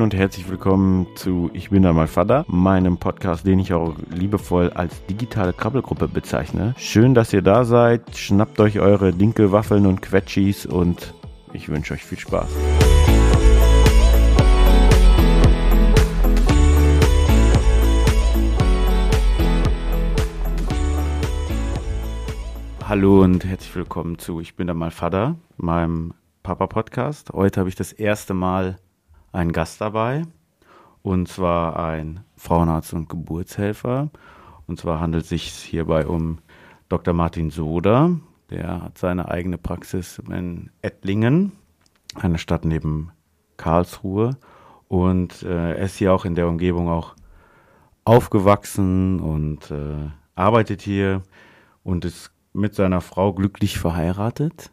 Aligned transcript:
Moin 0.00 0.12
und 0.12 0.18
herzlich 0.18 0.48
willkommen 0.48 1.08
zu 1.14 1.50
Ich 1.52 1.68
bin 1.68 1.82
da 1.82 1.92
mal 1.92 2.06
Vater, 2.06 2.46
meinem 2.48 2.96
Podcast, 2.96 3.46
den 3.46 3.58
ich 3.58 3.74
auch 3.74 3.96
liebevoll 4.08 4.70
als 4.70 5.04
digitale 5.04 5.52
Krabbelgruppe 5.52 6.08
bezeichne. 6.08 6.74
Schön, 6.78 7.12
dass 7.12 7.34
ihr 7.34 7.42
da 7.42 7.66
seid. 7.66 8.16
Schnappt 8.16 8.60
euch 8.60 8.80
eure 8.80 9.12
Dinkelwaffeln 9.12 9.84
und 9.84 10.00
Quetschis 10.00 10.64
und 10.64 11.12
ich 11.52 11.68
wünsche 11.68 11.92
euch 11.92 12.02
viel 12.02 12.18
Spaß. 12.18 12.48
Hallo 22.88 23.22
und 23.22 23.44
herzlich 23.44 23.76
willkommen 23.76 24.18
zu 24.18 24.40
Ich 24.40 24.56
bin 24.56 24.66
da 24.66 24.72
mal 24.72 24.90
Vater, 24.90 25.36
meinem 25.58 26.14
Papa-Podcast. 26.42 27.34
Heute 27.34 27.60
habe 27.60 27.68
ich 27.68 27.76
das 27.76 27.92
erste 27.92 28.32
Mal 28.32 28.78
einen 29.32 29.52
Gast 29.52 29.80
dabei 29.80 30.24
und 31.02 31.28
zwar 31.28 31.78
ein 31.78 32.20
Frauenarzt 32.36 32.92
und 32.92 33.08
Geburtshelfer. 33.08 34.10
Und 34.66 34.78
zwar 34.78 35.00
handelt 35.00 35.24
es 35.24 35.30
sich 35.30 35.50
hierbei 35.50 36.06
um 36.06 36.38
Dr. 36.88 37.14
Martin 37.14 37.50
Soder. 37.50 38.18
Der 38.50 38.82
hat 38.82 38.98
seine 38.98 39.28
eigene 39.28 39.58
Praxis 39.58 40.20
in 40.28 40.70
Ettlingen, 40.82 41.52
einer 42.14 42.38
Stadt 42.38 42.64
neben 42.64 43.12
Karlsruhe. 43.56 44.36
Und 44.88 45.42
äh, 45.42 45.74
er 45.74 45.84
ist 45.84 45.96
hier 45.96 46.12
auch 46.12 46.24
in 46.24 46.34
der 46.34 46.48
Umgebung 46.48 46.88
auch 46.88 47.14
aufgewachsen 48.04 49.20
und 49.20 49.70
äh, 49.70 50.08
arbeitet 50.34 50.82
hier 50.82 51.22
und 51.82 52.04
ist 52.04 52.32
mit 52.52 52.74
seiner 52.74 53.00
Frau 53.00 53.32
glücklich 53.32 53.78
verheiratet 53.78 54.72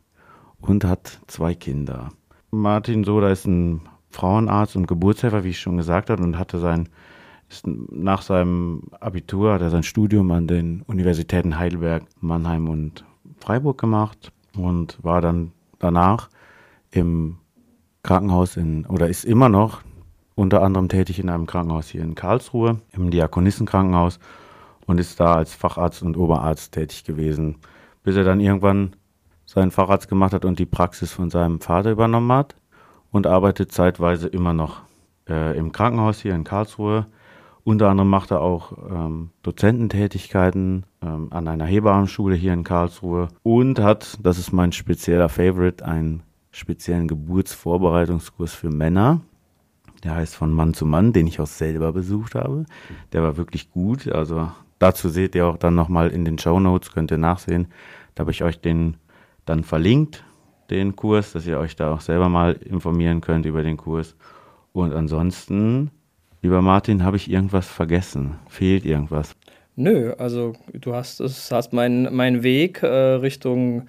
und 0.60 0.84
hat 0.86 1.20
zwei 1.28 1.54
Kinder. 1.54 2.10
Martin 2.50 3.04
Soda 3.04 3.30
ist 3.30 3.46
ein 3.46 3.82
Frauenarzt 4.10 4.76
und 4.76 4.88
Geburtshelfer, 4.88 5.44
wie 5.44 5.50
ich 5.50 5.60
schon 5.60 5.78
gesagt 5.78 6.10
habe, 6.10 6.24
und 6.24 6.38
hatte 6.38 6.60
sein, 6.60 6.90
nach 7.64 8.22
seinem 8.22 8.84
Abitur 9.00 9.54
hat 9.54 9.62
er 9.62 9.70
sein 9.70 9.84
Studium 9.84 10.32
an 10.32 10.48
den 10.48 10.82
Universitäten 10.82 11.58
Heidelberg, 11.58 12.04
Mannheim 12.20 12.68
und 12.68 13.06
Freiburg 13.40 13.80
gemacht 13.80 14.32
und 14.56 14.98
war 15.02 15.22
dann 15.22 15.52
danach 15.80 16.30
im 16.92 17.38
Krankenhaus 18.04 18.58
in, 18.58 18.86
oder 18.86 19.08
ist 19.08 19.24
immer 19.24 19.50
noch 19.50 19.82
unter 20.36 20.62
anderem 20.62 20.90
tätig 20.90 21.20
in 21.20 21.30
einem 21.30 21.46
Krankenhaus 21.46 21.90
hier 21.90 22.04
in 22.04 22.16
Karlsruhe, 22.16 22.82
im 22.92 23.12
Diakonissenkrankenhaus 23.12 24.20
und 24.86 25.00
ist 25.00 25.20
da 25.20 25.36
als 25.36 25.54
Facharzt 25.54 26.04
und 26.04 26.18
Oberarzt 26.18 26.74
tätig 26.74 27.04
gewesen, 27.04 27.58
bis 28.04 28.16
er 28.16 28.24
dann 28.24 28.40
irgendwann 28.40 28.96
seinen 29.46 29.72
Facharzt 29.72 30.10
gemacht 30.10 30.34
hat 30.34 30.46
und 30.46 30.60
die 30.60 30.66
Praxis 30.66 31.12
von 31.12 31.30
seinem 31.30 31.62
Vater 31.62 31.92
übernommen 31.92 32.32
hat 32.32 32.56
und 33.12 33.28
arbeitet 33.28 33.72
zeitweise 33.72 34.28
immer 34.28 34.54
noch 34.54 34.82
äh, 35.30 35.58
im 35.58 35.72
Krankenhaus 35.72 36.20
hier 36.22 36.36
in 36.36 36.44
Karlsruhe. 36.44 37.08
Unter 37.64 37.90
anderem 37.90 38.10
macht 38.10 38.32
er 38.32 38.42
auch 38.42 38.72
ähm, 38.90 39.32
Dozententätigkeiten 39.44 40.86
ähm, 41.02 41.28
an 41.32 41.48
einer 41.48 41.66
Hebammenschule 41.66 42.36
hier 42.36 42.54
in 42.54 42.64
Karlsruhe 42.64 43.28
und 43.44 43.80
hat, 43.80 44.18
das 44.24 44.38
ist 44.38 44.54
mein 44.54 44.72
spezieller 44.72 45.28
Favorite, 45.28 45.86
einen 45.86 46.24
speziellen 46.52 47.08
Geburtsvorbereitungskurs 47.08 48.54
für 48.54 48.70
Männer. 48.70 49.22
Der 50.04 50.16
heißt 50.16 50.36
von 50.36 50.54
Mann 50.54 50.74
zu 50.74 50.86
Mann, 50.86 51.12
den 51.12 51.28
ich 51.28 51.40
auch 51.40 51.48
selber 51.48 51.92
besucht 51.92 52.36
habe. 52.36 52.66
Der 53.14 53.24
war 53.24 53.36
wirklich 53.36 53.72
gut. 53.72 54.08
Also 54.08 54.52
dazu 54.80 55.10
seht 55.10 55.36
ihr 55.36 55.48
auch 55.48 55.58
dann 55.58 55.76
nochmal 55.76 56.10
in 56.10 56.24
den 56.24 56.38
Show 56.38 56.60
Notes, 56.60 56.94
könnt 56.94 57.12
ihr 57.12 57.18
nachsehen. 57.18 57.68
Da 58.16 58.22
habe 58.22 58.32
ich 58.32 58.44
euch 58.44 58.62
den 58.62 58.98
dann 59.46 59.64
verlinkt, 59.64 60.24
den 60.70 60.96
Kurs, 60.96 61.34
dass 61.34 61.48
ihr 61.48 61.60
euch 61.60 61.76
da 61.76 61.94
auch 61.94 62.02
selber 62.02 62.30
mal 62.30 62.54
informieren 62.54 63.22
könnt 63.22 63.46
über 63.46 63.64
den 63.64 63.78
Kurs. 63.78 64.16
Und 64.74 64.94
ansonsten, 64.94 65.92
lieber 66.42 66.62
Martin, 66.62 67.04
habe 67.04 67.18
ich 67.18 67.32
irgendwas 67.32 67.68
vergessen? 67.68 68.36
Fehlt 68.48 68.86
irgendwas? 68.86 69.36
Nö, 69.76 70.14
also 70.18 70.54
du 70.74 70.96
hast 70.96 71.20
es, 71.20 71.52
hast 71.52 71.72
meinen 71.72 72.16
mein 72.16 72.42
Weg 72.42 72.82
äh, 72.82 72.88
Richtung 72.88 73.88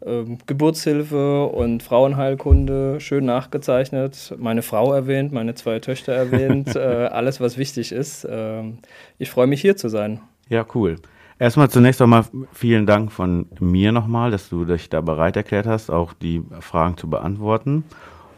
äh, 0.00 0.24
Geburtshilfe 0.46 1.44
und 1.46 1.82
Frauenheilkunde 1.82 3.00
schön 3.00 3.26
nachgezeichnet. 3.26 4.34
Meine 4.38 4.62
Frau 4.62 4.92
erwähnt, 4.94 5.32
meine 5.32 5.54
zwei 5.54 5.78
Töchter 5.78 6.12
erwähnt, 6.12 6.74
äh, 6.76 6.78
alles, 6.78 7.40
was 7.40 7.58
wichtig 7.58 7.92
ist. 7.92 8.26
Ähm, 8.28 8.78
ich 9.18 9.30
freue 9.30 9.46
mich 9.46 9.60
hier 9.60 9.76
zu 9.76 9.88
sein. 9.88 10.20
Ja, 10.48 10.64
cool. 10.74 10.96
Erstmal 11.38 11.68
zunächst 11.68 12.00
einmal 12.00 12.24
vielen 12.52 12.86
Dank 12.86 13.12
von 13.12 13.46
mir 13.60 13.92
nochmal, 13.92 14.30
dass 14.30 14.48
du 14.48 14.64
dich 14.64 14.88
da 14.88 15.02
bereit 15.02 15.36
erklärt 15.36 15.66
hast, 15.66 15.90
auch 15.90 16.14
die 16.14 16.42
Fragen 16.60 16.96
zu 16.96 17.10
beantworten 17.10 17.84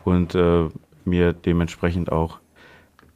und 0.05 0.35
äh, 0.35 0.69
mir 1.05 1.33
dementsprechend 1.33 2.11
auch 2.11 2.41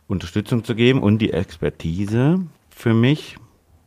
Unterstützung 0.07 0.63
zu 0.63 0.77
geben 0.77 1.03
und 1.03 1.19
die 1.19 1.33
Expertise. 1.33 2.41
Für 2.71 2.95
mich 2.95 3.39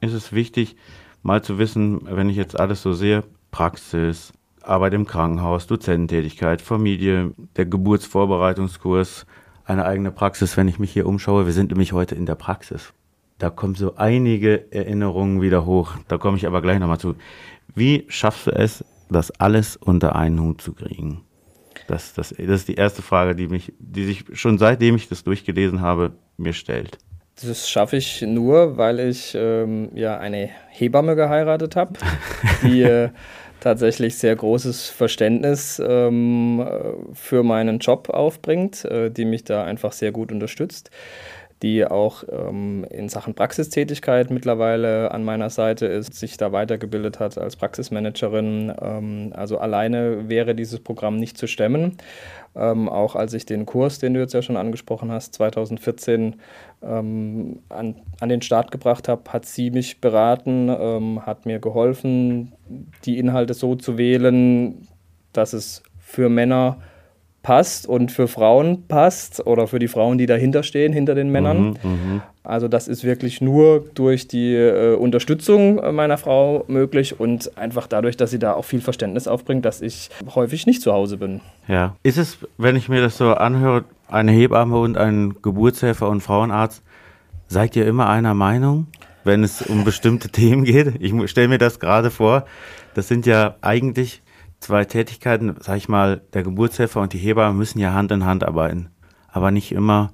ist 0.01 0.11
es 0.11 0.33
wichtig, 0.33 0.75
mal 1.23 1.41
zu 1.41 1.59
wissen, 1.59 2.01
wenn 2.03 2.29
ich 2.29 2.35
jetzt 2.35 2.59
alles 2.59 2.81
so 2.81 2.91
sehe, 2.91 3.23
Praxis, 3.51 4.33
Arbeit 4.63 4.95
im 4.95 5.05
Krankenhaus, 5.05 5.65
Dozententätigkeit, 5.65 6.61
Familie, 6.61 7.31
der 7.55 7.67
Geburtsvorbereitungskurs, 7.67 9.25
eine 9.63 9.85
eigene 9.85 10.11
Praxis, 10.11 10.57
wenn 10.57 10.67
ich 10.67 10.77
mich 10.77 10.91
hier 10.91 11.05
umschaue. 11.05 11.45
Wir 11.45 11.53
sind 11.53 11.71
nämlich 11.71 11.93
heute 11.93 12.15
in 12.15 12.25
der 12.25 12.35
Praxis 12.35 12.91
da 13.37 13.49
kommen 13.49 13.75
so 13.75 13.95
einige 13.95 14.71
Erinnerungen 14.71 15.41
wieder 15.41 15.65
hoch. 15.65 15.93
Da 16.07 16.17
komme 16.17 16.37
ich 16.37 16.47
aber 16.47 16.61
gleich 16.61 16.79
nochmal 16.79 16.99
zu. 16.99 17.15
Wie 17.73 18.05
schaffst 18.07 18.47
du 18.47 18.51
es, 18.51 18.85
das 19.09 19.31
alles 19.31 19.75
unter 19.75 20.15
einen 20.15 20.39
Hut 20.39 20.61
zu 20.61 20.73
kriegen? 20.73 21.21
Das, 21.87 22.13
das, 22.13 22.29
das 22.29 22.39
ist 22.39 22.67
die 22.67 22.75
erste 22.75 23.01
Frage, 23.01 23.35
die 23.35 23.47
mich, 23.47 23.73
die 23.79 24.05
sich 24.05 24.25
schon 24.33 24.57
seitdem 24.57 24.95
ich 24.95 25.09
das 25.09 25.23
durchgelesen 25.23 25.81
habe, 25.81 26.13
mir 26.37 26.53
stellt. 26.53 26.97
Das 27.43 27.69
schaffe 27.69 27.97
ich 27.97 28.21
nur, 28.21 28.77
weil 28.77 28.99
ich 29.01 29.35
ähm, 29.37 29.89
ja 29.93 30.17
eine 30.17 30.49
Hebamme 30.69 31.15
geheiratet 31.15 31.75
habe, 31.75 31.93
die 32.63 32.81
äh, 32.83 33.09
tatsächlich 33.59 34.17
sehr 34.17 34.35
großes 34.37 34.89
Verständnis 34.89 35.81
ähm, 35.85 36.65
für 37.11 37.43
meinen 37.43 37.79
Job 37.79 38.09
aufbringt, 38.09 38.85
äh, 38.85 39.11
die 39.11 39.25
mich 39.25 39.43
da 39.43 39.65
einfach 39.65 39.91
sehr 39.91 40.13
gut 40.13 40.31
unterstützt 40.31 40.91
die 41.63 41.85
auch 41.85 42.23
ähm, 42.29 42.85
in 42.89 43.07
Sachen 43.07 43.33
Praxistätigkeit 43.33 44.29
mittlerweile 44.29 45.11
an 45.11 45.23
meiner 45.23 45.49
Seite 45.49 45.85
ist, 45.85 46.13
sich 46.13 46.37
da 46.37 46.51
weitergebildet 46.51 47.19
hat 47.19 47.37
als 47.37 47.55
Praxismanagerin. 47.55 48.73
Ähm, 48.81 49.31
also 49.33 49.57
alleine 49.57 50.27
wäre 50.27 50.53
dieses 50.53 50.81
Programm 50.81 51.17
nicht 51.17 51.37
zu 51.37 51.47
stemmen. 51.47 51.97
Ähm, 52.55 52.89
auch 52.89 53.15
als 53.15 53.33
ich 53.33 53.45
den 53.45 53.65
Kurs, 53.65 53.99
den 53.99 54.13
du 54.13 54.19
jetzt 54.19 54.33
ja 54.33 54.41
schon 54.41 54.57
angesprochen 54.57 55.11
hast, 55.11 55.33
2014 55.35 56.35
ähm, 56.83 57.59
an, 57.69 57.95
an 58.19 58.29
den 58.29 58.41
Start 58.41 58.71
gebracht 58.71 59.07
habe, 59.07 59.31
hat 59.31 59.45
sie 59.45 59.71
mich 59.71 60.01
beraten, 60.01 60.69
ähm, 60.69 61.25
hat 61.25 61.45
mir 61.45 61.59
geholfen, 61.59 62.53
die 63.05 63.17
Inhalte 63.17 63.53
so 63.53 63.75
zu 63.75 63.97
wählen, 63.97 64.87
dass 65.31 65.53
es 65.53 65.83
für 65.99 66.29
Männer 66.29 66.77
passt 67.45 67.87
und 67.87 68.11
für 68.11 68.27
Frauen 68.27 68.87
passt 68.87 69.45
oder 69.45 69.67
für 69.67 69.77
die 69.77 69.87
Frauen, 69.87 70.17
die 70.17 70.25
dahinter 70.25 70.63
stehen, 70.63 70.93
hinter 70.93 71.13
den 71.13 71.29
Männern. 71.29 71.77
Mhm, 71.83 71.89
mhm. 71.89 72.21
also 72.43 72.67
das 72.67 72.87
ist 72.87 73.03
wirklich 73.03 73.39
nur 73.39 73.85
durch 73.93 74.27
die 74.27 74.55
äh, 74.55 74.95
Unterstützung 74.95 75.75
meiner 75.93 76.17
Frau 76.17 76.65
möglich 76.67 77.19
und 77.19 77.55
einfach 77.55 77.85
dadurch, 77.85 78.17
dass 78.17 78.31
sie 78.31 78.39
da 78.39 78.53
auch 78.53 78.65
viel 78.65 78.81
Verständnis 78.81 79.27
aufbringt, 79.27 79.63
dass 79.63 79.83
ich 79.83 80.09
häufig 80.33 80.65
nicht 80.65 80.81
zu 80.81 80.91
Hause 80.91 81.17
bin. 81.17 81.41
Ja. 81.67 81.95
Ist 82.01 82.17
es, 82.17 82.39
wenn 82.57 82.75
ich 82.75 82.89
mir 82.89 83.01
das 83.01 83.15
so 83.15 83.35
anhöre, 83.35 83.83
eine 84.07 84.31
Hebamme 84.31 84.79
und 84.79 84.97
ein 84.97 85.35
Geburtshelfer 85.43 86.09
und 86.09 86.21
Frauenarzt, 86.21 86.81
seid 87.47 87.75
ihr 87.75 87.85
immer 87.85 88.09
einer 88.09 88.33
Meinung, 88.33 88.87
wenn 89.23 89.43
es 89.43 89.61
um 89.61 89.83
bestimmte 89.83 90.29
Themen 90.31 90.63
geht? 90.63 90.95
Ich 90.99 91.13
stelle 91.29 91.49
mir 91.49 91.59
das 91.59 91.79
gerade 91.79 92.09
vor. 92.09 92.45
Das 92.95 93.07
sind 93.07 93.27
ja 93.27 93.53
eigentlich 93.61 94.23
zwei 94.59 94.85
Tätigkeiten, 94.85 95.55
sag 95.59 95.77
ich 95.77 95.89
mal, 95.89 96.21
der 96.33 96.43
Geburtshelfer 96.43 97.01
und 97.01 97.13
die 97.13 97.17
Hebamme 97.17 97.55
müssen 97.55 97.79
ja 97.79 97.93
Hand 97.93 98.11
in 98.11 98.25
Hand 98.25 98.43
arbeiten, 98.43 98.89
aber 99.27 99.51
nicht 99.51 99.71
immer 99.71 100.13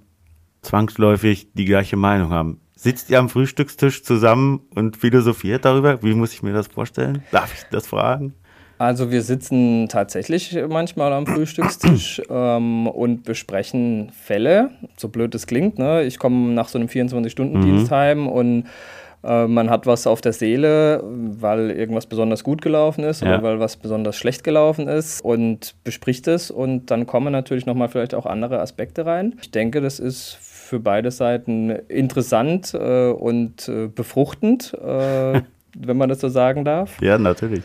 zwangsläufig 0.61 1.53
die 1.53 1.65
gleiche 1.65 1.97
Meinung 1.97 2.31
haben. 2.31 2.61
Sitzt 2.75 3.09
ihr 3.09 3.19
am 3.19 3.29
Frühstückstisch 3.29 4.03
zusammen 4.03 4.61
und 4.73 4.97
philosophiert 4.97 5.65
darüber? 5.65 6.01
Wie 6.01 6.15
muss 6.15 6.33
ich 6.33 6.41
mir 6.41 6.53
das 6.53 6.67
vorstellen? 6.67 7.23
Darf 7.31 7.53
ich 7.53 7.63
das 7.69 7.87
fragen? 7.87 8.33
Also 8.79 9.11
wir 9.11 9.21
sitzen 9.21 9.87
tatsächlich 9.89 10.57
manchmal 10.67 11.13
am 11.13 11.27
Frühstückstisch 11.27 12.19
ähm, 12.31 12.87
und 12.87 13.23
besprechen 13.23 14.11
Fälle, 14.11 14.71
so 14.97 15.09
blöd 15.09 15.35
es 15.35 15.45
klingt. 15.45 15.77
Ne? 15.77 16.01
Ich 16.01 16.17
komme 16.17 16.51
nach 16.53 16.67
so 16.67 16.79
einem 16.79 16.87
24-Stunden-Dienst 16.87 17.91
mhm. 17.91 17.95
heim 17.95 18.27
und 18.27 18.63
äh, 19.23 19.47
man 19.47 19.69
hat 19.69 19.85
was 19.85 20.07
auf 20.07 20.21
der 20.21 20.33
Seele, 20.33 21.03
weil 21.03 21.71
irgendwas 21.71 22.05
besonders 22.05 22.43
gut 22.43 22.61
gelaufen 22.61 23.03
ist 23.03 23.21
ja. 23.21 23.27
oder 23.35 23.43
weil 23.43 23.59
was 23.59 23.77
besonders 23.77 24.17
schlecht 24.17 24.43
gelaufen 24.43 24.87
ist 24.87 25.23
und 25.23 25.75
bespricht 25.83 26.27
es 26.27 26.51
und 26.51 26.91
dann 26.91 27.05
kommen 27.05 27.31
natürlich 27.31 27.65
nochmal 27.65 27.89
vielleicht 27.89 28.15
auch 28.15 28.25
andere 28.25 28.59
Aspekte 28.59 29.05
rein. 29.05 29.35
Ich 29.41 29.51
denke, 29.51 29.81
das 29.81 29.99
ist 29.99 30.37
für 30.41 30.79
beide 30.79 31.11
Seiten 31.11 31.69
interessant 31.69 32.73
äh, 32.73 33.09
und 33.09 33.67
äh, 33.67 33.87
befruchtend, 33.87 34.73
äh, 34.73 35.41
wenn 35.77 35.97
man 35.97 36.09
das 36.09 36.21
so 36.21 36.29
sagen 36.29 36.65
darf. 36.65 37.01
Ja, 37.01 37.17
natürlich. 37.17 37.63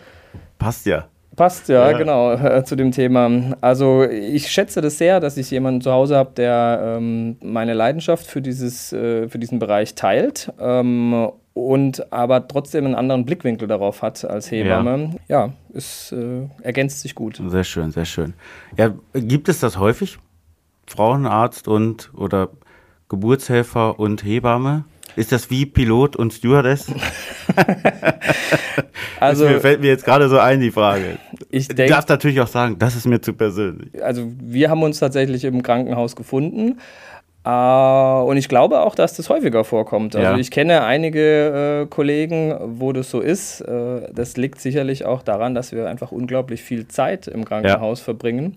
Passt 0.59 0.87
ja. 0.87 1.07
Passt, 1.37 1.69
ja, 1.69 1.91
ja. 1.91 1.99
genau, 1.99 2.33
äh, 2.33 2.65
zu 2.65 2.77
dem 2.77 2.93
Thema. 2.93 3.57
Also 3.61 4.05
ich 4.05 4.49
schätze 4.49 4.81
das 4.81 4.97
sehr, 4.97 5.21
dass 5.21 5.37
ich 5.37 5.51
jemanden 5.51 5.83
zu 5.83 5.93
Hause 5.93 6.17
habe, 6.17 6.31
der 6.35 6.97
ähm, 6.97 7.37
meine 7.43 7.75
Leidenschaft 7.75 8.27
für, 8.27 8.41
dieses, 8.41 8.91
äh, 8.95 9.29
für 9.29 9.39
diesen 9.39 9.59
Bereich 9.59 9.95
teilt. 9.95 10.51
Ähm, 10.59 11.31
und 11.57 12.13
aber 12.13 12.47
trotzdem 12.49 12.85
einen 12.85 12.95
anderen 12.95 13.25
Blickwinkel 13.25 13.67
darauf 13.67 14.03
hat 14.03 14.23
als 14.27 14.51
Hebamme. 14.51 15.13
Ja, 15.27 15.47
ja 15.47 15.53
es 15.73 16.13
äh, 16.13 16.49
ergänzt 16.61 17.01
sich 17.01 17.15
gut. 17.15 17.41
Sehr 17.49 17.65
schön, 17.65 17.93
sehr 17.93 18.05
schön. 18.05 18.35
Ja, 18.77 18.93
gibt 19.15 19.49
es 19.49 19.61
das 19.61 19.79
häufig? 19.79 20.19
Frauenarzt 20.87 21.67
und 21.67 22.13
oder 22.15 22.51
Geburtshelfer 23.09 23.99
und 23.99 24.23
Hebamme? 24.23 24.85
Ist 25.17 25.33
das 25.33 25.49
wie 25.49 25.65
Pilot 25.65 26.15
und 26.15 26.35
Stewardess? 26.35 26.89
also 29.19 29.49
das 29.49 29.63
fällt 29.63 29.81
mir 29.81 29.87
jetzt 29.87 30.05
gerade 30.05 30.29
so 30.29 30.39
ein 30.39 30.61
die 30.61 30.71
Frage. 30.71 31.19
Ich 31.49 31.69
denk, 31.69 31.89
du 31.89 31.95
darfst 31.95 32.11
natürlich 32.11 32.39
auch 32.43 32.49
sagen, 32.49 32.79
das 32.79 32.97
ist 32.97 33.07
mir 33.07 33.23
zu 33.23 33.33
persönlich. 33.33 34.05
Also 34.05 34.31
wir 34.39 34.69
haben 34.69 34.83
uns 34.83 34.99
tatsächlich 34.99 35.45
im 35.45 35.63
Krankenhaus 35.63 36.17
gefunden. 36.17 36.79
Uh, 37.47 38.25
und 38.29 38.39
ich 38.39 38.49
glaube 38.49 38.81
auch, 38.81 38.97
dass 38.97 39.15
das 39.15 39.31
häufiger 39.31 39.63
vorkommt. 39.63 40.17
Also 40.17 40.33
ja. 40.33 40.37
ich 40.37 40.51
kenne 40.51 40.83
einige 40.83 41.83
äh, 41.83 41.87
Kollegen, 41.87 42.57
wo 42.61 42.93
das 42.93 43.09
so 43.09 43.21
ist. 43.21 43.61
Äh, 43.61 44.13
das 44.13 44.37
liegt 44.37 44.61
sicherlich 44.61 45.05
auch 45.05 45.23
daran, 45.23 45.55
dass 45.55 45.71
wir 45.71 45.89
einfach 45.89 46.11
unglaublich 46.11 46.63
viel 46.63 46.89
Zeit 46.89 47.29
im 47.29 47.45
Krankenhaus 47.45 48.01
ja. 48.01 48.05
verbringen. 48.05 48.57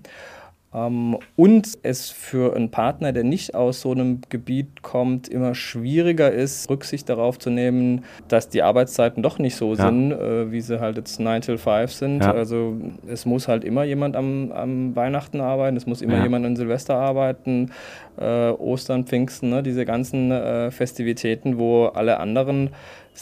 Ähm, 0.71 1.18
und 1.36 1.80
es 1.81 2.12
für 2.12 2.56
einen 2.56 2.69
Partner, 2.69 3.12
der 3.12 3.24
nicht 3.24 3.56
aus 3.56 3.81
so 3.81 3.92
einem 3.92 4.21
Gebiet 4.30 4.83
kommt, 4.83 5.27
immer 5.27 5.56
schwieriger 5.56 6.31
ist, 6.31 6.69
Rücksicht 6.69 7.10
darauf 7.10 7.39
zu 7.39 7.50
nehmen, 7.50 8.06
dass 8.27 8.50
die 8.50 8.62
Arbeitszeiten 8.62 9.24
doch 9.24 9.39
nicht 9.39 9.56
so 9.56 9.74
ja. 9.74 9.88
sind, 9.88 10.12
äh, 10.12 10.51
wie 10.51 10.62
sie 10.62 10.80
halt 10.80 10.98
jetzt 10.98 11.19
9 11.19 11.42
till 11.42 11.57
5 11.57 11.92
sind. 11.92 12.24
Ja. 12.24 12.33
Also 12.33 12.77
es 13.07 13.25
muss 13.25 13.48
halt 13.48 13.63
immer 13.63 13.83
jemand 13.83 14.16
am, 14.16 14.51
am 14.51 14.95
Weihnachten 14.95 15.42
arbeiten, 15.42 15.75
es 15.75 15.88
muss 15.88 16.04
immer 16.04 16.18
ja. 16.18 16.24
jemand 16.24 16.45
an 16.45 16.56
Silvester 16.56 16.95
arbeiten, 16.95 17.72
äh, 18.19 18.50
Ostern, 18.51 19.06
Pfingsten, 19.06 19.50
ne? 19.50 19.63
diese 19.63 19.86
ganzen 19.86 20.31
äh, 20.31 20.69
Festivitäten, 20.69 21.57
wo 21.57 21.86
alle 21.86 22.19
anderen 22.19 22.69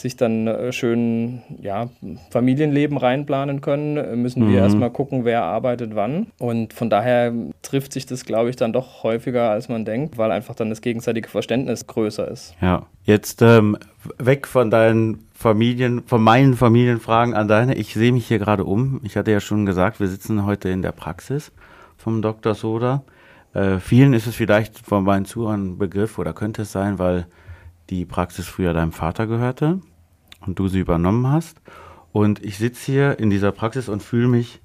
sich 0.02 0.16
dann 0.16 0.48
äh, 0.48 0.72
schön 0.72 1.42
ja, 1.62 1.90
Familienleben 2.32 2.98
reinplanen 2.98 3.62
können, 3.62 3.98
äh, 3.98 4.16
müssen 4.16 4.46
mhm. 4.46 4.52
wir 4.52 4.60
erstmal 4.60 4.92
gucken, 4.92 5.26
wer 5.26 5.44
arbeitet 5.44 5.96
wann. 5.96 6.28
Und 6.40 6.74
von 6.74 6.90
daher 6.90 7.34
trifft 7.62 7.94
sich 7.94 8.06
das, 8.06 8.26
glaube 8.26 8.50
ich, 8.50 8.56
dann 8.56 8.74
doch 8.74 9.04
häufiger, 9.04 9.50
als 9.50 9.70
man 9.70 9.86
denkt, 9.86 10.18
weil 10.18 10.32
einfach 10.32 10.56
dann 10.56 10.70
das 10.70 10.82
gegenseitige 10.82 11.30
Verständnis 11.30 11.88
größer 11.88 12.28
ist. 12.28 12.56
Ja, 12.62 12.86
jetzt 13.04 13.42
ähm, 13.42 13.78
weg 14.18 14.48
von 14.48 14.70
deinen 14.70 15.28
Familien, 15.34 16.04
von 16.08 16.22
meinen 16.22 16.56
Familienfragen 16.56 17.34
an 17.34 17.48
deine. 17.48 17.76
Ich 17.76 17.94
sehe 17.94 18.12
mich 18.12 18.28
hier 18.28 18.40
gerade 18.40 18.64
um. 18.64 19.02
Ich 19.04 19.18
hatte 19.18 19.32
ja 19.32 19.40
schon 19.40 19.66
gesagt, 19.66 20.00
wir 20.00 20.08
sitzen 20.08 20.46
heute 20.46 20.70
in 20.70 20.82
der 20.82 20.92
Praxis 20.92 21.52
vom 21.98 22.22
Dr. 22.22 22.56
Soda. 22.56 23.04
Äh, 23.54 23.80
vielen 23.80 24.14
ist 24.14 24.28
es 24.28 24.36
vielleicht 24.36 24.78
von 24.78 25.04
meinen 25.04 25.26
Zuhörern 25.26 25.74
ein 25.74 25.78
Begriff 25.78 26.20
oder 26.20 26.34
könnte 26.34 26.64
es 26.64 26.72
sein, 26.72 27.00
weil 27.00 27.28
die 27.90 28.06
Praxis 28.06 28.48
früher 28.48 28.74
deinem 28.74 28.92
Vater 28.92 29.28
gehörte 29.28 29.82
und 30.46 30.60
du 30.60 30.68
sie 30.68 30.80
übernommen 30.80 31.32
hast. 31.32 31.62
Und 32.12 32.44
ich 32.44 32.58
sitze 32.58 32.92
hier 32.92 33.20
in 33.20 33.30
dieser 33.30 33.52
Praxis 33.52 33.90
und 33.90 34.02
fühle 34.02 34.28
mich 34.28 34.62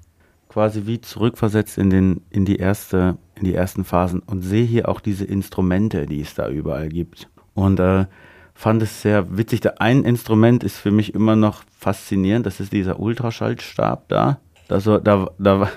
quasi 0.49 0.85
wie 0.85 1.01
zurückversetzt 1.01 1.77
in, 1.77 1.89
den, 1.89 2.21
in, 2.29 2.45
die 2.45 2.57
erste, 2.57 3.17
in 3.35 3.45
die 3.45 3.55
ersten 3.55 3.83
Phasen 3.83 4.19
und 4.19 4.41
sehe 4.41 4.65
hier 4.65 4.87
auch 4.87 4.99
diese 4.99 5.25
Instrumente, 5.25 6.05
die 6.05 6.21
es 6.21 6.35
da 6.35 6.47
überall 6.47 6.89
gibt. 6.89 7.29
Und 7.55 7.79
äh, 7.79 8.05
fand 8.53 8.81
es 8.81 9.01
sehr 9.01 9.37
witzig. 9.37 9.61
Der 9.61 9.81
ein 9.81 10.03
Instrument 10.03 10.63
ist 10.63 10.77
für 10.77 10.91
mich 10.91 11.13
immer 11.13 11.35
noch 11.35 11.63
faszinierend. 11.77 12.45
Das 12.45 12.59
ist 12.59 12.71
dieser 12.71 12.99
Ultraschallstab 12.99 14.07
da. 14.09 14.39
Das, 14.67 14.83
da, 14.83 15.27
da, 15.37 15.69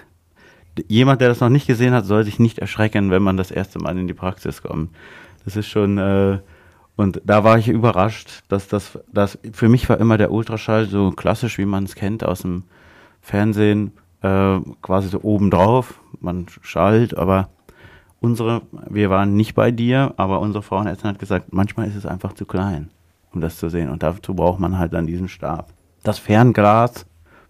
jemand, 0.89 1.21
der 1.21 1.29
das 1.29 1.41
noch 1.41 1.49
nicht 1.49 1.67
gesehen 1.67 1.95
hat, 1.95 2.05
soll 2.05 2.25
sich 2.25 2.39
nicht 2.39 2.59
erschrecken, 2.59 3.11
wenn 3.11 3.23
man 3.23 3.37
das 3.37 3.51
erste 3.51 3.79
Mal 3.79 3.97
in 3.99 4.07
die 4.07 4.15
Praxis 4.15 4.63
kommt. 4.63 4.95
Das 5.45 5.57
ist 5.57 5.69
schon 5.69 5.99
äh, 5.99 6.39
und 6.97 7.21
da 7.25 7.45
war 7.45 7.59
ich 7.59 7.69
überrascht, 7.69 8.43
dass 8.49 8.69
das, 8.69 8.99
das 9.13 9.39
für 9.53 9.69
mich 9.69 9.89
war 9.89 9.99
immer 10.01 10.17
der 10.17 10.33
Ultraschall 10.33 10.87
so 10.87 11.11
klassisch, 11.11 11.59
wie 11.59 11.67
man 11.67 11.85
es 11.85 11.95
kennt 11.95 12.25
aus 12.25 12.41
dem 12.41 12.65
Fernsehen, 13.21 13.93
äh, 14.23 14.59
quasi 14.81 15.09
so 15.09 15.21
obendrauf. 15.21 16.01
Man 16.21 16.47
schallt, 16.63 17.17
aber 17.17 17.51
unsere, 18.21 18.63
wir 18.89 19.11
waren 19.11 19.37
nicht 19.37 19.55
bei 19.55 19.71
dir, 19.71 20.15
aber 20.17 20.41
unsere 20.41 20.63
Frauenärztin 20.63 21.11
hat 21.11 21.19
gesagt, 21.19 21.53
manchmal 21.53 21.87
ist 21.87 21.97
es 21.97 22.07
einfach 22.07 22.33
zu 22.33 22.47
klein, 22.47 22.89
um 23.33 23.43
das 23.43 23.59
zu 23.59 23.69
sehen. 23.69 23.91
Und 23.91 24.03
dazu 24.03 24.35
braucht 24.35 24.59
man 24.59 24.79
halt 24.79 24.95
dann 24.95 25.07
diesen 25.07 25.29
Stab. 25.29 25.69
Das 26.03 26.19
Fernglas, 26.19 27.05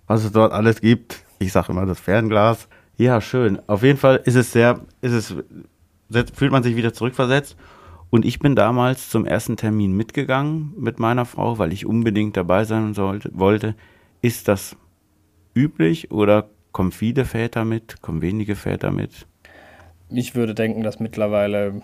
was 0.08 0.24
es 0.24 0.32
dort 0.32 0.52
alles 0.52 0.80
gibt. 0.80 1.22
Ich 1.38 1.52
sage 1.52 1.70
immer 1.70 1.86
das 1.86 2.00
Fernglas. 2.00 2.68
Ja, 2.96 3.20
schön. 3.20 3.60
Auf 3.68 3.84
jeden 3.84 3.98
Fall 3.98 4.22
ist 4.24 4.34
es 4.34 4.50
sehr, 4.50 4.80
ist 5.02 5.12
es, 5.12 5.34
fühlt 6.34 6.50
man 6.50 6.64
sich 6.64 6.74
wieder 6.74 6.92
zurückversetzt. 6.92 7.56
Und 8.10 8.24
ich 8.24 8.38
bin 8.38 8.54
damals 8.54 9.10
zum 9.10 9.26
ersten 9.26 9.56
Termin 9.56 9.96
mitgegangen 9.96 10.72
mit 10.78 10.98
meiner 10.98 11.24
Frau, 11.24 11.58
weil 11.58 11.72
ich 11.72 11.86
unbedingt 11.86 12.36
dabei 12.36 12.64
sein 12.64 12.94
sollte, 12.94 13.30
wollte. 13.34 13.74
Ist 14.22 14.48
das 14.48 14.76
üblich 15.54 16.10
oder 16.10 16.48
kommen 16.72 16.92
viele 16.92 17.24
Väter 17.24 17.64
mit, 17.64 18.00
kommen 18.02 18.22
wenige 18.22 18.54
Väter 18.54 18.90
mit? 18.90 19.26
Ich 20.08 20.34
würde 20.36 20.54
denken, 20.54 20.82
dass 20.82 21.00
mittlerweile 21.00 21.82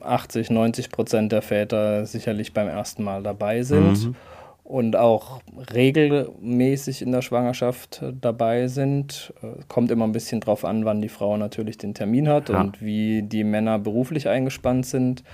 80, 0.00 0.50
90 0.50 0.90
Prozent 0.90 1.32
der 1.32 1.42
Väter 1.42 2.06
sicherlich 2.06 2.54
beim 2.54 2.68
ersten 2.68 3.04
Mal 3.04 3.22
dabei 3.22 3.62
sind. 3.62 4.06
Mhm 4.06 4.16
und 4.64 4.96
auch 4.96 5.40
regelmäßig 5.74 7.02
in 7.02 7.12
der 7.12 7.22
Schwangerschaft 7.22 8.02
dabei 8.20 8.68
sind. 8.68 9.34
Kommt 9.68 9.90
immer 9.90 10.06
ein 10.06 10.12
bisschen 10.12 10.40
drauf 10.40 10.64
an, 10.64 10.84
wann 10.84 11.02
die 11.02 11.08
Frau 11.08 11.36
natürlich 11.36 11.78
den 11.78 11.94
Termin 11.94 12.28
hat 12.28 12.48
ja. 12.48 12.60
und 12.60 12.80
wie 12.80 13.22
die 13.22 13.44
Männer 13.44 13.78
beruflich 13.78 14.28
eingespannt 14.28 14.86
sind. 14.86 15.24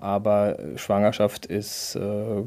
Aber 0.00 0.56
Schwangerschaft 0.76 1.46
ist 1.46 1.96
äh, 1.96 2.42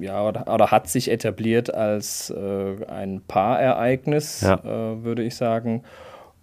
ja 0.00 0.26
oder, 0.26 0.52
oder, 0.52 0.70
hat 0.70 0.88
sich 0.88 1.10
etabliert 1.10 1.72
als 1.74 2.30
äh, 2.30 2.84
ein 2.86 3.22
Paarereignis, 3.26 4.40
ja. 4.40 4.54
äh, 4.54 5.04
würde 5.04 5.22
ich 5.22 5.36
sagen. 5.36 5.82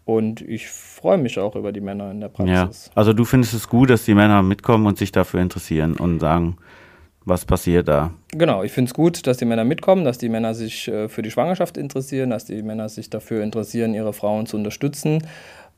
Und 0.05 0.41
ich 0.41 0.69
freue 0.69 1.17
mich 1.17 1.39
auch 1.39 1.55
über 1.55 1.71
die 1.71 1.81
Männer 1.81 2.11
in 2.11 2.19
der 2.19 2.27
Praxis. 2.27 2.87
Ja. 2.87 2.91
Also 2.95 3.13
du 3.13 3.23
findest 3.23 3.53
es 3.53 3.69
gut, 3.69 3.89
dass 3.89 4.03
die 4.03 4.13
Männer 4.13 4.43
mitkommen 4.43 4.85
und 4.85 4.97
sich 4.97 5.11
dafür 5.11 5.41
interessieren 5.41 5.95
und 5.95 6.19
sagen, 6.19 6.57
was 7.25 7.45
passiert 7.45 7.87
da? 7.87 8.11
Genau, 8.31 8.63
ich 8.63 8.71
finde 8.71 8.89
es 8.89 8.93
gut, 8.93 9.25
dass 9.27 9.37
die 9.37 9.45
Männer 9.45 9.63
mitkommen, 9.63 10.03
dass 10.03 10.17
die 10.17 10.29
Männer 10.29 10.53
sich 10.53 10.87
äh, 10.87 11.07
für 11.07 11.21
die 11.21 11.31
Schwangerschaft 11.31 11.77
interessieren, 11.77 12.29
dass 12.31 12.45
die 12.45 12.61
Männer 12.61 12.89
sich 12.89 13.09
dafür 13.09 13.43
interessieren, 13.43 13.93
ihre 13.93 14.13
Frauen 14.13 14.45
zu 14.45 14.57
unterstützen. 14.57 15.23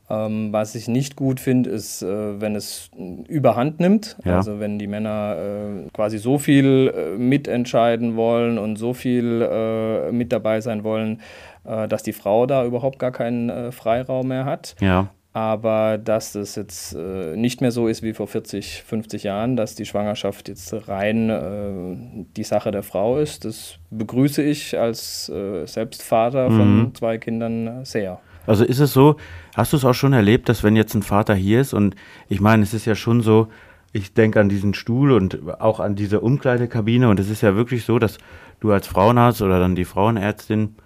Ähm, 0.08 0.52
was 0.52 0.76
ich 0.76 0.86
nicht 0.86 1.16
gut 1.16 1.40
finde, 1.40 1.70
ist, 1.70 2.02
äh, 2.02 2.40
wenn 2.40 2.54
es 2.54 2.90
überhand 3.28 3.80
nimmt. 3.80 4.16
Ja. 4.24 4.36
Also 4.36 4.60
wenn 4.60 4.78
die 4.78 4.86
Männer 4.86 5.36
äh, 5.36 5.88
quasi 5.92 6.18
so 6.18 6.38
viel 6.38 6.92
äh, 6.94 7.18
mitentscheiden 7.18 8.14
wollen 8.14 8.58
und 8.58 8.76
so 8.76 8.94
viel 8.94 9.42
äh, 9.42 10.12
mit 10.12 10.32
dabei 10.32 10.60
sein 10.60 10.84
wollen, 10.84 11.20
äh, 11.64 11.88
dass 11.88 12.04
die 12.04 12.12
Frau 12.12 12.46
da 12.46 12.64
überhaupt 12.64 13.00
gar 13.00 13.10
keinen 13.10 13.72
Freiraum 13.72 14.28
mehr 14.28 14.44
hat. 14.44 14.76
Ja 14.80 15.10
aber 15.36 15.98
dass 15.98 16.32
das 16.32 16.54
jetzt 16.54 16.94
äh, 16.94 17.36
nicht 17.36 17.60
mehr 17.60 17.70
so 17.70 17.88
ist 17.88 18.02
wie 18.02 18.14
vor 18.14 18.26
40, 18.26 18.84
50 18.86 19.24
Jahren, 19.24 19.54
dass 19.54 19.74
die 19.74 19.84
Schwangerschaft 19.84 20.48
jetzt 20.48 20.74
rein 20.88 21.28
äh, 21.28 22.24
die 22.38 22.42
Sache 22.42 22.70
der 22.70 22.82
Frau 22.82 23.18
ist, 23.18 23.44
das 23.44 23.74
begrüße 23.90 24.42
ich 24.42 24.78
als 24.78 25.28
äh, 25.28 25.66
Selbstvater 25.66 26.48
mhm. 26.48 26.56
von 26.56 26.94
zwei 26.94 27.18
Kindern 27.18 27.84
sehr. 27.84 28.18
Also 28.46 28.64
ist 28.64 28.78
es 28.78 28.94
so, 28.94 29.16
hast 29.54 29.74
du 29.74 29.76
es 29.76 29.84
auch 29.84 29.92
schon 29.92 30.14
erlebt, 30.14 30.48
dass 30.48 30.64
wenn 30.64 30.74
jetzt 30.74 30.94
ein 30.94 31.02
Vater 31.02 31.34
hier 31.34 31.60
ist 31.60 31.74
und 31.74 31.96
ich 32.30 32.40
meine, 32.40 32.62
es 32.62 32.72
ist 32.72 32.86
ja 32.86 32.94
schon 32.94 33.20
so, 33.20 33.48
ich 33.92 34.14
denke 34.14 34.40
an 34.40 34.48
diesen 34.48 34.72
Stuhl 34.72 35.12
und 35.12 35.60
auch 35.60 35.80
an 35.80 35.96
diese 35.96 36.20
Umkleidekabine 36.20 37.10
und 37.10 37.20
es 37.20 37.28
ist 37.28 37.42
ja 37.42 37.54
wirklich 37.54 37.84
so, 37.84 37.98
dass 37.98 38.16
du 38.60 38.72
als 38.72 38.86
Frauenarzt 38.86 39.42
oder 39.42 39.60
dann 39.60 39.74
die 39.74 39.84
Frauenärztin 39.84 40.76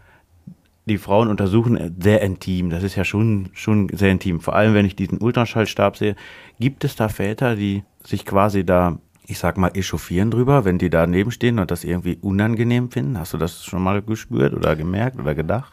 die 0.90 0.99
Frauen 0.99 1.28
untersuchen 1.28 1.97
sehr 1.99 2.20
intim. 2.20 2.70
Das 2.70 2.82
ist 2.82 2.97
ja 2.97 3.04
schon, 3.04 3.49
schon 3.54 3.88
sehr 3.92 4.11
intim. 4.11 4.40
Vor 4.40 4.54
allem, 4.54 4.75
wenn 4.75 4.85
ich 4.85 4.97
diesen 4.97 5.18
Ultraschallstab 5.18 5.97
sehe. 5.97 6.16
Gibt 6.59 6.85
es 6.85 6.97
da 6.97 7.09
Väter, 7.09 7.56
die 7.56 7.85
sich 8.04 8.26
quasi 8.26 8.64
da, 8.64 8.99
ich 9.26 9.38
sag 9.38 9.56
mal, 9.56 9.70
echauffieren 9.75 10.30
drüber, 10.30 10.64
wenn 10.64 10.78
die 10.78 10.90
daneben 10.90 11.30
stehen 11.30 11.59
und 11.59 11.70
das 11.70 11.85
irgendwie 11.85 12.18
unangenehm 12.20 12.90
finden? 12.90 13.18
Hast 13.18 13.32
du 13.32 13.38
das 13.38 13.64
schon 13.64 13.82
mal 13.82 14.02
gespürt 14.02 14.52
oder 14.52 14.76
gemerkt 14.76 15.18
oder 15.18 15.35
gedacht? 15.35 15.73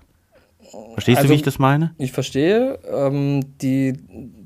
Verstehst 0.94 1.18
also, 1.18 1.28
du, 1.28 1.34
wie 1.34 1.38
ich 1.38 1.44
das 1.44 1.60
meine? 1.60 1.94
Ich 1.98 2.12
verstehe. 2.12 2.80
Ähm, 2.92 3.42
die, 3.62 3.94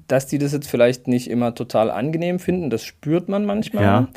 dass 0.07 0.27
die 0.27 0.37
das 0.37 0.53
jetzt 0.53 0.69
vielleicht 0.69 1.07
nicht 1.07 1.29
immer 1.29 1.55
total 1.55 1.91
angenehm 1.91 2.39
finden, 2.39 2.69
das 2.69 2.83
spürt 2.83 3.29
man 3.29 3.45
manchmal. 3.45 3.83
Ja. 3.83 4.07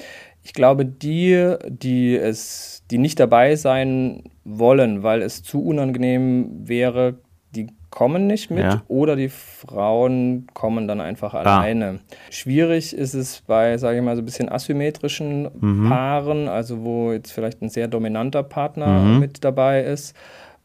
Ich 0.44 0.52
glaube, 0.52 0.84
die, 0.84 1.56
die 1.68 2.16
es, 2.16 2.84
die 2.90 2.98
nicht 2.98 3.18
dabei 3.18 3.56
sein 3.56 4.22
wollen, 4.44 5.02
weil 5.02 5.22
es 5.22 5.42
zu 5.42 5.64
unangenehm 5.64 6.68
wäre, 6.68 7.14
die 7.56 7.68
kommen 7.90 8.26
nicht 8.26 8.50
mit 8.50 8.64
ja. 8.64 8.82
oder 8.88 9.16
die 9.16 9.28
Frauen 9.28 10.46
kommen 10.52 10.86
dann 10.86 11.00
einfach 11.00 11.32
ah. 11.34 11.40
alleine. 11.40 12.00
Schwierig 12.30 12.92
ist 12.94 13.14
es 13.14 13.42
bei, 13.46 13.78
sage 13.78 13.98
ich 13.98 14.04
mal, 14.04 14.16
so 14.16 14.22
ein 14.22 14.24
bisschen 14.24 14.50
asymmetrischen 14.50 15.48
mhm. 15.60 15.88
Paaren, 15.88 16.48
also 16.48 16.82
wo 16.84 17.12
jetzt 17.12 17.32
vielleicht 17.32 17.62
ein 17.62 17.68
sehr 17.68 17.88
dominanter 17.88 18.42
Partner 18.42 19.00
mhm. 19.00 19.20
mit 19.20 19.44
dabei 19.44 19.82
ist 19.82 20.14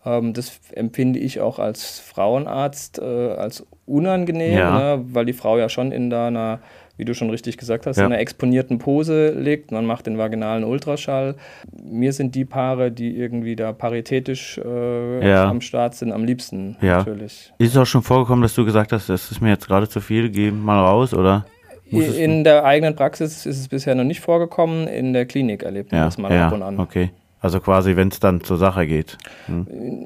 Ähm, 0.05 0.33
das 0.33 0.59
empfinde 0.73 1.19
ich 1.19 1.41
auch 1.41 1.59
als 1.59 1.99
Frauenarzt 1.99 2.99
äh, 2.99 3.33
als 3.33 3.65
unangenehm, 3.85 4.57
Ja. 4.57 4.95
ne, 4.95 5.05
weil 5.13 5.25
die 5.25 5.33
Frau 5.33 5.57
ja 5.57 5.67
schon 5.67 5.91
in 5.91 6.13
einer, 6.13 6.59
wie 6.99 7.05
du 7.05 7.13
schon 7.15 7.29
richtig 7.29 7.57
gesagt 7.57 7.85
hast, 7.87 7.95
Ja. 7.97 8.05
in 8.05 8.11
einer 8.11 8.19
exponierten 8.21 8.77
Pose 8.77 9.29
liegt. 9.31 9.71
Man 9.71 9.85
macht 9.85 10.05
den 10.05 10.17
vaginalen 10.17 10.65
Ultraschall. 10.65 11.35
Mir 11.81 12.11
sind 12.11 12.35
die 12.35 12.43
Paare, 12.43 12.91
die 12.91 13.15
irgendwie 13.17 13.55
da 13.55 13.71
paritätisch 13.71 14.57
äh, 14.63 15.25
Ja. 15.27 15.49
am 15.49 15.61
Start 15.61 15.95
sind, 15.95 16.11
am 16.11 16.25
liebsten 16.25 16.75
Ja. 16.81 16.97
natürlich. 16.97 17.53
Ist 17.57 17.71
es 17.71 17.77
auch 17.77 17.85
schon 17.85 18.03
vorgekommen, 18.03 18.41
dass 18.41 18.53
du 18.53 18.65
gesagt 18.65 18.91
hast, 18.91 19.07
das 19.07 19.31
ist 19.31 19.39
mir 19.41 19.49
jetzt 19.49 19.65
gerade 19.67 19.87
zu 19.87 20.01
viel, 20.01 20.29
geh 20.29 20.51
mal 20.51 20.77
raus, 20.83 21.13
oder? 21.13 21.45
In 21.89 22.43
der 22.43 22.65
eigenen 22.65 22.95
Praxis 22.95 23.45
ist 23.47 23.59
es 23.59 23.67
bisher 23.69 23.95
noch 23.95 24.03
nicht 24.03 24.19
vorgekommen. 24.19 24.87
In 24.87 25.13
der 25.13 25.25
Klinik 25.25 25.63
erlebt 25.63 25.91
man 25.91 26.01
das 26.01 26.17
mal 26.19 26.31
ab 26.31 26.53
und 26.53 26.61
an. 26.61 26.79
okay. 26.79 27.09
Also 27.41 27.59
quasi, 27.61 27.95
wenn 27.95 28.09
es 28.09 28.19
dann 28.19 28.41
zur 28.41 28.57
Sache 28.57 28.85
geht. 28.85 29.17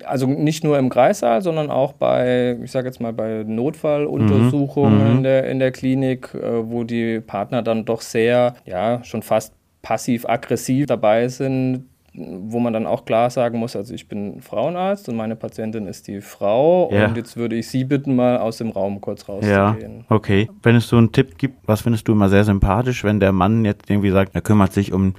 Also 0.05 0.27
nicht 0.27 0.63
nur 0.63 0.77
im 0.77 0.89
Kreissaal, 0.89 1.41
sondern 1.41 1.71
auch 1.71 1.93
bei, 1.93 2.57
ich 2.63 2.69
sage 2.71 2.87
jetzt 2.87 3.01
mal, 3.01 3.11
bei 3.13 3.43
Notfalluntersuchungen 3.43 4.99
Mhm. 5.03 5.17
in, 5.17 5.23
der, 5.23 5.49
in 5.49 5.59
der 5.59 5.71
Klinik, 5.71 6.33
äh, 6.35 6.69
wo 6.69 6.83
die 6.83 7.19
Partner 7.21 7.61
dann 7.63 7.85
doch 7.85 8.01
sehr, 8.01 8.55
ja, 8.65 9.03
schon 9.03 9.23
fast 9.23 9.53
passiv-aggressiv 9.81 10.85
dabei 10.85 11.27
sind, 11.27 11.85
wo 12.15 12.59
man 12.59 12.73
dann 12.73 12.85
auch 12.85 13.05
klar 13.05 13.31
sagen 13.31 13.57
muss, 13.57 13.75
also 13.75 13.91
ich 13.93 14.07
bin 14.07 14.39
Frauenarzt 14.39 15.09
und 15.09 15.15
meine 15.15 15.35
Patientin 15.35 15.87
ist 15.87 16.07
die 16.07 16.21
Frau 16.21 16.91
Ja. 16.93 17.07
und 17.07 17.17
jetzt 17.17 17.35
würde 17.37 17.55
ich 17.55 17.67
Sie 17.67 17.83
bitten, 17.83 18.15
mal 18.15 18.37
aus 18.37 18.57
dem 18.59 18.69
Raum 18.69 19.01
kurz 19.01 19.25
Ja, 19.25 19.69
rauszugehen. 19.69 20.05
okay. 20.09 20.47
Wenn 20.61 20.75
es 20.75 20.87
so 20.87 20.97
einen 20.97 21.11
Tipp 21.11 21.37
gibt, 21.39 21.67
was 21.67 21.81
findest 21.81 22.07
du 22.07 22.11
immer 22.11 22.29
sehr 22.29 22.43
sympathisch, 22.43 23.03
wenn 23.03 23.19
der 23.19 23.31
Mann 23.31 23.65
jetzt 23.65 23.89
irgendwie 23.89 24.11
sagt, 24.11 24.35
er 24.35 24.41
kümmert 24.41 24.71
sich 24.73 24.93
um 24.93 25.15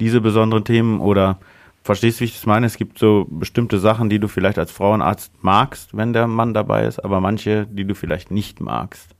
diese 0.00 0.22
besonderen 0.22 0.64
Themen 0.64 1.00
oder 1.00 1.38
verstehst 1.82 2.18
du, 2.18 2.22
wie 2.22 2.24
ich 2.26 2.34
das 2.34 2.46
meine? 2.46 2.66
Es 2.66 2.76
gibt 2.76 2.98
so 2.98 3.26
bestimmte 3.30 3.78
Sachen, 3.78 4.08
die 4.10 4.18
du 4.18 4.28
vielleicht 4.28 4.58
als 4.58 4.70
Frauenarzt 4.70 5.32
magst, 5.42 5.96
wenn 5.96 6.12
der 6.12 6.26
Mann 6.26 6.54
dabei 6.54 6.84
ist, 6.84 6.98
aber 7.04 7.20
manche, 7.20 7.66
die 7.66 7.84
du 7.84 7.94
vielleicht 7.94 8.30
nicht 8.30 8.60
magst. 8.60 9.10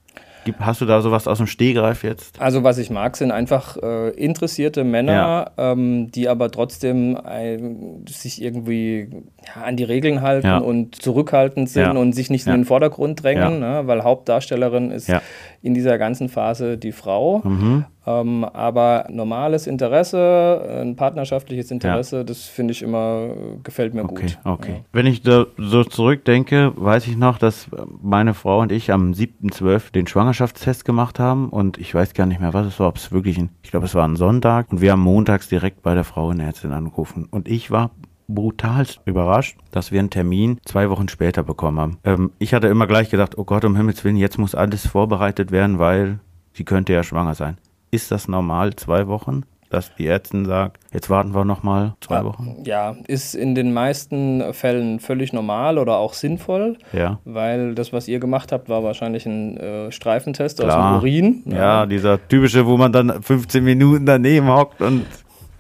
Hast 0.58 0.80
du 0.80 0.86
da 0.86 1.02
sowas 1.02 1.28
aus 1.28 1.36
dem 1.36 1.46
Stehgreif 1.46 2.02
jetzt? 2.02 2.40
Also 2.40 2.64
was 2.64 2.78
ich 2.78 2.88
mag, 2.88 3.14
sind 3.16 3.30
einfach 3.30 3.76
äh, 3.76 4.08
interessierte 4.12 4.84
Männer, 4.84 5.52
ähm, 5.58 6.10
die 6.10 6.28
aber 6.30 6.50
trotzdem 6.50 7.16
ein, 7.22 8.04
sich 8.08 8.40
irgendwie 8.42 9.10
ja, 9.46 9.62
an 9.62 9.76
die 9.76 9.84
Regeln 9.84 10.22
halten 10.22 10.46
Ja. 10.46 10.58
und 10.58 10.96
zurückhaltend 10.96 11.68
sind 11.68 11.82
Ja. 11.82 11.90
und 11.92 12.14
sich 12.14 12.30
nicht 12.30 12.46
Ja. 12.46 12.54
in 12.54 12.60
den 12.62 12.64
Vordergrund 12.64 13.22
drängen, 13.22 13.60
ne, 13.60 13.82
weil 13.84 14.02
Hauptdarstellerin 14.02 14.90
ist 14.90 15.08
Ja. 15.08 15.20
In 15.62 15.74
dieser 15.74 15.98
ganzen 15.98 16.28
Phase 16.28 16.78
die 16.78 16.92
Frau. 16.92 17.42
Mhm. 17.44 17.84
Ähm, 18.06 18.44
aber 18.44 19.06
normales 19.10 19.66
Interesse, 19.66 20.80
ein 20.82 20.96
partnerschaftliches 20.96 21.70
Interesse, 21.70 22.24
das 22.24 22.44
finde 22.44 22.72
ich 22.72 22.82
immer, 22.82 23.28
äh, 23.28 23.34
gefällt 23.62 23.92
mir 23.92 24.04
Okay, 24.04 24.22
gut. 24.22 24.38
okay. 24.44 24.74
Wenn 24.92 25.04
ich 25.06 25.20
da 25.22 25.44
so 25.58 25.84
zurückdenke, 25.84 26.72
weiß 26.76 27.06
ich 27.08 27.16
noch, 27.18 27.36
dass 27.36 27.68
meine 28.00 28.32
Frau 28.32 28.60
und 28.60 28.72
ich 28.72 28.90
am 28.90 29.12
7.12. 29.12 29.92
den 29.92 30.06
Schwangerschaftstest 30.06 30.86
gemacht 30.86 31.18
haben 31.18 31.50
und 31.50 31.76
ich 31.76 31.94
weiß 31.94 32.14
gar 32.14 32.24
nicht 32.24 32.40
mehr, 32.40 32.54
was 32.54 32.66
es 32.66 32.80
war, 32.80 32.88
ob 32.88 32.96
es 32.96 33.12
wirklich 33.12 33.36
ein, 33.38 33.50
ich 33.62 33.70
glaube, 33.70 33.84
es 33.84 33.94
war 33.94 34.08
ein 34.08 34.16
Sonntag 34.16 34.72
und 34.72 34.80
wir 34.80 34.92
haben 34.92 35.00
montags 35.02 35.48
direkt 35.48 35.82
bei 35.82 35.94
der 35.94 36.04
Frauenärztin 36.04 36.72
angerufen 36.72 37.28
und 37.30 37.48
ich 37.48 37.70
war 37.70 37.90
brutalst 38.34 39.00
überrascht, 39.04 39.56
dass 39.70 39.92
wir 39.92 40.00
einen 40.00 40.10
Termin 40.10 40.58
zwei 40.64 40.90
Wochen 40.90 41.08
später 41.08 41.42
bekommen 41.42 41.78
haben. 41.80 41.98
Ähm, 42.04 42.32
ich 42.38 42.54
hatte 42.54 42.68
immer 42.68 42.86
gleich 42.86 43.10
gedacht, 43.10 43.36
oh 43.38 43.44
Gott, 43.44 43.64
um 43.64 43.76
Himmels 43.76 44.04
Willen, 44.04 44.16
jetzt 44.16 44.38
muss 44.38 44.54
alles 44.54 44.86
vorbereitet 44.86 45.50
werden, 45.50 45.78
weil 45.78 46.20
sie 46.52 46.64
könnte 46.64 46.92
ja 46.92 47.02
schwanger 47.02 47.34
sein. 47.34 47.58
Ist 47.90 48.10
das 48.10 48.28
normal, 48.28 48.76
zwei 48.76 49.08
Wochen, 49.08 49.42
dass 49.70 49.94
die 49.94 50.06
Ärztin 50.06 50.44
sagt, 50.44 50.78
jetzt 50.92 51.08
warten 51.10 51.32
wir 51.34 51.44
noch 51.44 51.62
mal 51.62 51.94
zwei 52.00 52.24
Wochen? 52.24 52.56
Ja, 52.64 52.96
ist 53.06 53.34
in 53.34 53.54
den 53.54 53.72
meisten 53.72 54.52
Fällen 54.52 54.98
völlig 54.98 55.32
normal 55.32 55.78
oder 55.78 55.98
auch 55.98 56.12
sinnvoll. 56.12 56.76
Ja. 56.92 57.20
Weil 57.24 57.74
das, 57.74 57.92
was 57.92 58.08
ihr 58.08 58.18
gemacht 58.18 58.52
habt, 58.52 58.68
war 58.68 58.82
wahrscheinlich 58.82 59.26
ein 59.26 59.56
äh, 59.56 59.92
Streifentest 59.92 60.60
aus 60.60 60.66
Klar. 60.66 60.92
dem 60.92 60.98
Urin. 60.98 61.42
Ja, 61.46 61.86
dieser 61.86 62.26
typische, 62.28 62.66
wo 62.66 62.76
man 62.76 62.92
dann 62.92 63.22
15 63.22 63.62
Minuten 63.64 64.06
daneben 64.06 64.48
hockt 64.48 64.82
und. 64.82 65.06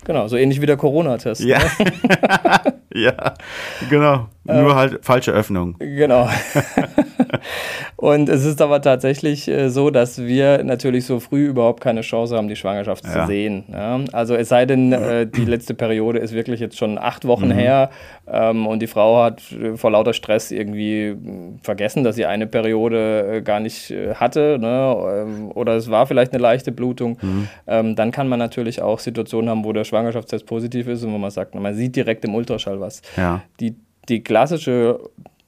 Genau, 0.04 0.28
so 0.28 0.36
ähnlich 0.36 0.60
wie 0.60 0.66
der 0.66 0.76
Corona-Test. 0.76 1.42
Ja. 1.42 1.58
Ne? 1.58 2.74
ja, 2.94 3.34
genau. 3.88 4.28
Nur 4.52 4.74
halt 4.74 4.98
falsche 5.02 5.32
Öffnung. 5.32 5.76
Genau. 5.78 6.28
Und 7.96 8.28
es 8.28 8.44
ist 8.44 8.60
aber 8.62 8.80
tatsächlich 8.80 9.46
äh, 9.48 9.68
so, 9.68 9.90
dass 9.90 10.22
wir 10.22 10.64
natürlich 10.64 11.04
so 11.04 11.20
früh 11.20 11.46
überhaupt 11.46 11.80
keine 11.82 12.00
Chance 12.00 12.36
haben, 12.36 12.48
die 12.48 12.56
Schwangerschaft 12.56 13.04
Ja. 13.04 13.22
zu 13.22 13.26
sehen. 13.26 13.64
Ja? 13.70 14.00
Also 14.12 14.34
es 14.34 14.48
sei 14.48 14.66
denn, 14.66 14.92
äh, 14.92 15.26
die 15.26 15.44
letzte 15.44 15.74
Periode 15.74 16.18
ist 16.18 16.32
wirklich 16.34 16.60
jetzt 16.60 16.78
schon 16.78 16.98
acht 16.98 17.26
Wochen 17.26 17.48
Mhm. 17.48 17.52
her 17.52 17.90
ähm, 18.26 18.66
und 18.66 18.80
die 18.80 18.86
Frau 18.86 19.22
hat 19.22 19.42
äh, 19.52 19.76
vor 19.76 19.90
lauter 19.90 20.12
Stress 20.14 20.50
irgendwie 20.50 21.14
mh, 21.14 21.58
vergessen, 21.62 22.02
dass 22.04 22.16
sie 22.16 22.26
eine 22.26 22.46
Periode 22.46 23.42
gar 23.44 23.60
nicht 23.60 23.92
hatte 24.14 24.58
ne? 24.60 24.96
ähm, 25.26 25.52
oder 25.54 25.74
es 25.76 25.90
war 25.90 26.06
vielleicht 26.06 26.32
eine 26.32 26.42
leichte 26.42 26.72
Blutung. 26.72 27.18
Mhm. 27.20 27.48
Ähm, 27.66 27.96
dann 27.96 28.10
kann 28.12 28.28
man 28.28 28.38
natürlich 28.38 28.80
auch 28.82 28.98
Situationen 28.98 29.50
haben, 29.50 29.64
wo 29.64 29.72
der 29.72 29.84
Schwangerschaftstest 29.84 30.46
positiv 30.46 30.88
ist 30.88 31.04
und 31.04 31.12
wo 31.12 31.18
man 31.18 31.30
sagt, 31.30 31.54
man 31.54 31.74
sieht 31.74 31.96
direkt 31.96 32.24
im 32.24 32.34
Ultraschall 32.34 32.80
was. 32.80 33.02
Ja. 33.16 33.42
Die, 33.60 33.74
die 34.10 34.22
klassische 34.22 34.98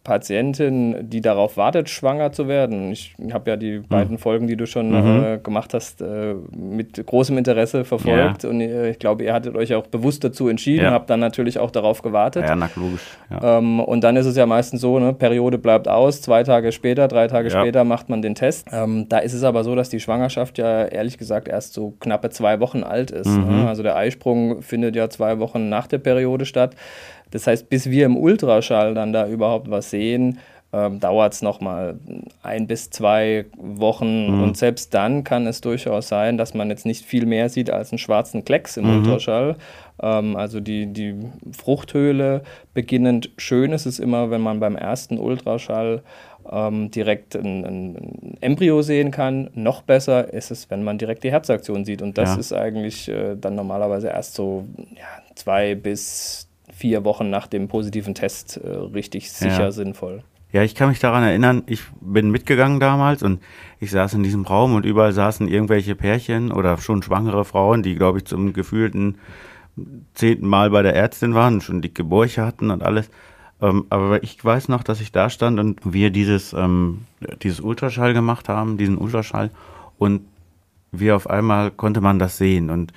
Patientin, 0.04 1.08
die 1.08 1.20
darauf 1.20 1.56
wartet, 1.56 1.88
schwanger 1.88 2.32
zu 2.32 2.48
werden. 2.48 2.90
Ich 2.90 3.14
habe 3.32 3.50
ja 3.50 3.56
die 3.56 3.78
beiden 3.78 4.18
Folgen, 4.18 4.48
die 4.48 4.56
du 4.56 4.66
schon 4.66 4.90
Mhm. 4.90 5.24
äh, 5.24 5.38
gemacht 5.38 5.74
hast, 5.74 6.02
äh, 6.02 6.34
mit 6.50 7.06
großem 7.06 7.38
Interesse 7.38 7.84
verfolgt. 7.84 8.44
Und 8.44 8.60
äh, 8.60 8.90
ich 8.90 8.98
glaube, 8.98 9.22
ihr 9.22 9.32
hattet 9.32 9.54
euch 9.54 9.72
auch 9.76 9.86
bewusst 9.86 10.24
dazu 10.24 10.48
entschieden, 10.48 10.82
Ja. 10.86 10.90
habt 10.90 11.08
dann 11.08 11.20
natürlich 11.20 11.60
auch 11.60 11.70
darauf 11.70 12.02
gewartet. 12.02 12.46
Ja, 12.48 12.56
na 12.56 12.68
logisch. 12.74 13.00
Ja. 13.30 13.58
Ähm, 13.58 13.78
und 13.78 14.02
dann 14.02 14.16
ist 14.16 14.26
es 14.26 14.36
ja 14.36 14.44
meistens 14.44 14.80
so, 14.80 14.98
ne, 14.98 15.12
Periode 15.12 15.56
bleibt 15.58 15.86
aus, 15.86 16.20
zwei 16.20 16.42
Tage 16.42 16.72
später, 16.72 17.06
drei 17.06 17.28
Tage 17.28 17.48
Ja. 17.50 17.60
später 17.60 17.84
macht 17.84 18.08
man 18.08 18.22
den 18.22 18.34
Test. 18.34 18.66
Ähm, 18.72 19.06
da 19.08 19.18
ist 19.18 19.34
es 19.34 19.44
aber 19.44 19.62
so, 19.62 19.76
dass 19.76 19.88
die 19.88 20.00
Schwangerschaft 20.00 20.58
ja 20.58 20.84
ehrlich 20.84 21.16
gesagt 21.16 21.46
erst 21.46 21.74
so 21.74 21.94
knappe 22.00 22.30
zwei 22.30 22.58
Wochen 22.58 22.82
alt 22.82 23.12
ist. 23.12 23.28
Mhm. 23.28 23.60
Ne? 23.62 23.68
Also 23.68 23.84
der 23.84 23.94
Eisprung 23.94 24.62
findet 24.62 24.96
ja 24.96 25.08
zwei 25.10 25.38
Wochen 25.38 25.68
nach 25.68 25.86
der 25.86 25.98
Periode 25.98 26.44
statt. 26.44 26.74
Das 27.32 27.46
heißt, 27.48 27.68
bis 27.68 27.90
wir 27.90 28.06
im 28.06 28.16
Ultraschall 28.16 28.94
dann 28.94 29.12
da 29.12 29.26
überhaupt 29.26 29.68
was 29.70 29.90
sehen, 29.90 30.38
ähm, 30.74 31.00
dauert 31.00 31.34
es 31.34 31.42
nochmal 31.42 31.96
ein 32.42 32.66
bis 32.66 32.88
zwei 32.88 33.44
Wochen. 33.58 34.28
Mhm. 34.36 34.42
Und 34.42 34.56
selbst 34.56 34.94
dann 34.94 35.22
kann 35.22 35.46
es 35.46 35.60
durchaus 35.60 36.08
sein, 36.08 36.38
dass 36.38 36.54
man 36.54 36.70
jetzt 36.70 36.86
nicht 36.86 37.04
viel 37.04 37.26
mehr 37.26 37.50
sieht 37.50 37.68
als 37.70 37.92
einen 37.92 37.98
schwarzen 37.98 38.44
Klecks 38.44 38.78
im 38.78 38.84
Mhm. 38.86 38.98
Ultraschall. 39.00 39.56
Ähm, 40.00 40.34
also 40.36 40.60
die, 40.60 40.86
die 40.86 41.14
Fruchthöhle 41.52 42.42
beginnend 42.74 43.30
schön 43.36 43.72
ist 43.72 43.86
es 43.86 43.98
immer, 43.98 44.30
wenn 44.30 44.40
man 44.40 44.60
beim 44.60 44.76
ersten 44.76 45.18
Ultraschall 45.18 46.02
ähm, 46.50 46.90
direkt 46.90 47.36
ein, 47.36 47.64
ein 47.64 48.36
Embryo 48.40 48.82
sehen 48.82 49.10
kann. 49.10 49.50
Noch 49.54 49.82
besser 49.82 50.32
ist 50.32 50.50
es, 50.50 50.70
wenn 50.70 50.82
man 50.84 50.98
direkt 50.98 51.22
die 51.22 51.30
Herzaktion 51.30 51.84
sieht. 51.84 52.02
Und 52.02 52.18
das 52.18 52.30
Ja. 52.34 52.40
ist 52.40 52.52
eigentlich 52.52 53.08
äh, 53.08 53.36
dann 53.40 53.54
normalerweise 53.54 54.08
erst 54.08 54.34
so 54.34 54.64
ja, 54.96 55.04
zwei 55.34 55.74
bis 55.74 56.48
vier 56.82 57.04
Wochen 57.04 57.30
nach 57.30 57.46
dem 57.46 57.68
positiven 57.68 58.12
Test 58.12 58.56
äh, 58.56 58.68
richtig 58.68 59.30
sicher 59.30 59.60
Ja. 59.66 59.70
sinnvoll. 59.70 60.24
Ja, 60.52 60.64
ich 60.64 60.74
kann 60.74 60.88
mich 60.88 60.98
daran 60.98 61.22
erinnern, 61.22 61.62
ich 61.66 61.80
bin 62.00 62.30
mitgegangen 62.32 62.80
damals 62.80 63.22
und 63.22 63.40
ich 63.78 63.92
saß 63.92 64.14
in 64.14 64.24
diesem 64.24 64.42
Raum 64.44 64.74
und 64.74 64.84
überall 64.84 65.12
saßen 65.12 65.46
irgendwelche 65.46 65.94
Pärchen 65.94 66.50
oder 66.50 66.76
schon 66.78 67.00
schwangere 67.04 67.44
Frauen, 67.44 67.84
die, 67.84 67.94
glaube 67.94 68.18
ich, 68.18 68.24
zum 68.24 68.52
gefühlten 68.52 69.18
zehnten 70.14 70.46
Mal 70.48 70.70
bei 70.70 70.82
der 70.82 70.96
Ärztin 70.96 71.34
waren, 71.34 71.60
schon 71.60 71.82
dicke 71.82 72.02
Bäuche 72.02 72.44
hatten 72.44 72.72
und 72.72 72.82
alles. 72.82 73.08
Ähm, 73.62 73.86
aber 73.88 74.24
ich 74.24 74.44
weiß 74.44 74.68
noch, 74.68 74.82
dass 74.82 75.00
ich 75.00 75.12
da 75.12 75.30
stand 75.30 75.60
und 75.60 75.80
wir 75.84 76.10
dieses, 76.10 76.52
ähm, 76.52 77.06
dieses 77.44 77.60
Ultraschall 77.60 78.12
gemacht 78.12 78.48
haben, 78.48 78.76
diesen 78.76 78.98
Ultraschall 78.98 79.50
und 79.98 80.22
wir 80.90 81.14
auf 81.14 81.30
einmal 81.30 81.70
konnte 81.70 82.00
man 82.00 82.18
das 82.18 82.38
sehen 82.38 82.68
und 82.70 82.92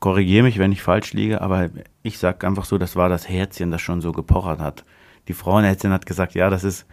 korrigiere 0.00 0.44
mich, 0.44 0.58
wenn 0.58 0.72
ich 0.72 0.82
falsch 0.82 1.12
liege, 1.12 1.40
aber 1.40 1.70
ich 2.02 2.18
sag 2.18 2.44
einfach 2.44 2.64
so, 2.64 2.78
das 2.78 2.96
war 2.96 3.08
das 3.08 3.28
Herzchen, 3.28 3.70
das 3.70 3.80
schon 3.80 4.00
so 4.00 4.12
gepochert 4.12 4.60
hat. 4.60 4.84
Die 5.28 5.34
Frauenärztin 5.34 5.92
hat 5.92 6.06
gesagt, 6.06 6.34
ja, 6.34 6.50
das 6.50 6.64
ist, 6.64 6.86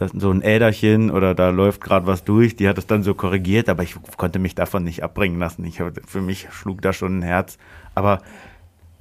das 0.00 0.12
so 0.14 0.30
ein 0.30 0.42
Äderchen 0.42 1.10
oder 1.10 1.34
da 1.34 1.50
läuft 1.50 1.82
gerade 1.82 2.06
was 2.06 2.24
durch. 2.24 2.56
Die 2.56 2.68
hat 2.68 2.78
es 2.78 2.86
dann 2.86 3.02
so 3.02 3.14
korrigiert, 3.14 3.68
aber 3.68 3.82
ich 3.82 3.96
konnte 4.16 4.38
mich 4.38 4.54
davon 4.54 4.82
nicht 4.82 5.02
abbringen 5.02 5.38
lassen. 5.38 5.64
Ich, 5.64 5.82
für 6.06 6.22
mich 6.22 6.48
schlug 6.50 6.80
da 6.80 6.92
schon 6.92 7.18
ein 7.18 7.22
Herz. 7.22 7.58
Aber 7.94 8.20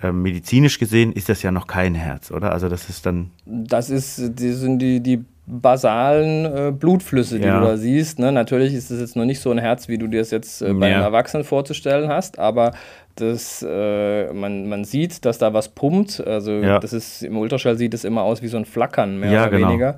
äh, 0.02 0.12
medizinisch 0.12 0.78
gesehen 0.78 1.14
ist 1.14 1.30
das 1.30 1.42
ja 1.42 1.52
noch 1.52 1.68
kein 1.68 1.96
Herz, 1.96 2.32
oder? 2.32 2.52
Also 2.52 2.68
das 2.68 2.90
ist 2.90 3.06
dann, 3.06 3.32
Das 3.46 3.90
ist, 3.90 4.40
die 4.40 4.52
sind 4.52 4.80
die, 4.80 5.02
die 5.02 5.24
basalen 5.50 6.46
äh, 6.46 6.72
Blutflüsse, 6.72 7.40
die 7.40 7.46
Ja. 7.48 7.60
du 7.60 7.66
da 7.66 7.78
siehst. 7.78 8.20
Ne? 8.20 8.32
Natürlich 8.32 8.74
ist 8.74 8.92
es 8.92 9.00
jetzt 9.00 9.16
noch 9.16 9.26
nicht 9.26 9.40
so 9.40 9.50
ein 9.52 9.58
Herz, 9.58 9.88
wie 9.88 9.98
du 9.98 10.08
dir 10.08 10.22
es 10.22 10.32
jetzt 10.32 10.62
äh, 10.62 10.74
bei 10.74 10.90
Ja. 10.90 10.96
einem 10.98 11.06
Erwachsenen 11.06 11.44
vorzustellen 11.44 12.10
hast, 12.10 12.38
aber 12.40 12.72
das, 13.16 13.66
äh, 13.68 14.32
man, 14.32 14.70
man 14.70 14.86
sieht, 14.86 15.26
dass 15.26 15.40
da 15.40 15.54
was 15.54 15.70
pumpt. 15.70 16.26
Also 16.26 16.52
ja. 16.54 16.80
das 16.80 16.94
ist 16.94 17.24
im 17.24 17.38
Ultraschall 17.38 17.78
sieht 17.78 17.94
es 17.94 18.06
immer 18.06 18.22
aus 18.22 18.42
wie 18.42 18.48
so 18.48 18.58
ein 18.58 18.66
Flackern, 18.66 19.20
mehr 19.20 19.32
oder 19.42 19.50
genau. 19.50 19.70
weniger. 19.70 19.98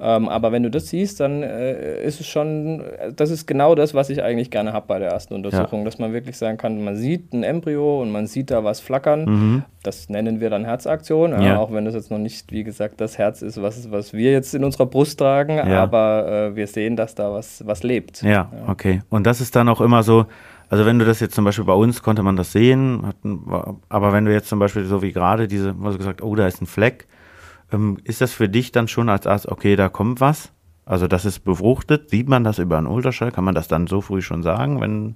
Ähm, 0.00 0.28
aber 0.28 0.50
wenn 0.52 0.62
du 0.62 0.70
das 0.70 0.88
siehst, 0.88 1.20
dann 1.20 1.42
äh, 1.42 2.02
ist 2.02 2.20
es 2.20 2.26
schon, 2.26 2.82
das 3.14 3.30
ist 3.30 3.46
genau 3.46 3.74
das, 3.74 3.94
was 3.94 4.08
ich 4.10 4.22
eigentlich 4.22 4.50
gerne 4.50 4.72
habe 4.72 4.86
bei 4.86 4.98
der 4.98 5.10
ersten 5.10 5.34
Untersuchung, 5.34 5.80
ja. 5.80 5.84
dass 5.84 5.98
man 5.98 6.12
wirklich 6.12 6.38
sagen 6.38 6.56
kann, 6.56 6.82
man 6.82 6.96
sieht 6.96 7.32
ein 7.32 7.42
Embryo 7.42 8.00
und 8.00 8.10
man 8.10 8.26
sieht 8.26 8.50
da 8.50 8.64
was 8.64 8.80
flackern. 8.80 9.24
Mhm. 9.24 9.62
Das 9.82 10.08
nennen 10.08 10.40
wir 10.40 10.50
dann 10.50 10.64
Herzaktion, 10.64 11.30
ja. 11.42 11.58
auch 11.58 11.72
wenn 11.72 11.84
das 11.84 11.94
jetzt 11.94 12.10
noch 12.10 12.18
nicht, 12.18 12.52
wie 12.52 12.64
gesagt, 12.64 13.00
das 13.00 13.18
Herz 13.18 13.42
ist, 13.42 13.60
was, 13.62 13.90
was 13.90 14.12
wir 14.12 14.32
jetzt 14.32 14.54
in 14.54 14.64
unserer 14.64 14.86
Brust 14.86 15.18
tragen, 15.18 15.58
aber 15.60 16.50
äh, 16.52 16.56
wir 16.56 16.66
sehen, 16.66 16.96
dass 16.96 17.14
da 17.14 17.32
was, 17.32 17.66
was 17.66 17.82
lebt. 17.82 18.22
Ja, 18.22 18.50
okay. 18.66 19.02
Und 19.08 19.26
das 19.26 19.40
ist 19.40 19.56
dann 19.56 19.68
auch 19.68 19.80
immer 19.80 20.02
so, 20.02 20.26
also 20.70 20.86
wenn 20.86 20.98
du 20.98 21.04
das 21.04 21.18
jetzt 21.18 21.34
zum 21.34 21.44
Beispiel 21.44 21.64
bei 21.64 21.72
uns, 21.74 22.00
konnte 22.00 22.22
man 22.22 22.36
das 22.36 22.52
sehen, 22.52 23.02
aber 23.88 24.12
wenn 24.12 24.24
du 24.24 24.32
jetzt 24.32 24.48
zum 24.48 24.60
Beispiel 24.60 24.84
so 24.84 25.02
wie 25.02 25.12
gerade 25.12 25.48
diese, 25.48 25.74
was 25.78 25.94
du 25.94 25.98
gesagt, 25.98 26.22
oh, 26.22 26.34
da 26.36 26.46
ist 26.46 26.62
ein 26.62 26.66
Fleck, 26.66 27.08
ist 28.04 28.20
das 28.20 28.32
für 28.32 28.48
dich 28.48 28.72
dann 28.72 28.88
schon 28.88 29.08
als 29.08 29.26
Arzt, 29.26 29.48
okay, 29.48 29.76
da 29.76 29.88
kommt 29.88 30.20
was? 30.20 30.52
Also 30.84 31.06
das 31.06 31.24
ist 31.24 31.40
befruchtet, 31.40 32.10
sieht 32.10 32.28
man 32.28 32.42
das 32.42 32.58
über 32.58 32.78
einen 32.78 32.86
Ultraschall? 32.86 33.30
Kann 33.30 33.44
man 33.44 33.54
das 33.54 33.68
dann 33.68 33.86
so 33.86 34.00
früh 34.00 34.22
schon 34.22 34.42
sagen, 34.42 34.80
wenn 34.80 35.14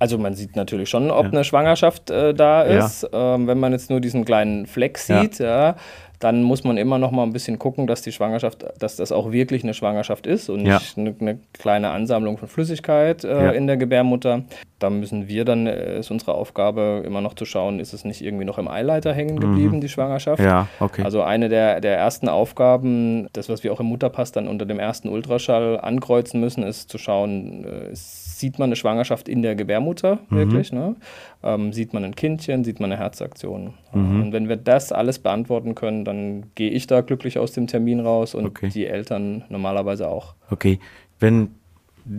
also 0.00 0.16
man 0.16 0.34
sieht 0.34 0.56
natürlich 0.56 0.88
schon, 0.88 1.10
ob 1.10 1.26
ja. 1.26 1.32
eine 1.32 1.44
Schwangerschaft 1.44 2.10
äh, 2.10 2.32
da 2.32 2.62
ist. 2.62 3.06
Ja. 3.12 3.34
Ähm, 3.34 3.46
wenn 3.46 3.60
man 3.60 3.72
jetzt 3.72 3.90
nur 3.90 4.00
diesen 4.00 4.24
kleinen 4.24 4.66
Fleck 4.66 4.96
sieht, 4.96 5.38
ja. 5.38 5.76
Ja 6.22 6.30
dann 6.30 6.42
muss 6.42 6.64
man 6.64 6.76
immer 6.76 6.98
noch 6.98 7.10
mal 7.10 7.22
ein 7.22 7.32
bisschen 7.32 7.58
gucken, 7.58 7.86
dass 7.86 8.02
die 8.02 8.12
Schwangerschaft, 8.12 8.66
dass 8.78 8.96
das 8.96 9.10
auch 9.10 9.32
wirklich 9.32 9.64
eine 9.64 9.72
Schwangerschaft 9.72 10.26
ist 10.26 10.50
und 10.50 10.62
nicht 10.62 10.98
eine, 10.98 11.14
eine, 11.18 11.38
kleine 11.54 11.90
Ansammlung 11.90 12.36
von 12.36 12.46
Flüssigkeit 12.46 13.24
äh, 13.24 13.44
ja. 13.44 13.50
in 13.52 13.66
der 13.66 13.78
Gebärmutter. 13.78 14.42
Da 14.78 14.90
müssen 14.90 15.28
wir 15.28 15.46
dann, 15.46 15.66
äh, 15.66 15.98
ist 15.98 16.10
unsere 16.10 16.34
Aufgabe 16.34 17.02
immer 17.06 17.22
noch 17.22 17.32
zu 17.32 17.46
schauen, 17.46 17.80
ist 17.80 17.94
es 17.94 18.04
nicht 18.04 18.22
irgendwie 18.22 18.44
noch 18.44 18.58
im 18.58 18.68
Eileiter 18.68 19.14
hängen 19.14 19.40
geblieben, 19.40 19.76
mhm. 19.76 19.80
die 19.80 19.88
Schwangerschaft. 19.88 20.42
Ja, 20.42 20.68
okay. 20.78 21.02
Also 21.02 21.22
eine 21.22 21.48
der, 21.48 21.80
der 21.80 21.96
ersten 21.96 22.28
Aufgaben, 22.28 23.28
das, 23.32 23.48
was 23.48 23.64
wir 23.64 23.72
auch 23.72 23.80
im 23.80 23.86
Mutterpass 23.86 24.30
dann 24.30 24.46
unter 24.46 24.66
dem 24.66 24.78
ersten 24.78 25.08
Ultraschall 25.08 25.80
ankreuzen 25.80 26.38
müssen, 26.38 26.62
ist 26.62 26.90
zu 26.90 26.98
schauen, 26.98 27.64
äh, 27.64 27.94
sieht 27.94 28.58
man 28.58 28.68
eine 28.68 28.76
Schwangerschaft 28.76 29.26
in 29.26 29.40
der 29.40 29.54
Gebärmutter 29.54 30.18
mhm. 30.28 30.36
wirklich, 30.36 30.72
ne? 30.72 30.96
Ähm, 31.42 31.72
sieht 31.72 31.94
man 31.94 32.04
ein 32.04 32.14
Kindchen, 32.14 32.64
sieht 32.64 32.80
man 32.80 32.92
eine 32.92 33.00
Herzaktion. 33.00 33.74
Mhm. 33.92 34.22
Und 34.22 34.32
wenn 34.32 34.48
wir 34.48 34.56
das 34.56 34.92
alles 34.92 35.18
beantworten 35.18 35.74
können, 35.74 36.04
dann 36.04 36.46
gehe 36.54 36.70
ich 36.70 36.86
da 36.86 37.00
glücklich 37.00 37.38
aus 37.38 37.52
dem 37.52 37.66
Termin 37.66 38.00
raus 38.00 38.34
und 38.34 38.46
okay. 38.46 38.68
die 38.68 38.86
Eltern 38.86 39.44
normalerweise 39.48 40.08
auch. 40.08 40.34
Okay, 40.50 40.78
wenn 41.18 41.50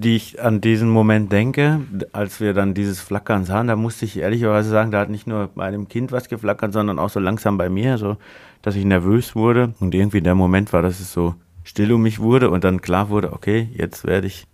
ich 0.03 0.41
an 0.41 0.61
diesen 0.61 0.89
Moment 0.89 1.31
denke, 1.31 1.81
als 2.13 2.39
wir 2.39 2.53
dann 2.53 2.73
dieses 2.73 3.01
Flackern 3.01 3.45
sahen, 3.45 3.67
da 3.67 3.75
musste 3.75 4.05
ich 4.05 4.17
ehrlicherweise 4.17 4.69
sagen, 4.69 4.91
da 4.91 4.99
hat 4.99 5.09
nicht 5.09 5.27
nur 5.27 5.49
bei 5.55 5.65
einem 5.65 5.87
Kind 5.87 6.11
was 6.11 6.29
geflackert, 6.29 6.73
sondern 6.73 6.99
auch 6.99 7.09
so 7.09 7.19
langsam 7.19 7.57
bei 7.57 7.69
mir, 7.69 7.97
so 7.97 8.17
dass 8.61 8.75
ich 8.75 8.85
nervös 8.85 9.35
wurde 9.35 9.73
und 9.79 9.95
irgendwie 9.95 10.21
der 10.21 10.35
Moment 10.35 10.71
war, 10.71 10.81
dass 10.81 10.99
es 10.99 11.11
so 11.11 11.35
still 11.63 11.91
um 11.93 12.03
mich 12.03 12.19
wurde 12.19 12.49
und 12.49 12.63
dann 12.63 12.81
klar 12.81 13.09
wurde, 13.09 13.33
okay, 13.33 13.69
jetzt 13.73 14.05
werde 14.05 14.27
ich, 14.27 14.47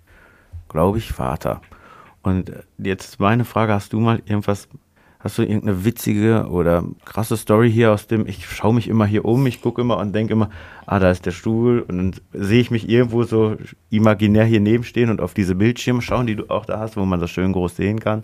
glaube 0.69 0.97
ich, 0.97 1.12
Vater. 1.12 1.62
Und 2.24 2.51
jetzt 2.77 3.19
meine 3.19 3.45
Frage, 3.45 3.74
hast 3.74 3.93
du 3.93 4.00
mal 4.00 4.21
irgendwas 4.25 4.67
Hast 5.19 5.39
du 5.39 5.41
irgendeine 5.41 5.83
witzige 5.83 6.47
oder 6.50 6.83
krasse 7.03 7.38
Story 7.38 7.71
hier 7.71 7.91
aus 7.91 8.05
dem, 8.05 8.27
ich 8.27 8.45
schaue 8.45 8.75
mich 8.75 8.88
immer 8.88 9.07
hier 9.07 9.25
um, 9.25 9.47
ich 9.47 9.63
gucke 9.63 9.81
immer 9.81 9.97
und 9.97 10.13
denke 10.13 10.33
immer, 10.33 10.51
ah, 10.86 11.00
da 11.00 11.09
ist 11.09 11.25
der 11.25 11.31
Stuhl 11.31 11.79
und 11.79 11.97
dann 11.97 12.15
sehe 12.33 12.62
ich 12.62 12.69
mich 12.69 12.88
irgendwo 12.88 13.24
so 13.24 13.57
imaginär 13.89 14.45
hier 14.45 14.59
nebenstehen 14.59 15.09
und 15.09 15.19
auf 15.19 15.33
diese 15.33 15.55
Bildschirme 15.55 16.03
schauen, 16.03 16.27
die 16.27 16.36
du 16.36 16.50
auch 16.50 16.65
da 16.65 16.79
hast, 16.79 16.97
wo 16.97 17.05
man 17.05 17.19
das 17.19 17.31
schön 17.31 17.51
groß 17.51 17.75
sehen 17.75 18.00
kann. 18.00 18.24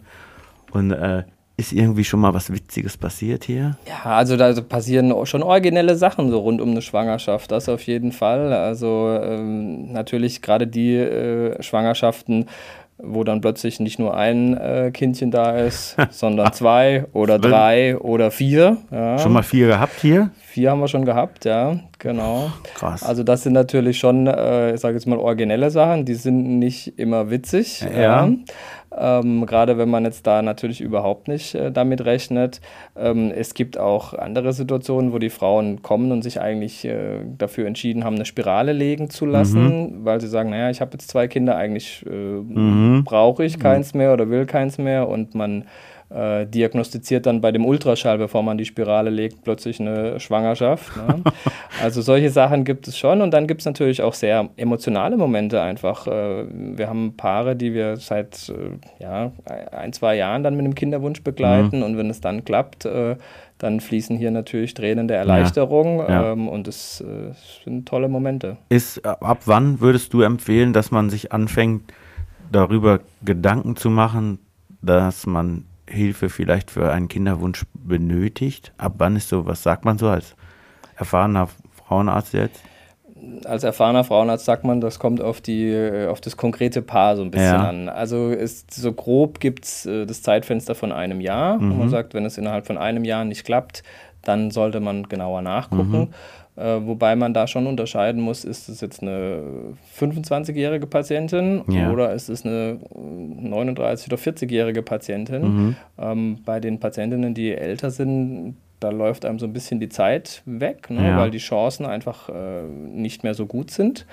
Und 0.72 0.92
äh, 0.92 1.24
ist 1.56 1.72
irgendwie 1.72 2.04
schon 2.04 2.20
mal 2.20 2.34
was 2.34 2.52
Witziges 2.52 2.98
passiert 2.98 3.44
hier? 3.44 3.78
Ja, 3.88 4.12
also 4.16 4.38
da 4.38 4.54
passieren 4.62 5.14
schon 5.26 5.44
originelle 5.44 5.96
Sachen 5.96 6.30
so 6.30 6.40
rund 6.40 6.62
um 6.62 6.72
eine 6.72 6.82
Schwangerschaft, 6.82 7.52
das 7.52 7.70
auf 7.70 7.84
jeden 7.84 8.12
Fall. 8.12 8.54
Also 8.54 9.20
ähm, 9.22 9.92
natürlich 9.92 10.42
gerade 10.42 10.68
die 10.68 10.96
äh, 10.96 11.62
Schwangerschaften, 11.62 12.48
wo 12.98 13.24
dann 13.24 13.42
plötzlich 13.42 13.80
nicht 13.80 14.00
nur 14.00 14.16
ein 14.16 14.56
äh, 14.58 14.92
Kindchen 14.94 15.32
da 15.32 15.58
ist, 15.58 15.98
sondern 16.12 16.54
zwei 16.54 17.06
oder 17.14 17.40
drei 17.40 17.98
oder 17.98 18.32
vier. 18.32 18.78
Ja. 18.92 19.18
Schon 19.20 19.34
mal 19.34 19.44
vier 19.44 19.68
gehabt 19.68 20.00
hier? 20.02 20.32
Vier 20.40 20.72
haben 20.72 20.80
wir 20.80 20.88
schon 20.88 21.06
gehabt, 21.06 21.46
ja, 21.46 21.80
genau. 22.00 22.52
Krass. 22.76 23.04
Also 23.04 23.24
das 23.24 23.44
sind 23.44 23.54
natürlich 23.54 23.98
schon, 23.98 24.28
äh, 24.28 24.76
ich 24.76 24.82
sage 24.82 24.96
jetzt 24.96 25.08
mal, 25.08 25.18
originelle 25.18 25.70
Sachen, 25.72 26.06
die 26.06 26.14
sind 26.14 26.60
nicht 26.60 27.00
immer 27.00 27.30
witzig. 27.30 27.82
Ja. 27.82 28.26
ja. 28.26 28.32
Ähm, 28.98 29.46
Gerade 29.46 29.78
wenn 29.78 29.90
man 29.90 30.06
jetzt 30.06 30.28
da 30.28 30.42
natürlich 30.42 30.82
überhaupt 30.82 31.28
nicht 31.28 31.56
äh, 31.56 31.72
damit 31.72 32.06
rechnet. 32.06 32.62
Ähm, 32.96 33.32
es 33.36 33.54
gibt 33.54 33.78
auch 33.78 34.14
andere 34.14 34.54
Situationen, 34.54 35.14
wo 35.14 35.20
die 35.20 35.30
Frauen 35.30 35.82
kommen 35.82 36.12
und 36.12 36.22
sich 36.22 36.42
eigentlich 36.42 36.86
äh, 36.86 37.20
dafür 37.38 37.68
entschieden 37.68 38.04
haben, 38.04 38.16
eine 38.16 38.26
Spirale 38.26 38.74
legen 38.74 39.10
zu 39.10 39.26
lassen, 39.26 40.00
mhm. 40.00 40.06
weil 40.06 40.22
sie 40.22 40.28
sagen, 40.28 40.50
naja, 40.50 40.70
ich 40.70 40.82
habe 40.82 40.92
jetzt 40.94 41.10
zwei 41.10 41.28
Kinder, 41.28 41.56
eigentlich 41.56 42.06
äh, 42.08 42.10
mhm. 42.10 43.04
brauche 43.04 43.44
ich 43.44 43.60
keins 43.60 43.94
mehr 43.94 44.14
oder 44.14 44.30
will 44.30 44.46
keins 44.46 44.78
mehr 44.78 45.08
und 45.08 45.36
man 45.36 45.66
äh, 46.14 46.46
diagnostiziert 46.46 47.26
dann 47.26 47.42
bei 47.42 47.52
dem 47.52 47.66
Ultraschall, 47.66 48.18
bevor 48.18 48.44
man 48.44 48.58
die 48.58 48.66
Spirale 48.66 49.10
legt, 49.10 49.44
plötzlich 49.44 49.80
eine 49.80 50.20
Schwangerschaft. 50.20 50.96
Ne? 50.96 51.24
also 51.82 52.02
solche 52.02 52.30
Sachen 52.30 52.66
gibt 52.66 52.88
es 52.88 52.98
schon 52.98 53.22
und 53.22 53.32
dann 53.32 53.48
gibt 53.48 53.62
es 53.62 53.66
natürlich 53.66 54.02
auch 54.02 54.14
sehr 54.14 54.50
emotionale 54.58 55.18
Momente 55.18 55.62
einfach. 55.62 56.08
Äh, 56.08 56.46
wir 56.50 56.88
haben 56.88 57.18
Paare, 57.18 57.56
die 57.56 57.74
wir 57.74 57.98
seit 57.98 58.50
äh, 58.50 59.04
ja, 59.04 59.32
ein, 59.72 59.94
zwei 59.94 60.16
Jahren 60.16 60.44
dann 60.44 60.56
mit 60.56 60.66
einem 60.66 60.76
Kinderwunsch 60.76 61.24
begleiten 61.24 61.78
mhm. 61.78 61.84
und 61.84 61.98
wenn 61.98 62.10
es 62.10 62.22
dann 62.22 62.46
klappt, 62.46 62.86
äh, 62.86 63.16
dann 63.58 63.80
fließen 63.80 64.18
hier 64.18 64.32
natürlich 64.32 64.74
Tränen 64.74 65.08
der 65.08 65.18
Erleichterung 65.18 66.00
ja, 66.00 66.10
ja. 66.10 66.32
Ähm, 66.34 66.48
und 66.48 66.68
es 66.68 67.02
äh, 67.02 67.32
sind 67.64 67.88
tolle 67.88 68.10
Momente. 68.10 68.58
Ist, 68.70 69.06
ab 69.06 69.44
wann 69.46 69.80
würdest 69.80 70.14
du 70.14 70.22
empfehlen, 70.22 70.74
dass 70.74 70.92
man 70.92 71.10
sich 71.10 71.32
anfängt, 71.32 71.94
darüber 72.52 73.00
Gedanken 73.24 73.76
zu 73.76 73.90
machen, 73.90 74.40
dass 74.82 75.26
man 75.26 75.66
Hilfe 75.94 76.30
vielleicht 76.30 76.72
für 76.72 76.92
einen 76.92 77.08
Kinderwunsch 77.08 77.66
benötigt? 77.74 78.74
Ab 78.78 78.96
wann 78.98 79.16
ist 79.16 79.30
so, 79.30 79.46
was 79.46 79.64
sagt 79.64 79.86
man 79.86 79.98
so 79.98 80.08
als 80.10 80.36
erfahrener 80.96 81.48
Frauenarzt 81.72 82.34
jetzt? 82.34 82.62
Als 83.46 83.64
erfahrener 83.64 84.04
Frauenarzt 84.04 84.44
sagt 84.44 84.66
man, 84.66 84.82
das 84.82 85.00
kommt 85.00 85.22
auf, 85.22 85.40
die, 85.40 86.08
auf 86.10 86.20
das 86.20 86.36
konkrete 86.36 86.82
Paar 86.82 87.16
so 87.16 87.22
ein 87.22 87.32
bisschen 87.32 87.48
ja. 87.48 87.70
an. 87.70 87.88
Also 87.88 88.30
ist, 88.30 88.74
so 88.74 88.92
grob 88.92 89.40
gibt 89.40 89.64
es 89.66 89.86
äh, 89.86 90.06
das 90.06 90.22
Zeitfenster 90.22 90.76
von 90.76 90.92
einem 90.92 91.22
Jahr. 91.22 91.58
Mhm. 91.58 91.78
man 91.78 91.90
sagt, 91.90 92.14
wenn 92.14 92.26
es 92.26 92.38
innerhalb 92.38 92.68
von 92.68 92.78
einem 92.78 93.06
Jahr 93.06 93.24
nicht 93.24 93.46
klappt, 93.46 93.84
dann 94.24 94.52
sollte 94.52 94.80
man 94.80 95.04
genauer 95.04 95.42
nachgucken. 95.42 96.00
Mhm. 96.00 96.10
Äh, 96.56 96.86
wobei 96.86 97.16
man 97.16 97.34
da 97.34 97.48
schon 97.48 97.66
unterscheiden 97.66 98.22
muss, 98.22 98.46
ist 98.46 98.70
es 98.70 98.80
jetzt 98.82 99.02
eine 99.02 99.42
25-jährige 100.00 100.86
Patientin 100.86 101.64
ja. 101.68 101.92
oder 101.92 102.14
ist 102.14 102.30
es 102.30 102.46
eine 102.46 102.78
39- 102.94 104.08
oder 104.08 104.18
40-jährige 104.18 104.84
Patientin. 104.84 105.42
Mhm. 105.42 105.76
Ähm, 105.98 106.38
bei 106.46 106.60
den 106.60 106.80
Patientinnen, 106.80 107.34
die 107.34 107.52
älter 107.54 107.90
sind, 107.90 108.56
da 108.80 108.92
läuft 108.92 109.26
einem 109.26 109.40
so 109.40 109.48
ein 109.48 109.54
bisschen 109.54 109.80
die 109.80 109.90
Zeit 109.90 110.44
weg, 110.46 110.90
ne, 110.92 111.08
ja. 111.08 111.18
weil 111.18 111.32
die 111.32 111.40
Chancen 111.40 111.86
einfach 111.88 112.30
äh, 112.30 112.64
nicht 112.64 113.24
mehr 113.24 113.34
so 113.34 113.48
gut 113.48 113.72
sind. 113.72 114.06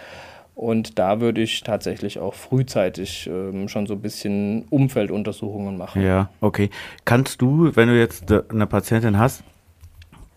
Und 0.55 0.99
da 0.99 1.21
würde 1.21 1.41
ich 1.41 1.63
tatsächlich 1.63 2.19
auch 2.19 2.35
frühzeitig 2.35 3.29
ähm, 3.33 3.69
schon 3.69 3.87
so 3.87 3.95
ein 3.95 4.01
bisschen 4.01 4.67
Umfelduntersuchungen 4.71 5.77
machen. 5.77 6.03
Ja, 6.03 6.31
okay. 6.41 6.71
Kannst 7.05 7.41
du, 7.41 7.75
wenn 7.77 7.89
du 7.89 7.99
jetzt 7.99 8.31
eine 8.31 8.67
Patientin 8.67 9.19
hast, 9.19 9.43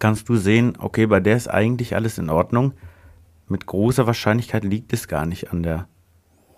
kannst 0.04 0.28
du 0.28 0.36
sehen, 0.36 0.74
okay, 0.80 1.06
bei 1.06 1.22
der 1.22 1.38
ist 1.38 1.48
eigentlich 1.48 1.96
alles 1.96 2.18
in 2.18 2.30
Ordnung. 2.30 2.74
Mit 3.48 3.66
großer 3.66 4.06
Wahrscheinlichkeit 4.06 4.66
liegt 4.66 4.92
es 4.92 5.08
gar 5.08 5.26
nicht 5.26 5.54
an 5.54 5.64
der, 5.64 5.88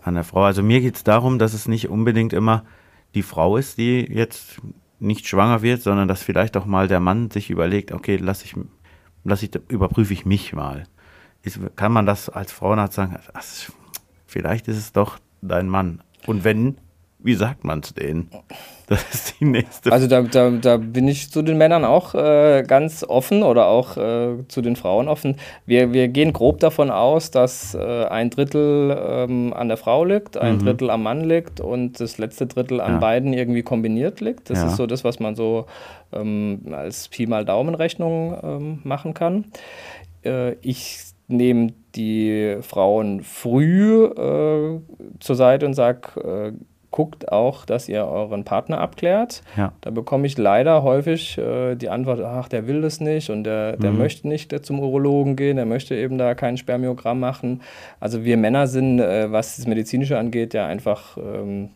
an 0.02 0.16
der 0.16 0.24
Frau. 0.24 0.46
Also 0.46 0.64
mir 0.64 0.82
geht 0.82 0.96
es 0.96 1.04
darum, 1.04 1.38
dass 1.38 1.54
es 1.54 1.68
nicht 1.68 1.88
unbedingt 1.88 2.34
immer 2.34 2.66
die 3.14 3.22
Frau 3.22 3.56
ist, 3.58 3.78
die 3.78 4.00
jetzt 4.12 4.60
nicht 4.98 5.28
schwanger 5.28 5.62
wird, 5.62 5.84
sondern 5.84 6.08
dass 6.08 6.24
vielleicht 6.24 6.58
auch 6.58 6.66
mal 6.66 6.88
der 6.88 7.00
Mann 7.00 7.30
sich 7.30 7.52
überlegt, 7.52 7.92
okay, 7.92 8.18
lass 8.18 8.44
ich, 8.44 8.56
lass 9.24 9.44
ich, 9.44 9.52
überprüfe 9.68 10.14
ich 10.14 10.26
mich 10.26 10.54
mal. 10.54 10.86
Ist, 11.44 11.60
kann 11.76 11.92
man 11.92 12.08
das 12.08 12.30
als 12.30 12.52
Frauenarzt 12.52 12.96
sagen, 12.96 13.16
ach, 13.32 13.44
vielleicht 14.26 14.68
ist 14.68 14.78
es 14.78 14.92
doch 14.92 15.20
dein 15.44 15.70
Mann. 15.70 16.02
Und 16.26 16.44
wenn, 16.44 16.80
wie 17.26 17.34
sagt 17.34 17.64
man 17.64 17.80
es 17.80 17.94
denen? 17.94 18.30
Das 18.88 19.04
ist 19.12 19.40
die 19.40 19.46
nächste. 19.46 19.92
Also 19.92 20.06
da, 20.06 20.22
da, 20.22 20.52
da 20.52 20.78
bin 20.78 21.08
ich 21.08 21.32
zu 21.32 21.42
den 21.42 21.58
Männern 21.58 21.84
auch 21.86 22.14
äh, 22.14 22.64
ganz 22.68 23.04
offen 23.04 23.42
oder 23.42 23.66
auch 23.66 23.98
äh, 23.98 24.48
zu 24.48 24.62
den 24.62 24.76
Frauen 24.76 25.08
offen. 25.08 25.38
Wir, 25.66 25.92
wir 25.92 26.08
gehen 26.08 26.34
grob 26.34 26.60
davon 26.60 26.92
aus, 26.92 27.32
dass 27.32 27.74
äh, 27.74 28.06
ein 28.06 28.30
Drittel 28.30 28.96
ähm, 28.96 29.54
an 29.54 29.70
der 29.70 29.78
Frau 29.78 30.06
liegt, 30.06 30.38
ein 30.38 30.58
mhm. 30.58 30.60
Drittel 30.60 30.92
am 30.92 31.02
Mann 31.02 31.22
liegt 31.22 31.60
und 31.60 32.00
das 32.00 32.20
letzte 32.20 32.46
Drittel 32.46 32.80
an 32.80 32.94
ja. 32.94 33.00
beiden 33.00 33.34
irgendwie 33.34 33.64
kombiniert 33.64 34.22
liegt. 34.22 34.52
Das 34.52 34.60
ja. 34.60 34.68
ist 34.68 34.76
so 34.76 34.86
das, 34.86 35.04
was 35.04 35.20
man 35.20 35.36
so 35.36 35.66
ähm, 36.14 36.62
als 36.72 37.08
Pi 37.08 37.26
mal 37.26 37.44
Daumenrechnung 37.44 38.38
ähm, 38.44 38.80
machen 38.84 39.16
kann. 39.16 39.46
Äh, 40.24 40.58
ich 40.62 41.00
nehme 41.28 41.74
die 41.96 42.58
Frauen 42.62 43.24
früh 43.24 44.06
äh, 44.06 44.80
zur 45.20 45.36
Seite 45.36 45.66
und 45.66 45.74
sage, 45.74 46.54
äh, 46.54 46.75
guckt 46.96 47.30
auch, 47.30 47.66
dass 47.66 47.90
ihr 47.90 48.06
euren 48.06 48.46
Partner 48.46 48.80
abklärt. 48.80 49.44
Ja. 49.58 49.74
Da 49.82 49.90
bekomme 49.92 50.28
ich 50.28 50.38
leider 50.38 50.82
häufig 50.82 51.38
äh, 51.38 51.76
die 51.76 51.90
Antwort, 51.90 52.22
ach, 52.22 52.48
der 52.48 52.68
will 52.68 52.82
das 52.82 53.02
nicht 53.02 53.30
und 53.30 53.44
der, 53.44 53.76
der 53.76 53.92
Mhm. 53.92 53.98
möchte 53.98 54.28
nicht 54.30 54.66
zum 54.66 54.80
Urologen 54.80 55.36
gehen, 55.36 55.58
der 55.58 55.66
möchte 55.66 55.94
eben 55.94 56.18
da 56.18 56.36
kein 56.36 56.56
Spermiogramm 56.56 57.20
machen. 57.20 57.62
Also 58.00 58.24
wir 58.24 58.38
Männer 58.38 58.68
sind, 58.68 59.00
äh, 59.02 59.30
was 59.30 59.58
das 59.58 59.68
Medizinische 59.68 60.18
angeht, 60.18 60.54
ja 60.54 60.68
einfach 60.68 61.18
ähm, 61.18 61.72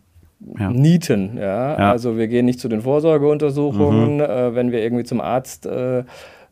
Ja. 0.58 0.70
Nieten. 0.70 1.36
Ja? 1.38 1.78
Ja. 1.78 1.92
Also 1.92 2.18
wir 2.18 2.30
gehen 2.30 2.46
nicht 2.46 2.62
zu 2.62 2.70
den 2.70 2.82
Vorsorgeuntersuchungen. 2.82 4.16
Mhm. 4.16 4.22
Äh, 4.22 4.56
wenn 4.56 4.72
wir 4.72 4.82
irgendwie 4.82 5.04
zum 5.04 5.20
Arzt 5.20 5.66
äh, 5.66 6.04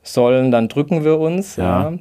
sollen, 0.03 0.51
dann 0.51 0.67
drücken 0.67 1.05
wir 1.05 1.19
uns. 1.19 1.55
Ja. 1.55 1.91
Ja. 1.91 1.97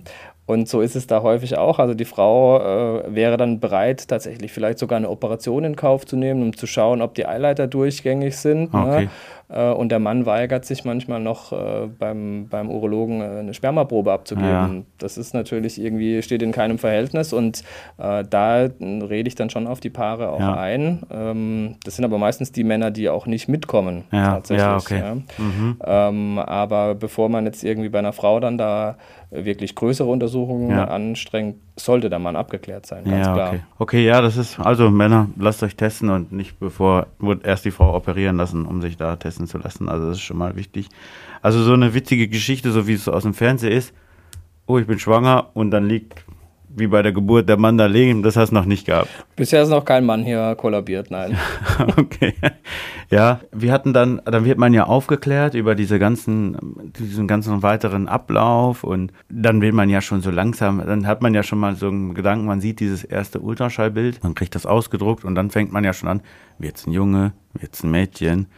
Und 0.46 0.68
so 0.68 0.80
ist 0.80 0.94
es 0.94 1.08
da 1.08 1.22
häufig 1.22 1.58
auch. 1.58 1.80
Also 1.80 1.94
die 1.94 2.04
Frau 2.04 2.58
äh, 2.58 3.14
wäre 3.14 3.36
dann 3.36 3.58
bereit, 3.58 4.06
tatsächlich 4.06 4.52
vielleicht 4.52 4.78
sogar 4.78 4.96
eine 4.96 5.10
Operation 5.10 5.64
in 5.64 5.74
Kauf 5.74 6.06
zu 6.06 6.16
nehmen, 6.16 6.42
um 6.42 6.56
zu 6.56 6.68
schauen, 6.68 7.02
ob 7.02 7.14
die 7.14 7.26
Eileiter 7.26 7.66
durchgängig 7.66 8.36
sind. 8.36 8.72
Okay. 8.72 9.04
Ne? 9.04 9.10
Äh, 9.48 9.70
und 9.70 9.90
der 9.90 9.98
Mann 10.00 10.26
weigert 10.26 10.64
sich 10.64 10.84
manchmal 10.84 11.20
noch 11.20 11.52
äh, 11.52 11.86
beim, 11.98 12.48
beim 12.48 12.68
Urologen 12.70 13.20
äh, 13.20 13.24
eine 13.40 13.54
Spermaprobe 13.54 14.12
abzugeben. 14.12 14.48
Ja. 14.78 14.82
Das 14.98 15.16
ist 15.18 15.34
natürlich 15.34 15.80
irgendwie, 15.80 16.22
steht 16.22 16.42
in 16.42 16.52
keinem 16.52 16.78
Verhältnis 16.78 17.32
und 17.32 17.62
äh, 17.98 18.24
da 18.28 18.68
rede 18.80 19.28
ich 19.28 19.34
dann 19.34 19.50
schon 19.50 19.66
auf 19.66 19.80
die 19.80 19.90
Paare 19.90 20.30
auch 20.30 20.40
Ja. 20.40 20.54
ein. 20.56 21.02
Ähm, 21.10 21.76
das 21.84 21.96
sind 21.96 22.04
aber 22.04 22.18
meistens 22.18 22.52
die 22.52 22.64
Männer, 22.64 22.90
die 22.90 23.08
auch 23.08 23.26
nicht 23.26 23.48
mitkommen. 23.48 24.04
Ja, 24.10 24.34
tatsächlich, 24.34 24.64
ja, 24.66 24.76
okay. 25.12 25.22
Mhm. 25.38 25.76
Ähm, 25.84 26.38
aber 26.38 26.94
bevor 26.94 27.28
man 27.28 27.44
jetzt 27.44 27.62
irgendwie 27.62 27.88
bei 27.88 27.98
einer 28.00 28.12
Frau 28.12 28.40
dann 28.40 28.58
da 28.58 28.96
wirklich 29.30 29.74
größere 29.74 30.08
Untersuchungen 30.08 30.72
anstrengt, 30.78 31.56
sollte 31.78 32.08
der 32.10 32.18
Mann 32.18 32.36
abgeklärt 32.36 32.86
sein, 32.86 33.04
ganz 33.04 33.26
Ja, 33.26 33.32
klar. 33.34 33.48
okay. 33.48 33.60
Okay, 33.78 34.04
ja, 34.06 34.20
das 34.20 34.36
ist, 34.36 34.58
also 34.58 34.90
Männer, 34.90 35.28
lasst 35.36 35.62
euch 35.62 35.76
testen 35.76 36.08
und 36.10 36.32
nicht 36.32 36.58
bevor, 36.58 37.06
erst 37.42 37.64
die 37.64 37.70
Frau 37.70 37.94
operieren 37.94 38.36
lassen, 38.36 38.64
um 38.66 38.80
sich 38.80 38.96
da 38.96 39.16
testen 39.16 39.46
zu 39.46 39.58
lassen. 39.58 39.88
Also 39.88 40.08
das 40.08 40.16
ist 40.18 40.22
schon 40.24 40.38
mal 40.38 40.56
wichtig. 40.56 40.88
Also 41.42 41.62
so 41.62 41.74
eine 41.74 41.94
witzige 41.94 42.28
Geschichte, 42.28 42.72
so 42.72 42.86
wie 42.86 42.94
es 42.94 43.08
aus 43.08 43.22
dem 43.24 43.34
Fernsehen 43.34 43.72
ist, 43.72 43.92
oh, 44.66 44.78
ich 44.78 44.86
bin 44.86 44.98
schwanger 44.98 45.50
und 45.54 45.70
dann 45.70 45.86
liegt, 45.86 46.24
wie 46.76 46.86
bei 46.86 47.02
der 47.02 47.12
Geburt, 47.12 47.48
der 47.48 47.56
Mann 47.56 47.78
daneben, 47.78 48.22
das 48.22 48.36
hast 48.36 48.50
du 48.50 48.54
noch 48.54 48.66
nicht 48.66 48.86
gehabt. 48.86 49.08
Bisher 49.34 49.62
ist 49.62 49.70
noch 49.70 49.84
kein 49.84 50.04
Mann 50.04 50.24
hier 50.24 50.54
kollabiert, 50.56 51.10
nein. 51.10 51.36
Okay. 51.96 52.34
Ja, 53.10 53.40
wir 53.52 53.72
hatten 53.72 53.92
dann, 53.92 54.20
dann 54.24 54.44
wird 54.44 54.58
man 54.58 54.74
ja 54.74 54.84
aufgeklärt 54.84 55.54
über 55.54 55.74
diese 55.74 55.98
ganzen, 55.98 56.92
diesen 56.98 57.26
ganzen 57.26 57.62
weiteren 57.62 58.08
Ablauf 58.08 58.84
und 58.84 59.12
dann 59.28 59.60
will 59.60 59.72
man 59.72 59.88
ja 59.88 60.00
schon 60.00 60.20
so 60.20 60.30
langsam, 60.30 60.82
dann 60.84 61.06
hat 61.06 61.22
man 61.22 61.34
ja 61.34 61.42
schon 61.42 61.58
mal 61.58 61.76
so 61.76 61.88
einen 61.88 62.14
Gedanken, 62.14 62.46
man 62.46 62.60
sieht 62.60 62.80
dieses 62.80 63.04
erste 63.04 63.40
Ultraschallbild, 63.40 64.22
man 64.22 64.34
kriegt 64.34 64.54
das 64.54 64.66
ausgedruckt 64.66 65.24
und 65.24 65.34
dann 65.34 65.50
fängt 65.50 65.72
man 65.72 65.84
ja 65.84 65.92
schon 65.92 66.08
an, 66.08 66.22
wird's 66.58 66.86
ein 66.86 66.92
Junge, 66.92 67.32
wird's 67.54 67.82
ein 67.82 67.90
Mädchen, 67.90 68.48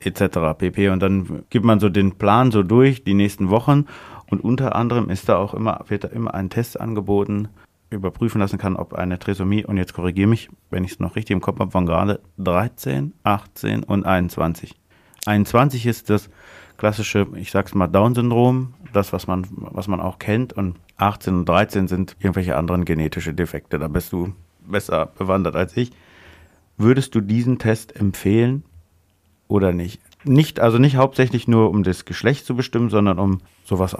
etc. 0.00 0.38
pp. 0.58 0.88
Und 0.88 1.00
dann 1.00 1.44
gibt 1.50 1.64
man 1.64 1.80
so 1.80 1.88
den 1.88 2.16
Plan 2.16 2.50
so 2.50 2.62
durch, 2.62 3.04
die 3.04 3.14
nächsten 3.14 3.50
Wochen 3.50 3.86
und 4.30 4.42
unter 4.42 4.74
anderem 4.74 5.10
ist 5.10 5.28
da 5.28 5.36
auch 5.36 5.54
immer, 5.54 5.84
wird 5.88 6.04
da 6.04 6.08
immer 6.08 6.34
ein 6.34 6.50
Test 6.50 6.80
angeboten, 6.80 7.48
überprüfen 7.90 8.40
lassen 8.40 8.58
kann, 8.58 8.76
ob 8.76 8.94
eine 8.94 9.18
Trisomie, 9.18 9.64
und 9.64 9.76
jetzt 9.76 9.94
korrigiere 9.94 10.28
mich, 10.28 10.48
wenn 10.70 10.84
ich 10.84 10.92
es 10.92 11.00
noch 11.00 11.16
richtig 11.16 11.34
im 11.34 11.40
Kopf 11.40 11.60
habe, 11.60 11.70
von 11.70 11.86
gerade 11.86 12.20
13, 12.38 13.12
18 13.22 13.82
und 13.84 14.04
21. 14.04 14.74
21 15.26 15.86
ist 15.86 16.10
das 16.10 16.28
klassische, 16.76 17.26
ich 17.36 17.50
sag's 17.50 17.74
mal, 17.74 17.86
Down-Syndrom, 17.86 18.74
das, 18.92 19.12
was 19.12 19.26
man, 19.26 19.46
was 19.50 19.88
man 19.88 20.00
auch 20.00 20.18
kennt, 20.18 20.52
und 20.52 20.76
18 20.96 21.34
und 21.34 21.48
13 21.48 21.88
sind 21.88 22.16
irgendwelche 22.18 22.56
anderen 22.56 22.84
genetische 22.84 23.34
Defekte. 23.34 23.78
Da 23.78 23.88
bist 23.88 24.12
du 24.12 24.32
besser 24.66 25.06
bewandert 25.06 25.56
als 25.56 25.76
ich. 25.76 25.90
Würdest 26.76 27.14
du 27.14 27.20
diesen 27.20 27.58
Test 27.58 27.94
empfehlen 27.96 28.64
oder 29.48 29.72
nicht? 29.72 30.00
Nicht, 30.24 30.60
also 30.60 30.78
nicht 30.78 30.96
hauptsächlich 30.96 31.48
nur, 31.48 31.70
um 31.70 31.82
das 31.82 32.04
Geschlecht 32.04 32.46
zu 32.46 32.56
bestimmen, 32.56 32.90
sondern 32.90 33.18
um 33.18 33.40
sowas 33.64 33.96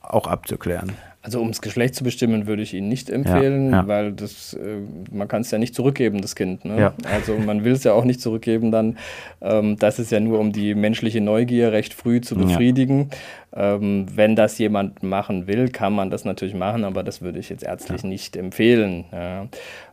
auch 0.00 0.26
abzuklären. 0.26 0.92
Also 1.20 1.40
um 1.40 1.48
das 1.48 1.60
Geschlecht 1.60 1.94
zu 1.94 2.04
bestimmen, 2.04 2.46
würde 2.46 2.62
ich 2.62 2.72
Ihnen 2.72 2.88
nicht 2.88 3.10
empfehlen, 3.10 3.72
ja. 3.72 3.86
weil 3.86 4.12
das, 4.12 4.54
äh, 4.54 4.78
man 5.10 5.28
kann 5.28 5.42
es 5.42 5.50
ja 5.50 5.58
nicht 5.58 5.74
zurückgeben, 5.74 6.22
das 6.22 6.36
Kind. 6.36 6.64
Ne? 6.64 6.80
Ja. 6.80 6.94
Also 7.12 7.36
man 7.36 7.64
will 7.64 7.72
es 7.72 7.84
ja 7.84 7.92
auch 7.92 8.04
nicht 8.04 8.20
zurückgeben 8.20 8.70
dann. 8.70 8.96
Ähm, 9.42 9.76
das 9.76 9.98
ist 9.98 10.10
ja 10.12 10.20
nur, 10.20 10.38
um 10.38 10.52
die 10.52 10.74
menschliche 10.74 11.20
Neugier 11.20 11.72
recht 11.72 11.92
früh 11.92 12.20
zu 12.20 12.36
Ja. 12.36 12.46
befriedigen. 12.46 13.10
Ähm, 13.52 14.06
wenn 14.14 14.36
das 14.36 14.56
jemand 14.58 15.02
machen 15.02 15.46
will, 15.48 15.68
kann 15.68 15.92
man 15.92 16.08
das 16.08 16.24
natürlich 16.24 16.54
machen, 16.54 16.84
aber 16.84 17.02
das 17.02 17.20
würde 17.20 17.40
ich 17.40 17.48
jetzt 17.48 17.64
ärztlich 17.64 18.04
nicht 18.04 18.36
empfehlen. 18.36 19.04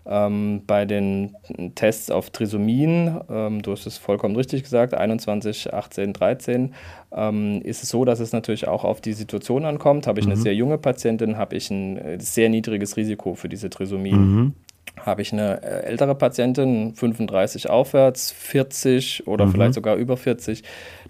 Ähm, 0.08 0.62
bei 0.68 0.86
den 0.86 1.36
Tests 1.74 2.12
auf 2.12 2.30
Trisomien, 2.30 3.20
ähm, 3.28 3.62
du 3.64 3.72
hast 3.72 3.88
es 3.88 3.98
vollkommen 3.98 4.36
richtig 4.36 4.62
gesagt, 4.62 4.94
21, 4.94 5.74
18, 5.74 6.14
13, 6.14 6.74
ähm, 7.12 7.62
ist 7.64 7.82
es 7.82 7.90
so, 7.90 8.06
dass 8.06 8.20
es 8.20 8.32
natürlich 8.32 8.68
auch 8.68 8.84
auf 8.84 9.02
die 9.02 9.14
Situation 9.14 9.66
ankommt. 9.66 10.06
Habe 10.06 10.20
ich 10.20 10.28
eine 10.28 10.38
sehr 10.38 10.54
junge 10.54 10.78
Patientin, 10.78 11.38
habe 11.38 11.56
ich 11.56 11.72
ein 11.72 11.98
äh, 11.98 12.20
sehr 12.20 12.50
niedriges 12.50 12.98
Risiko 12.98 13.34
für 13.34 13.50
diese 13.50 13.70
Trisomien. 13.72 14.36
Mhm. 14.36 14.54
Habe 15.02 15.24
ich 15.24 15.34
eine 15.34 15.64
äh, 15.64 15.86
ältere 15.86 16.14
Patientin, 16.14 16.94
35 16.94 17.70
aufwärts, 17.70 18.32
40 18.32 19.28
oder 19.28 19.48
vielleicht 19.48 19.74
sogar 19.74 19.96
über 19.96 20.18
40, 20.18 20.64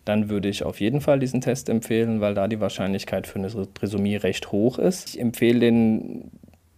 dann 0.05 0.29
würde 0.29 0.47
ich 0.47 0.63
auf 0.63 0.79
jeden 0.79 1.01
Fall 1.01 1.19
diesen 1.19 1.41
Test 1.41 1.67
empfehlen, 1.67 2.21
weil 2.21 2.33
da 2.33 2.47
die 2.47 2.61
Wahrscheinlichkeit 2.61 3.27
für 3.27 3.39
eine 3.39 3.49
Trisomie 3.73 4.15
recht 4.15 4.51
hoch 4.51 4.79
ist. 4.79 5.09
Ich 5.09 5.19
empfehle 5.19 5.59
den 5.59 6.31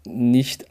nicht 0.06 0.65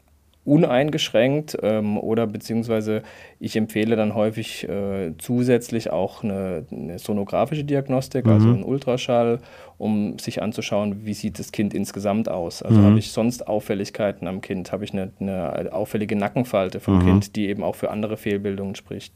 uneingeschränkt 0.47 1.57
ähm, 1.61 1.97
oder 1.97 2.25
beziehungsweise 2.25 3.03
ich 3.39 3.55
empfehle 3.55 3.95
dann 3.95 4.15
häufig 4.15 4.67
äh, 4.67 5.13
zusätzlich 5.17 5.91
auch 5.91 6.23
eine, 6.23 6.65
eine 6.71 6.99
sonografische 6.99 7.63
Diagnostik, 7.63 8.25
also 8.25 8.47
einen 8.55 8.63
Ultraschall, 8.63 9.39
um 9.77 10.17
sich 10.17 10.41
anzuschauen, 10.41 11.05
wie 11.05 11.13
sieht 11.13 11.37
das 11.37 11.51
Kind 11.51 11.73
insgesamt 11.75 12.29
aus. 12.29 12.63
Also 12.63 12.81
habe 12.81 12.97
ich 12.97 13.11
sonst 13.11 13.47
Auffälligkeiten 13.47 14.27
am 14.27 14.41
Kind, 14.41 14.71
habe 14.71 14.83
ich 14.83 14.91
eine, 14.91 15.11
eine 15.19 15.71
auffällige 15.71 16.15
Nackenfalte 16.15 16.79
vom 16.79 16.99
Kind, 17.05 17.35
die 17.35 17.47
eben 17.47 17.61
auch 17.61 17.75
für 17.75 17.91
andere 17.91 18.17
Fehlbildungen 18.17 18.73
spricht. 18.73 19.13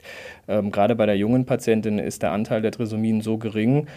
Ähm, 0.47 0.71
Gerade 0.71 0.95
bei 0.95 1.07
der 1.07 1.17
jungen 1.17 1.45
Patientin 1.45 1.97
ist 1.97 2.21
der 2.21 2.31
Anteil 2.31 2.61
der 2.61 2.71
Trisomien 2.71 3.21
so 3.21 3.39
gering. 3.39 3.87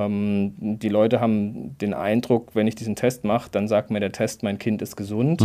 Ähm, 0.00 0.54
die 0.58 0.88
Leute 0.88 1.20
haben 1.20 1.76
den 1.78 1.92
Eindruck, 1.92 2.52
wenn 2.54 2.66
ich 2.66 2.74
diesen 2.74 2.96
Test 2.96 3.24
mache, 3.24 3.50
dann 3.52 3.68
sagt 3.68 3.90
mir 3.90 4.00
der 4.00 4.12
Test, 4.12 4.42
mein 4.42 4.58
Kind 4.58 4.80
ist 4.80 4.96
gesund. 4.96 5.42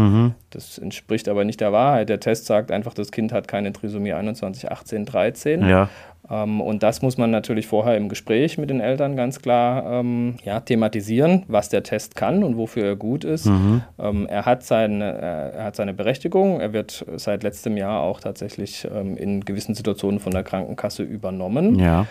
Das 0.49 0.78
entspricht 0.78 1.28
aber 1.28 1.43
nicht 1.43 1.60
der 1.60 1.73
Wahrheit. 1.73 2.08
Der 2.08 2.21
Test 2.21 2.45
sagt 2.45 2.71
einfach, 2.71 2.93
das 2.93 3.12
Kind 3.12 3.34
hat 3.34 3.49
keine 3.49 3.73
Trisomie 3.73 4.13
21, 4.29 4.71
18, 4.71 5.05
13. 5.05 5.67
Ja, 5.67 5.89
Ähm, 6.29 6.61
und 6.61 6.83
das 6.83 7.01
muss 7.01 7.17
man 7.17 7.31
natürlich 7.31 7.65
vorher 7.65 7.97
im 7.97 8.07
Gespräch 8.07 8.57
mit 8.57 8.69
den 8.69 8.81
Eltern 8.81 9.15
ganz 9.15 9.41
klar 9.41 9.99
ähm, 9.99 10.35
ja, 10.43 10.59
thematisieren, 10.59 11.43
was 11.47 11.69
der 11.69 11.81
Test 11.81 12.15
kann 12.15 12.43
und 12.43 12.55
wofür 12.55 12.85
er 12.85 12.95
gut 12.95 13.23
ist. 13.23 13.47
Ähm, 13.47 14.27
er, 14.29 14.45
hat 14.45 14.63
seine, 14.63 15.05
äh, 15.17 15.57
er 15.57 15.63
hat 15.65 15.75
seine 15.75 15.93
Berechtigung. 15.93 16.59
Er 16.59 16.71
wird 16.71 17.03
seit 17.15 17.41
letztem 17.43 17.77
Jahr 17.77 18.01
auch 18.01 18.19
tatsächlich 18.19 18.87
ähm, 18.93 19.17
in 19.17 19.43
gewissen 19.43 19.73
Situationen 19.73 20.19
von 20.19 20.31
der 20.31 20.43
Krankenkasse 20.43 21.03
übernommen. 21.03 21.79
ja. 21.79 22.05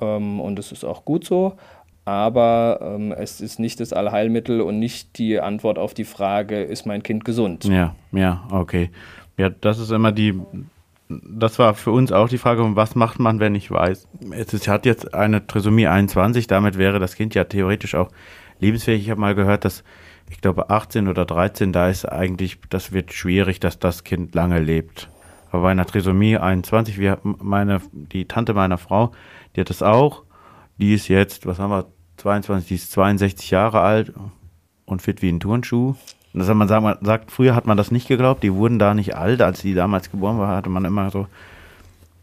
Ähm, 0.00 0.40
und 0.40 0.58
es 0.58 0.72
ist 0.72 0.84
auch 0.84 1.04
gut 1.04 1.24
so. 1.24 1.54
Aber 2.04 2.80
ähm, 2.82 3.12
es 3.12 3.40
ist 3.40 3.58
nicht 3.58 3.80
das 3.80 3.92
Allheilmittel 3.92 4.60
und 4.60 4.78
nicht 4.78 5.18
die 5.18 5.40
Antwort 5.40 5.78
auf 5.78 5.94
die 5.94 6.04
Frage, 6.04 6.62
ist 6.62 6.84
mein 6.84 7.02
Kind 7.02 7.24
gesund? 7.24 7.64
Ja, 7.64 7.94
ja, 8.12 8.42
okay. 8.50 8.90
Ja, 9.38 9.48
das 9.48 9.78
ist 9.78 9.90
immer 9.90 10.12
die, 10.12 10.34
das 11.22 11.58
war 11.58 11.74
für 11.74 11.90
uns 11.90 12.12
auch 12.12 12.28
die 12.28 12.38
Frage, 12.38 12.76
was 12.76 12.94
macht 12.94 13.18
man, 13.18 13.40
wenn 13.40 13.54
ich 13.54 13.70
weiß, 13.70 14.08
es 14.32 14.68
hat 14.68 14.86
jetzt 14.86 15.14
eine 15.14 15.46
Trisomie 15.46 15.86
21, 15.86 16.46
damit 16.46 16.78
wäre 16.78 16.98
das 16.98 17.14
Kind 17.14 17.34
ja 17.34 17.44
theoretisch 17.44 17.94
auch 17.94 18.10
lebensfähig. 18.60 19.02
Ich 19.02 19.10
habe 19.10 19.20
mal 19.20 19.34
gehört, 19.34 19.64
dass, 19.64 19.84
ich 20.30 20.40
glaube, 20.40 20.70
18 20.70 21.08
oder 21.08 21.24
13, 21.24 21.72
da 21.72 21.88
ist 21.88 22.04
eigentlich, 22.04 22.58
das 22.70 22.92
wird 22.92 23.12
schwierig, 23.12 23.60
dass 23.60 23.78
das 23.78 24.04
Kind 24.04 24.34
lange 24.34 24.60
lebt. 24.60 25.10
Aber 25.50 25.62
bei 25.62 25.70
einer 25.70 25.86
Trisomie 25.86 26.36
21, 26.36 26.98
wir, 26.98 27.18
meine, 27.22 27.80
die 27.92 28.26
Tante 28.26 28.54
meiner 28.54 28.78
Frau, 28.78 29.12
die 29.54 29.60
hat 29.60 29.70
das 29.70 29.82
auch. 29.82 30.24
Die 30.78 30.94
ist 30.94 31.08
jetzt, 31.08 31.46
was 31.46 31.58
haben 31.58 31.70
wir, 31.70 31.86
22, 32.16 32.68
die 32.68 32.74
ist 32.74 32.92
62 32.92 33.50
Jahre 33.50 33.80
alt 33.80 34.12
und 34.84 35.02
fit 35.02 35.22
wie 35.22 35.28
ein 35.28 35.40
Turnschuh. 35.40 35.94
Das 36.34 36.52
man, 36.52 36.66
sagt, 36.66 36.82
man 36.82 36.98
sagt, 37.00 37.30
früher 37.30 37.54
hat 37.54 37.66
man 37.66 37.76
das 37.76 37.92
nicht 37.92 38.08
geglaubt, 38.08 38.42
die 38.42 38.52
wurden 38.52 38.80
da 38.80 38.92
nicht 38.92 39.16
alt, 39.16 39.40
als 39.40 39.60
die 39.60 39.72
damals 39.72 40.10
geboren 40.10 40.38
war, 40.38 40.56
hatte 40.56 40.68
man 40.68 40.84
immer 40.84 41.10
so, 41.10 41.28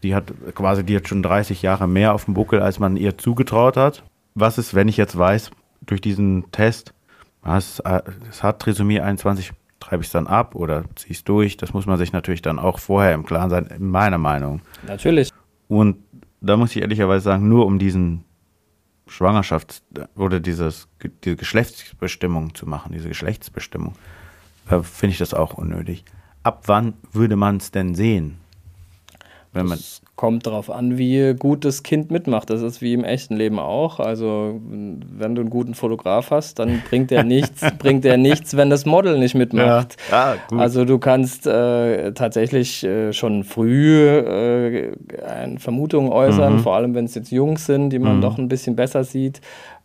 die 0.02 0.14
hat 0.14 0.32
quasi, 0.54 0.84
die 0.84 0.96
hat 0.96 1.08
schon 1.08 1.22
30 1.22 1.62
Jahre 1.62 1.88
mehr 1.88 2.12
auf 2.12 2.26
dem 2.26 2.34
Buckel, 2.34 2.60
als 2.60 2.78
man 2.78 2.96
ihr 2.96 3.16
zugetraut 3.16 3.78
hat. 3.78 4.02
Was 4.34 4.58
ist, 4.58 4.74
wenn 4.74 4.88
ich 4.88 4.98
jetzt 4.98 5.16
weiß, 5.16 5.50
durch 5.80 6.02
diesen 6.02 6.50
Test, 6.52 6.92
was, 7.42 7.80
äh, 7.80 8.02
es 8.28 8.42
hat 8.42 8.60
Trisomie 8.60 9.00
21, 9.00 9.52
treibe 9.80 10.02
ich 10.02 10.08
es 10.08 10.12
dann 10.12 10.26
ab 10.26 10.54
oder 10.54 10.84
ziehe 10.94 11.12
es 11.12 11.24
durch? 11.24 11.56
Das 11.56 11.72
muss 11.72 11.86
man 11.86 11.96
sich 11.96 12.12
natürlich 12.12 12.42
dann 12.42 12.58
auch 12.58 12.78
vorher 12.78 13.14
im 13.14 13.24
Klaren 13.24 13.48
sein, 13.48 13.66
in 13.66 13.88
meiner 13.88 14.18
Meinung. 14.18 14.60
Natürlich. 14.86 15.30
Und 15.68 15.96
da 16.42 16.58
muss 16.58 16.76
ich 16.76 16.82
ehrlicherweise 16.82 17.24
sagen, 17.24 17.48
nur 17.48 17.64
um 17.64 17.78
diesen 17.78 18.24
Schwangerschafts- 19.12 19.82
oder 20.16 20.40
dieses, 20.40 20.88
diese 21.24 21.36
Geschlechtsbestimmung 21.36 22.54
zu 22.54 22.66
machen, 22.66 22.92
diese 22.92 23.08
Geschlechtsbestimmung, 23.08 23.94
äh, 24.68 24.80
finde 24.82 25.12
ich 25.12 25.18
das 25.18 25.34
auch 25.34 25.54
unnötig. 25.54 26.04
Ab 26.42 26.64
wann 26.66 26.94
würde 27.12 27.36
man 27.36 27.58
es 27.58 27.70
denn 27.70 27.94
sehen? 27.94 28.38
Wenn 29.52 29.66
man 29.66 29.78
das 29.78 30.02
kommt 30.22 30.46
darauf 30.46 30.70
an, 30.70 30.98
wie 30.98 31.34
gut 31.34 31.64
das 31.64 31.82
Kind 31.82 32.10
mitmacht. 32.10 32.48
Das 32.48 32.62
ist 32.62 32.80
wie 32.80 32.92
im 32.92 33.02
echten 33.02 33.34
Leben 33.34 33.58
auch. 33.58 33.98
Also 33.98 34.60
wenn 34.62 35.34
du 35.34 35.40
einen 35.40 35.50
guten 35.50 35.74
Fotograf 35.74 36.30
hast, 36.30 36.58
dann 36.58 36.80
bringt 36.88 37.10
der 37.10 37.24
nichts, 37.24 37.62
bringt 37.78 38.04
der 38.04 38.18
nichts, 38.18 38.56
wenn 38.56 38.70
das 38.70 38.86
Model 38.86 39.18
nicht 39.18 39.34
mitmacht. 39.34 39.96
Ja. 40.10 40.36
Ah, 40.52 40.56
also 40.56 40.84
du 40.84 40.98
kannst 40.98 41.46
äh, 41.46 42.12
tatsächlich 42.12 42.84
äh, 42.84 43.12
schon 43.12 43.42
früh 43.42 44.06
äh, 44.06 44.92
Vermutungen 45.58 46.12
äußern, 46.12 46.54
mhm. 46.54 46.58
vor 46.60 46.76
allem 46.76 46.94
wenn 46.94 47.06
es 47.06 47.16
jetzt 47.16 47.32
Jungs 47.32 47.66
sind, 47.66 47.90
die 47.90 47.98
man 47.98 48.18
mhm. 48.18 48.20
doch 48.20 48.38
ein 48.38 48.48
bisschen 48.48 48.76
besser 48.76 49.02
sieht 49.04 49.40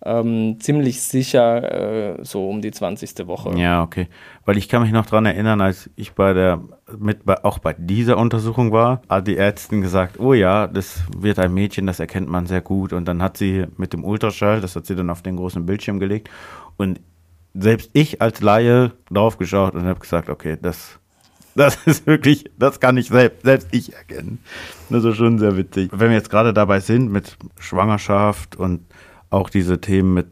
ähm, 0.05 0.57
ziemlich 0.59 1.01
sicher 1.01 2.17
äh, 2.19 2.23
so 2.23 2.49
um 2.49 2.61
die 2.61 2.71
20. 2.71 3.27
Woche. 3.27 3.57
Ja, 3.57 3.83
okay. 3.83 4.07
Weil 4.45 4.57
ich 4.57 4.69
kann 4.69 4.83
mich 4.83 4.91
noch 4.91 5.05
daran 5.05 5.25
erinnern, 5.25 5.61
als 5.61 5.89
ich 5.95 6.13
bei 6.13 6.33
der, 6.33 6.61
mit, 6.97 7.25
bei, 7.25 7.43
auch 7.43 7.59
bei 7.59 7.73
dieser 7.73 8.17
Untersuchung 8.17 8.71
war, 8.71 9.01
hat 9.09 9.27
die 9.27 9.37
Ärztin 9.37 9.81
gesagt, 9.81 10.19
oh 10.19 10.33
ja, 10.33 10.67
das 10.67 11.01
wird 11.17 11.39
ein 11.39 11.53
Mädchen, 11.53 11.87
das 11.87 11.99
erkennt 11.99 12.29
man 12.29 12.45
sehr 12.47 12.61
gut. 12.61 12.93
Und 12.93 13.05
dann 13.05 13.21
hat 13.21 13.37
sie 13.37 13.65
mit 13.77 13.93
dem 13.93 14.03
Ultraschall, 14.03 14.61
das 14.61 14.75
hat 14.75 14.85
sie 14.85 14.95
dann 14.95 15.09
auf 15.09 15.21
den 15.21 15.35
großen 15.35 15.65
Bildschirm 15.65 15.99
gelegt. 15.99 16.29
Und 16.77 16.99
selbst 17.53 17.89
ich 17.93 18.21
als 18.21 18.41
Laie 18.41 18.91
drauf 19.11 19.37
geschaut 19.37 19.75
und 19.75 19.85
habe 19.85 19.99
gesagt, 19.99 20.29
okay, 20.29 20.57
das, 20.61 20.99
das 21.55 21.75
ist 21.85 22.07
wirklich, 22.07 22.45
das 22.57 22.79
kann 22.79 22.97
ich 22.97 23.09
selbst, 23.09 23.43
selbst 23.43 23.67
ich 23.71 23.93
erkennen. 23.93 24.39
Das 24.89 25.03
ist 25.03 25.17
schon 25.17 25.39
sehr 25.39 25.57
witzig. 25.57 25.89
Wenn 25.91 26.09
wir 26.09 26.17
jetzt 26.17 26.29
gerade 26.29 26.53
dabei 26.53 26.79
sind 26.79 27.11
mit 27.11 27.37
Schwangerschaft 27.59 28.55
und 28.55 28.81
auch 29.29 29.49
diese 29.49 29.81
Themen 29.81 30.13
mit, 30.13 30.27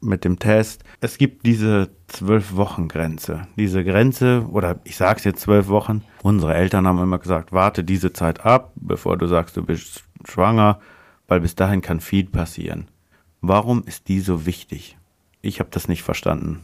mit 0.00 0.24
dem 0.24 0.38
Test. 0.38 0.84
Es 1.04 1.18
gibt 1.18 1.44
diese 1.44 1.90
Zwölf-Wochen-Grenze. 2.06 3.46
Diese 3.58 3.84
Grenze, 3.84 4.46
oder 4.50 4.80
ich 4.84 4.96
sage 4.96 5.18
es 5.18 5.24
jetzt 5.24 5.42
zwölf 5.42 5.68
Wochen, 5.68 6.02
unsere 6.22 6.54
Eltern 6.54 6.86
haben 6.86 6.98
immer 6.98 7.18
gesagt, 7.18 7.52
warte 7.52 7.84
diese 7.84 8.14
Zeit 8.14 8.46
ab, 8.46 8.72
bevor 8.76 9.18
du 9.18 9.26
sagst, 9.26 9.54
du 9.58 9.62
bist 9.62 10.04
schwanger, 10.26 10.80
weil 11.28 11.40
bis 11.40 11.56
dahin 11.56 11.82
kann 11.82 12.00
viel 12.00 12.24
passieren. 12.24 12.88
Warum 13.42 13.82
ist 13.84 14.08
die 14.08 14.20
so 14.20 14.46
wichtig? 14.46 14.96
Ich 15.42 15.60
habe 15.60 15.68
das 15.70 15.88
nicht 15.88 16.02
verstanden. 16.02 16.60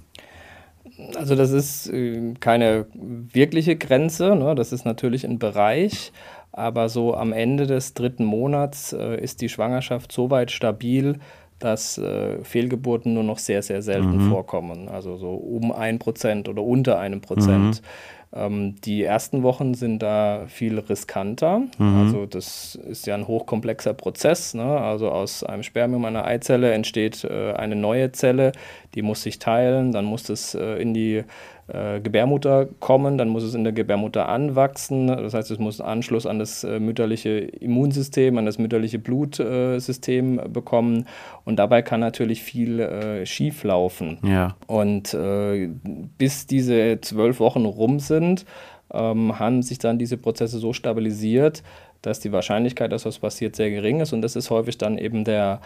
Also 1.16 1.34
das 1.34 1.50
ist 1.50 1.90
äh, 1.90 2.32
keine 2.40 2.86
wirkliche 2.94 3.76
Grenze, 3.76 4.36
ne? 4.36 4.54
das 4.54 4.72
ist 4.72 4.86
natürlich 4.86 5.26
ein 5.26 5.38
Bereich, 5.38 6.12
aber 6.50 6.88
so 6.88 7.14
am 7.14 7.34
Ende 7.34 7.66
des 7.66 7.92
dritten 7.92 8.24
Monats 8.24 8.94
äh, 8.94 9.22
ist 9.22 9.42
die 9.42 9.50
Schwangerschaft 9.50 10.10
so 10.12 10.30
weit 10.30 10.50
stabil, 10.50 11.18
dass 11.60 11.98
äh, 11.98 12.42
Fehlgeburten 12.42 13.14
nur 13.14 13.22
noch 13.22 13.38
sehr, 13.38 13.62
sehr 13.62 13.82
selten 13.82 14.24
mhm. 14.24 14.30
vorkommen. 14.30 14.88
Also 14.88 15.16
so 15.16 15.34
um 15.34 15.70
ein 15.70 15.98
Prozent 15.98 16.48
oder 16.48 16.62
unter 16.62 16.98
einem 16.98 17.20
Prozent. 17.20 17.82
Mhm. 17.82 17.86
Ähm, 18.32 18.74
die 18.84 19.02
ersten 19.02 19.42
Wochen 19.42 19.74
sind 19.74 20.00
da 20.00 20.46
viel 20.46 20.78
riskanter. 20.78 21.62
Mhm. 21.78 22.02
Also 22.02 22.26
das 22.26 22.76
ist 22.76 23.06
ja 23.06 23.14
ein 23.14 23.26
hochkomplexer 23.26 23.92
Prozess. 23.92 24.54
Ne? 24.54 24.64
Also 24.64 25.10
aus 25.10 25.44
einem 25.44 25.62
Spermium, 25.62 26.04
einer 26.04 26.24
Eizelle 26.24 26.72
entsteht 26.72 27.24
äh, 27.24 27.52
eine 27.52 27.76
neue 27.76 28.12
Zelle, 28.12 28.52
die 28.94 29.02
muss 29.02 29.22
sich 29.22 29.38
teilen, 29.38 29.92
dann 29.92 30.06
muss 30.06 30.22
das 30.22 30.54
äh, 30.54 30.80
in 30.80 30.94
die 30.94 31.24
äh, 31.72 32.00
Gebärmutter 32.00 32.68
kommen, 32.80 33.18
dann 33.18 33.28
muss 33.28 33.42
es 33.42 33.54
in 33.54 33.64
der 33.64 33.72
Gebärmutter 33.72 34.28
anwachsen. 34.28 35.06
Das 35.08 35.34
heißt, 35.34 35.50
es 35.50 35.58
muss 35.58 35.80
Anschluss 35.80 36.26
an 36.26 36.38
das 36.38 36.64
äh, 36.64 36.80
mütterliche 36.80 37.38
Immunsystem, 37.38 38.38
an 38.38 38.46
das 38.46 38.58
mütterliche 38.58 38.98
Blutsystem 38.98 40.38
äh, 40.38 40.48
bekommen. 40.48 41.06
Und 41.44 41.56
dabei 41.56 41.82
kann 41.82 42.00
natürlich 42.00 42.42
viel 42.42 42.80
äh, 42.80 43.26
schief 43.26 43.64
laufen. 43.64 44.18
Ja. 44.22 44.56
Und 44.66 45.14
äh, 45.14 45.68
bis 46.18 46.46
diese 46.46 47.00
zwölf 47.00 47.40
Wochen 47.40 47.64
rum 47.64 48.00
sind, 48.00 48.44
ähm, 48.92 49.38
haben 49.38 49.62
sich 49.62 49.78
dann 49.78 49.98
diese 49.98 50.16
Prozesse 50.16 50.58
so 50.58 50.72
stabilisiert, 50.72 51.62
dass 52.02 52.18
die 52.20 52.32
Wahrscheinlichkeit, 52.32 52.92
dass 52.92 53.04
was 53.04 53.18
passiert, 53.18 53.56
sehr 53.56 53.70
gering 53.70 54.00
ist. 54.00 54.12
Und 54.12 54.22
das 54.22 54.34
ist 54.34 54.50
häufig 54.50 54.78
dann 54.78 54.96
eben 54.96 55.24
der 55.24 55.60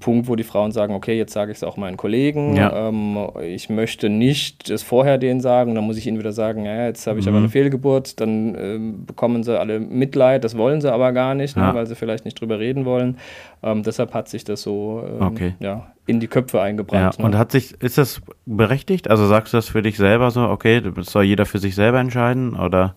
Punkt, 0.00 0.28
wo 0.28 0.36
die 0.36 0.44
Frauen 0.44 0.72
sagen, 0.72 0.94
okay, 0.94 1.16
jetzt 1.16 1.32
sage 1.32 1.52
ich 1.52 1.58
es 1.58 1.64
auch 1.64 1.76
meinen 1.76 1.96
Kollegen. 1.96 2.56
Ja. 2.56 2.88
Ähm, 2.88 3.18
ich 3.42 3.68
möchte 3.68 4.08
nicht 4.08 4.70
das 4.70 4.82
vorher 4.82 5.18
denen 5.18 5.40
sagen. 5.40 5.74
Dann 5.74 5.84
muss 5.84 5.98
ich 5.98 6.06
ihnen 6.06 6.18
wieder 6.18 6.32
sagen, 6.32 6.64
ja, 6.64 6.86
jetzt 6.86 7.06
habe 7.06 7.18
ich 7.18 7.26
mhm. 7.26 7.32
aber 7.32 7.38
eine 7.38 7.48
Fehlgeburt. 7.50 8.18
Dann 8.20 8.54
äh, 8.54 8.78
bekommen 9.06 9.42
sie 9.42 9.58
alle 9.58 9.78
Mitleid. 9.78 10.44
Das 10.44 10.56
wollen 10.56 10.80
sie 10.80 10.90
aber 10.90 11.12
gar 11.12 11.34
nicht, 11.34 11.56
ne, 11.56 11.62
ja. 11.62 11.68
ne, 11.72 11.74
weil 11.74 11.86
sie 11.86 11.96
vielleicht 11.96 12.24
nicht 12.24 12.40
drüber 12.40 12.58
reden 12.58 12.86
wollen. 12.86 13.18
Ähm, 13.62 13.82
deshalb 13.82 14.14
hat 14.14 14.28
sich 14.28 14.44
das 14.44 14.62
so 14.62 15.04
ähm, 15.06 15.26
okay. 15.26 15.54
ja, 15.60 15.92
in 16.06 16.18
die 16.18 16.28
Köpfe 16.28 16.62
eingebrannt. 16.62 17.16
Ja. 17.16 17.22
Ne? 17.22 17.26
Und 17.26 17.36
hat 17.36 17.52
sich, 17.52 17.80
ist 17.82 17.98
das 17.98 18.22
berechtigt? 18.46 19.10
Also 19.10 19.26
sagst 19.26 19.52
du 19.52 19.58
das 19.58 19.68
für 19.68 19.82
dich 19.82 19.98
selber 19.98 20.30
so, 20.30 20.42
okay, 20.48 20.80
das 20.80 21.06
soll 21.06 21.24
jeder 21.24 21.44
für 21.44 21.58
sich 21.58 21.74
selber 21.74 22.00
entscheiden? 22.00 22.56
Oder? 22.56 22.94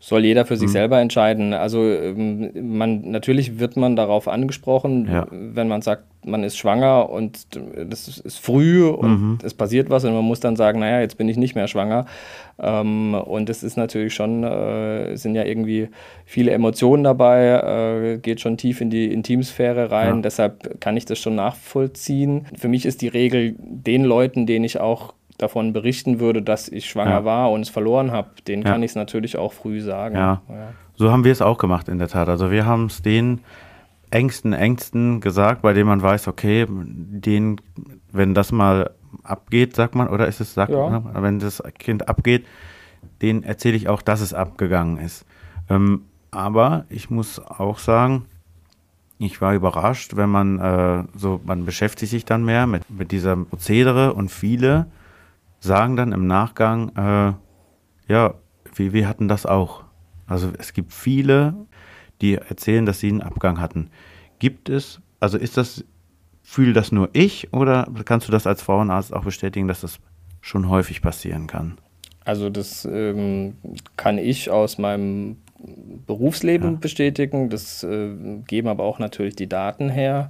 Soll 0.00 0.24
jeder 0.24 0.44
für 0.44 0.56
sich 0.56 0.68
mhm. 0.68 0.72
selber 0.72 1.00
entscheiden. 1.00 1.52
Also 1.52 1.82
ähm, 1.82 2.50
man 2.76 3.10
natürlich 3.10 3.58
wird 3.58 3.76
man 3.76 3.96
darauf 3.96 4.28
angesprochen, 4.28 5.08
ja. 5.10 5.26
wenn 5.30 5.66
man 5.66 5.82
sagt, 5.82 6.04
man 6.24 6.44
ist 6.44 6.56
schwanger 6.56 7.10
und 7.10 7.46
das 7.86 8.18
ist 8.18 8.38
früh 8.38 8.86
und 8.86 9.10
mhm. 9.10 9.38
es 9.42 9.54
passiert 9.54 9.88
was 9.90 10.04
und 10.04 10.14
man 10.14 10.24
muss 10.24 10.40
dann 10.40 10.56
sagen, 10.56 10.80
naja, 10.80 11.00
jetzt 11.00 11.16
bin 11.16 11.28
ich 11.28 11.36
nicht 11.36 11.54
mehr 11.54 11.68
schwanger. 11.68 12.06
Ähm, 12.60 13.14
und 13.14 13.48
es 13.48 13.62
ist 13.62 13.76
natürlich 13.76 14.14
schon, 14.14 14.44
äh, 14.44 15.16
sind 15.16 15.34
ja 15.34 15.44
irgendwie 15.44 15.88
viele 16.24 16.50
Emotionen 16.50 17.04
dabei, 17.04 18.14
äh, 18.14 18.18
geht 18.18 18.40
schon 18.40 18.56
tief 18.56 18.80
in 18.80 18.90
die 18.90 19.12
Intimsphäre 19.12 19.90
rein. 19.90 20.16
Ja. 20.16 20.22
Deshalb 20.22 20.80
kann 20.80 20.96
ich 20.96 21.06
das 21.06 21.18
schon 21.18 21.36
nachvollziehen. 21.36 22.46
Für 22.56 22.68
mich 22.68 22.84
ist 22.84 23.00
die 23.00 23.08
Regel 23.08 23.54
den 23.58 24.04
Leuten, 24.04 24.46
denen 24.46 24.64
ich 24.64 24.80
auch 24.80 25.14
davon 25.38 25.72
berichten 25.72 26.20
würde, 26.20 26.42
dass 26.42 26.68
ich 26.68 26.90
schwanger 26.90 27.10
ja. 27.10 27.24
war 27.24 27.50
und 27.50 27.62
es 27.62 27.68
verloren 27.68 28.10
habe, 28.10 28.30
den 28.46 28.62
ja. 28.62 28.72
kann 28.72 28.82
ich 28.82 28.90
es 28.90 28.94
natürlich 28.96 29.36
auch 29.36 29.52
früh 29.52 29.80
sagen. 29.80 30.16
Ja. 30.16 30.42
ja. 30.48 30.72
So 30.96 31.10
haben 31.10 31.24
wir 31.24 31.32
es 31.32 31.40
auch 31.40 31.58
gemacht 31.58 31.88
in 31.88 31.98
der 31.98 32.08
Tat. 32.08 32.28
Also 32.28 32.50
wir 32.50 32.66
haben 32.66 32.86
es 32.86 33.02
den 33.02 33.40
engsten, 34.10 34.52
engsten 34.52 35.20
gesagt, 35.20 35.62
bei 35.62 35.72
denen 35.72 35.88
man 35.88 36.02
weiß, 36.02 36.28
okay, 36.28 36.66
den, 36.68 37.60
wenn 38.12 38.34
das 38.34 38.52
mal 38.52 38.90
abgeht, 39.22 39.76
sagt 39.76 39.94
man, 39.94 40.08
oder 40.08 40.26
ist 40.26 40.40
es, 40.40 40.54
sagt 40.54 40.72
man, 40.72 41.22
wenn 41.22 41.38
das 41.38 41.62
Kind 41.78 42.08
abgeht, 42.08 42.44
den 43.22 43.44
erzähle 43.44 43.76
ich 43.76 43.88
auch, 43.88 44.02
dass 44.02 44.20
es 44.20 44.34
abgegangen 44.34 44.98
ist. 44.98 45.24
Ähm, 45.70 46.02
aber 46.30 46.84
ich 46.88 47.10
muss 47.10 47.38
auch 47.38 47.78
sagen, 47.78 48.26
ich 49.18 49.40
war 49.40 49.54
überrascht, 49.54 50.16
wenn 50.16 50.30
man 50.30 50.58
äh, 50.58 51.04
so, 51.16 51.40
man 51.44 51.64
beschäftigt 51.64 52.10
sich 52.10 52.24
dann 52.24 52.44
mehr 52.44 52.66
mit, 52.66 52.88
mit 52.90 53.12
dieser 53.12 53.36
Prozedere 53.36 54.14
und 54.14 54.30
viele 54.30 54.86
sagen 55.60 55.96
dann 55.96 56.12
im 56.12 56.26
Nachgang, 56.26 56.90
äh, 56.96 58.12
ja, 58.12 58.34
wir, 58.74 58.92
wir 58.92 59.08
hatten 59.08 59.28
das 59.28 59.46
auch. 59.46 59.84
Also 60.26 60.50
es 60.58 60.72
gibt 60.72 60.92
viele, 60.92 61.54
die 62.20 62.34
erzählen, 62.34 62.86
dass 62.86 63.00
sie 63.00 63.08
einen 63.08 63.22
Abgang 63.22 63.60
hatten. 63.60 63.90
Gibt 64.38 64.68
es, 64.68 65.00
also 65.20 65.38
ist 65.38 65.56
das, 65.56 65.84
fühle 66.42 66.72
das 66.72 66.92
nur 66.92 67.10
ich 67.12 67.52
oder 67.52 67.88
kannst 68.04 68.28
du 68.28 68.32
das 68.32 68.46
als 68.46 68.62
Frauenarzt 68.62 69.12
auch 69.12 69.24
bestätigen, 69.24 69.68
dass 69.68 69.80
das 69.80 69.98
schon 70.40 70.68
häufig 70.68 71.02
passieren 71.02 71.46
kann? 71.46 71.78
Also 72.24 72.50
das 72.50 72.84
ähm, 72.84 73.56
kann 73.96 74.18
ich 74.18 74.50
aus 74.50 74.76
meinem 74.76 75.38
Berufsleben 76.06 76.72
ja. 76.72 76.78
bestätigen. 76.78 77.48
Das 77.48 77.82
äh, 77.82 78.14
geben 78.46 78.68
aber 78.68 78.84
auch 78.84 78.98
natürlich 78.98 79.34
die 79.34 79.48
Daten 79.48 79.88
her. 79.88 80.28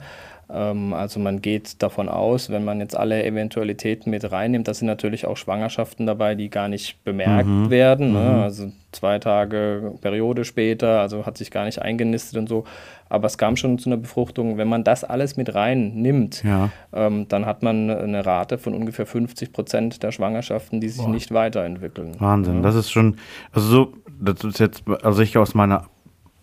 Ähm, 0.51 0.93
also 0.95 1.21
man 1.21 1.43
geht 1.43 1.83
davon 1.83 2.09
aus, 2.09 2.51
wenn 2.51 2.65
man 2.65 2.81
jetzt 2.81 2.97
alle 2.97 3.25
Eventualitäten 3.25 4.11
mit 4.11 4.31
reinnimmt, 4.31 4.67
da 4.67 4.75
sind 4.75 4.87
natürlich 4.87 5.27
auch 5.27 5.37
Schwangerschaften 5.37 6.07
dabei, 6.07 6.35
die 6.35 6.49
gar 6.49 6.69
nicht 6.69 7.03
bemerkt 7.05 7.49
mhm. 7.49 7.71
werden. 7.71 8.13
Ne? 8.13 8.21
Mhm. 8.21 8.41
Also 8.41 8.73
zwei 8.93 9.19
Tage 9.19 9.93
Periode 10.01 10.45
später, 10.45 11.01
also 11.01 11.27
hat 11.27 11.37
sich 11.37 11.51
gar 11.51 11.65
nicht 11.65 11.83
eingenistet 11.83 12.39
und 12.39 12.49
so. 12.49 12.65
Aber 13.11 13.27
es 13.27 13.39
kam 13.39 13.57
schon 13.57 13.79
zu 13.79 13.89
einer 13.89 13.97
Befruchtung. 13.97 14.59
Wenn 14.59 14.69
man 14.69 14.85
das 14.85 15.03
alles 15.03 15.37
mit 15.37 15.55
reinnimmt, 15.55 16.43
ja. 16.45 16.71
ähm, 16.93 17.27
dann 17.29 17.47
hat 17.47 17.63
man 17.63 17.91
eine 17.91 18.25
Rate 18.25 18.59
von 18.59 18.75
ungefähr 18.75 19.07
50 19.07 19.53
Prozent 19.53 20.03
der 20.03 20.13
Schwangerschaften, 20.13 20.81
die 20.81 20.89
sich 20.89 21.05
Boah. 21.05 21.11
nicht 21.11 21.33
weiterentwickeln. 21.33 22.17
Wahnsinn, 22.19 22.57
ja. 22.57 22.63
das 22.63 22.75
ist 22.75 22.91
schon, 22.91 23.17
also 23.53 23.69
so, 23.69 23.93
das 24.21 24.45
ist 24.45 24.61
jetzt, 24.61 24.83
also 25.03 25.23
ich 25.23 25.39
aus 25.39 25.55
meiner 25.55 25.85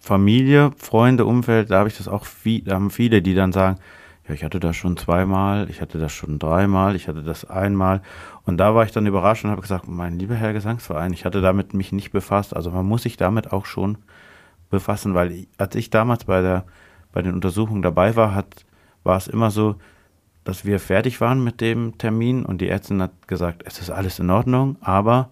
Familie, 0.06 0.72
Freunde, 0.78 1.26
Umfeld, 1.26 1.72
da 1.72 1.80
habe 1.80 1.90
ich 1.90 1.98
das 1.98 2.08
auch 2.08 2.26
viel, 2.26 2.62
da 2.62 2.76
haben 2.76 2.92
viele, 2.92 3.24
die 3.24 3.34
dann 3.34 3.52
sagen, 3.52 3.80
ja, 4.28 4.36
ich 4.36 4.44
hatte 4.44 4.60
das 4.60 4.76
schon 4.76 4.98
zweimal, 4.98 5.68
ich 5.70 5.82
hatte 5.82 5.98
das 5.98 6.12
schon 6.12 6.38
dreimal, 6.38 6.96
ich 6.96 7.08
hatte 7.08 7.24
das 7.24 7.46
einmal. 7.46 8.04
Und 8.44 8.58
da 8.58 8.76
war 8.76 8.86
ich 8.86 8.92
dann 8.92 9.08
überrascht 9.08 9.44
und 9.44 9.50
habe 9.50 9.64
gesagt, 9.64 9.88
mein 9.88 10.20
lieber 10.20 10.36
Herr 10.36 10.54
Gesangsverein, 10.54 11.12
ich 11.12 11.26
hatte 11.26 11.42
damit 11.42 11.74
mich 11.74 11.92
nicht 11.92 12.12
befasst. 12.12 12.56
Also 12.56 12.70
man 12.70 12.86
muss 12.86 13.02
sich 13.02 13.18
damit 13.18 13.52
auch 13.52 13.66
schon 13.66 13.98
befassen, 14.70 15.16
weil 15.16 15.48
als 15.58 15.74
ich 15.74 15.90
damals 15.90 16.26
bei 16.26 16.42
der, 16.42 16.66
bei 17.12 17.24
den 17.24 17.34
Untersuchungen 17.34 17.82
dabei 17.82 18.16
war, 18.16 18.36
hat, 18.36 18.64
war 19.04 19.18
es 19.18 19.28
immer 19.28 19.50
so, 19.50 19.76
dass 20.44 20.66
wir 20.66 20.80
fertig 20.80 21.20
waren 21.20 21.44
mit 21.44 21.62
dem 21.62 21.98
Termin 21.98 22.46
und 22.46 22.62
die 22.62 22.70
Ärztin 22.70 23.02
hat 23.02 23.28
gesagt, 23.28 23.64
es 23.66 23.80
ist 23.80 23.90
alles 23.90 24.20
in 24.20 24.30
Ordnung, 24.30 24.78
aber 24.82 25.32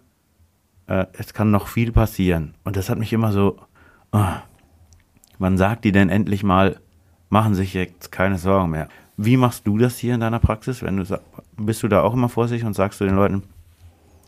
äh, 0.87 1.05
es 1.13 1.35
kann 1.35 1.51
noch 1.51 1.67
viel 1.67 1.91
passieren. 1.91 2.55
Und 2.63 2.75
das 2.75 2.89
hat 2.89 2.97
mich 2.97 3.13
immer 3.13 3.31
so, 3.31 3.57
oh, 4.11 4.33
Wann 5.43 5.57
sagt 5.57 5.83
die 5.83 5.91
denn 5.91 6.07
endlich 6.07 6.41
mal, 6.41 6.77
machen 7.27 7.53
sich 7.53 7.73
jetzt 7.73 8.13
keine 8.13 8.37
Sorgen 8.37 8.69
mehr? 8.69 8.87
Wie 9.17 9.35
machst 9.35 9.67
du 9.67 9.77
das 9.77 9.97
hier 9.97 10.13
in 10.13 10.21
deiner 10.21 10.39
Praxis? 10.39 10.81
Wenn 10.81 10.95
du 10.95 11.19
bist 11.57 11.83
du 11.83 11.89
da 11.89 12.01
auch 12.01 12.13
immer 12.13 12.29
vorsichtig 12.29 12.65
und 12.65 12.75
sagst 12.75 13.01
du 13.01 13.05
den 13.05 13.17
Leuten, 13.17 13.43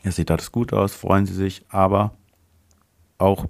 es 0.04 0.17
sieht 0.17 0.30
alles 0.30 0.51
gut 0.51 0.73
aus, 0.73 0.93
freuen 0.93 1.25
sie 1.25 1.34
sich, 1.34 1.63
aber 1.69 2.12
auch 3.17 3.45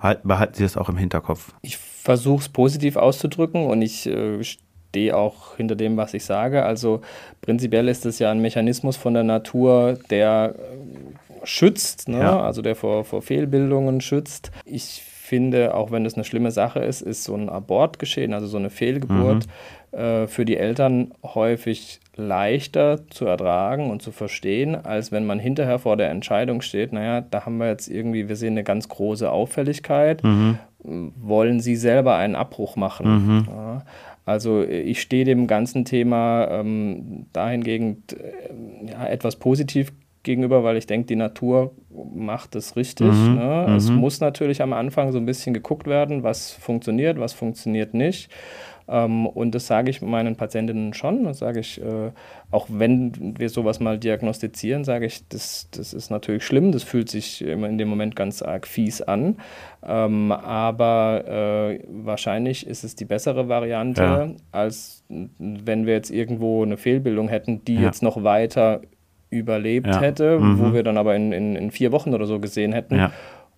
halt, 0.00 0.22
behalten 0.22 0.54
sie 0.54 0.62
das 0.62 0.78
auch 0.78 0.88
im 0.88 0.96
Hinterkopf. 0.96 1.52
Ich 1.60 1.76
versuche 1.76 2.40
es 2.40 2.48
positiv 2.48 2.96
auszudrücken 2.96 3.66
und 3.66 3.82
ich 3.82 4.06
äh, 4.06 4.42
stehe 4.42 5.14
auch 5.14 5.56
hinter 5.56 5.76
dem, 5.76 5.98
was 5.98 6.14
ich 6.14 6.24
sage. 6.24 6.64
Also 6.64 7.02
prinzipiell 7.42 7.88
ist 7.88 8.06
es 8.06 8.20
ja 8.20 8.30
ein 8.30 8.40
Mechanismus 8.40 8.96
von 8.96 9.12
der 9.12 9.24
Natur, 9.24 9.98
der 10.08 10.54
äh, 10.56 11.46
schützt, 11.46 12.08
ne? 12.08 12.20
ja. 12.20 12.40
also 12.40 12.62
der 12.62 12.74
vor, 12.74 13.04
vor 13.04 13.20
Fehlbildungen 13.20 14.00
schützt. 14.00 14.50
Ich 14.64 15.11
finde, 15.32 15.74
auch 15.74 15.90
wenn 15.90 16.04
das 16.04 16.12
eine 16.12 16.24
schlimme 16.24 16.50
Sache 16.50 16.80
ist, 16.80 17.00
ist 17.00 17.24
so 17.24 17.34
ein 17.34 17.48
Abort 17.48 17.98
geschehen, 17.98 18.34
also 18.34 18.46
so 18.46 18.58
eine 18.58 18.68
Fehlgeburt, 18.68 19.46
mhm. 19.90 19.98
äh, 19.98 20.26
für 20.26 20.44
die 20.44 20.58
Eltern 20.58 21.12
häufig 21.22 22.00
leichter 22.16 23.08
zu 23.08 23.24
ertragen 23.24 23.90
und 23.90 24.02
zu 24.02 24.12
verstehen, 24.12 24.74
als 24.74 25.10
wenn 25.10 25.24
man 25.24 25.38
hinterher 25.38 25.78
vor 25.78 25.96
der 25.96 26.10
Entscheidung 26.10 26.60
steht, 26.60 26.92
naja, 26.92 27.22
da 27.22 27.46
haben 27.46 27.56
wir 27.56 27.68
jetzt 27.68 27.88
irgendwie, 27.88 28.28
wir 28.28 28.36
sehen 28.36 28.52
eine 28.52 28.62
ganz 28.62 28.90
große 28.90 29.30
Auffälligkeit, 29.30 30.22
mhm. 30.22 30.58
wollen 30.82 31.60
Sie 31.60 31.76
selber 31.76 32.16
einen 32.16 32.34
Abbruch 32.34 32.76
machen? 32.76 33.06
Mhm. 33.06 33.46
Ja, 33.48 33.84
also 34.26 34.62
ich 34.62 35.00
stehe 35.00 35.24
dem 35.24 35.46
ganzen 35.46 35.86
Thema 35.86 36.46
ähm, 36.50 37.24
dahingehend 37.32 38.12
äh, 38.12 38.90
ja, 38.90 39.06
etwas 39.06 39.36
positiv 39.36 39.94
gegenüber, 40.24 40.62
weil 40.62 40.76
ich 40.76 40.86
denke, 40.86 41.06
die 41.06 41.16
Natur 41.16 41.72
macht 42.14 42.54
es 42.56 42.76
richtig. 42.76 43.12
Mhm, 43.12 43.34
ne? 43.34 43.74
Es 43.76 43.88
mhm. 43.88 43.96
muss 43.96 44.20
natürlich 44.20 44.62
am 44.62 44.72
Anfang 44.72 45.12
so 45.12 45.18
ein 45.18 45.26
bisschen 45.26 45.54
geguckt 45.54 45.86
werden, 45.86 46.22
was 46.22 46.52
funktioniert, 46.52 47.18
was 47.18 47.32
funktioniert 47.32 47.94
nicht. 47.94 48.30
Ähm, 48.88 49.26
und 49.26 49.54
das 49.54 49.66
sage 49.66 49.90
ich 49.90 50.02
meinen 50.02 50.36
Patientinnen 50.36 50.94
schon. 50.94 51.24
Das 51.24 51.38
sage 51.38 51.60
ich, 51.60 51.80
äh, 51.80 52.10
auch 52.50 52.66
wenn 52.68 53.38
wir 53.38 53.48
sowas 53.48 53.80
mal 53.80 53.98
diagnostizieren, 53.98 54.84
sage 54.84 55.06
ich, 55.06 55.26
das, 55.28 55.68
das 55.70 55.94
ist 55.94 56.10
natürlich 56.10 56.44
schlimm. 56.44 56.72
Das 56.72 56.82
fühlt 56.82 57.08
sich 57.08 57.42
immer 57.42 57.68
in 57.68 57.78
dem 57.78 57.88
Moment 57.88 58.16
ganz 58.16 58.42
arg 58.42 58.66
fies 58.66 59.00
an. 59.00 59.36
Ähm, 59.84 60.32
aber 60.32 61.24
äh, 61.26 61.84
wahrscheinlich 61.88 62.66
ist 62.66 62.84
es 62.84 62.94
die 62.94 63.04
bessere 63.04 63.48
Variante, 63.48 64.02
ja. 64.02 64.30
als 64.50 65.04
wenn 65.08 65.86
wir 65.86 65.94
jetzt 65.94 66.10
irgendwo 66.10 66.62
eine 66.62 66.76
Fehlbildung 66.76 67.28
hätten, 67.28 67.64
die 67.64 67.76
ja. 67.76 67.82
jetzt 67.82 68.02
noch 68.02 68.22
weiter 68.24 68.80
überlebt 69.32 69.88
ja. 69.88 70.00
hätte, 70.00 70.38
mhm. 70.38 70.60
wo 70.60 70.72
wir 70.72 70.82
dann 70.82 70.98
aber 70.98 71.16
in, 71.16 71.32
in, 71.32 71.56
in, 71.56 71.70
vier 71.70 71.90
Wochen 71.90 72.14
oder 72.14 72.26
so 72.26 72.38
gesehen 72.38 72.72
hätten. 72.72 72.96
Ja 72.96 73.10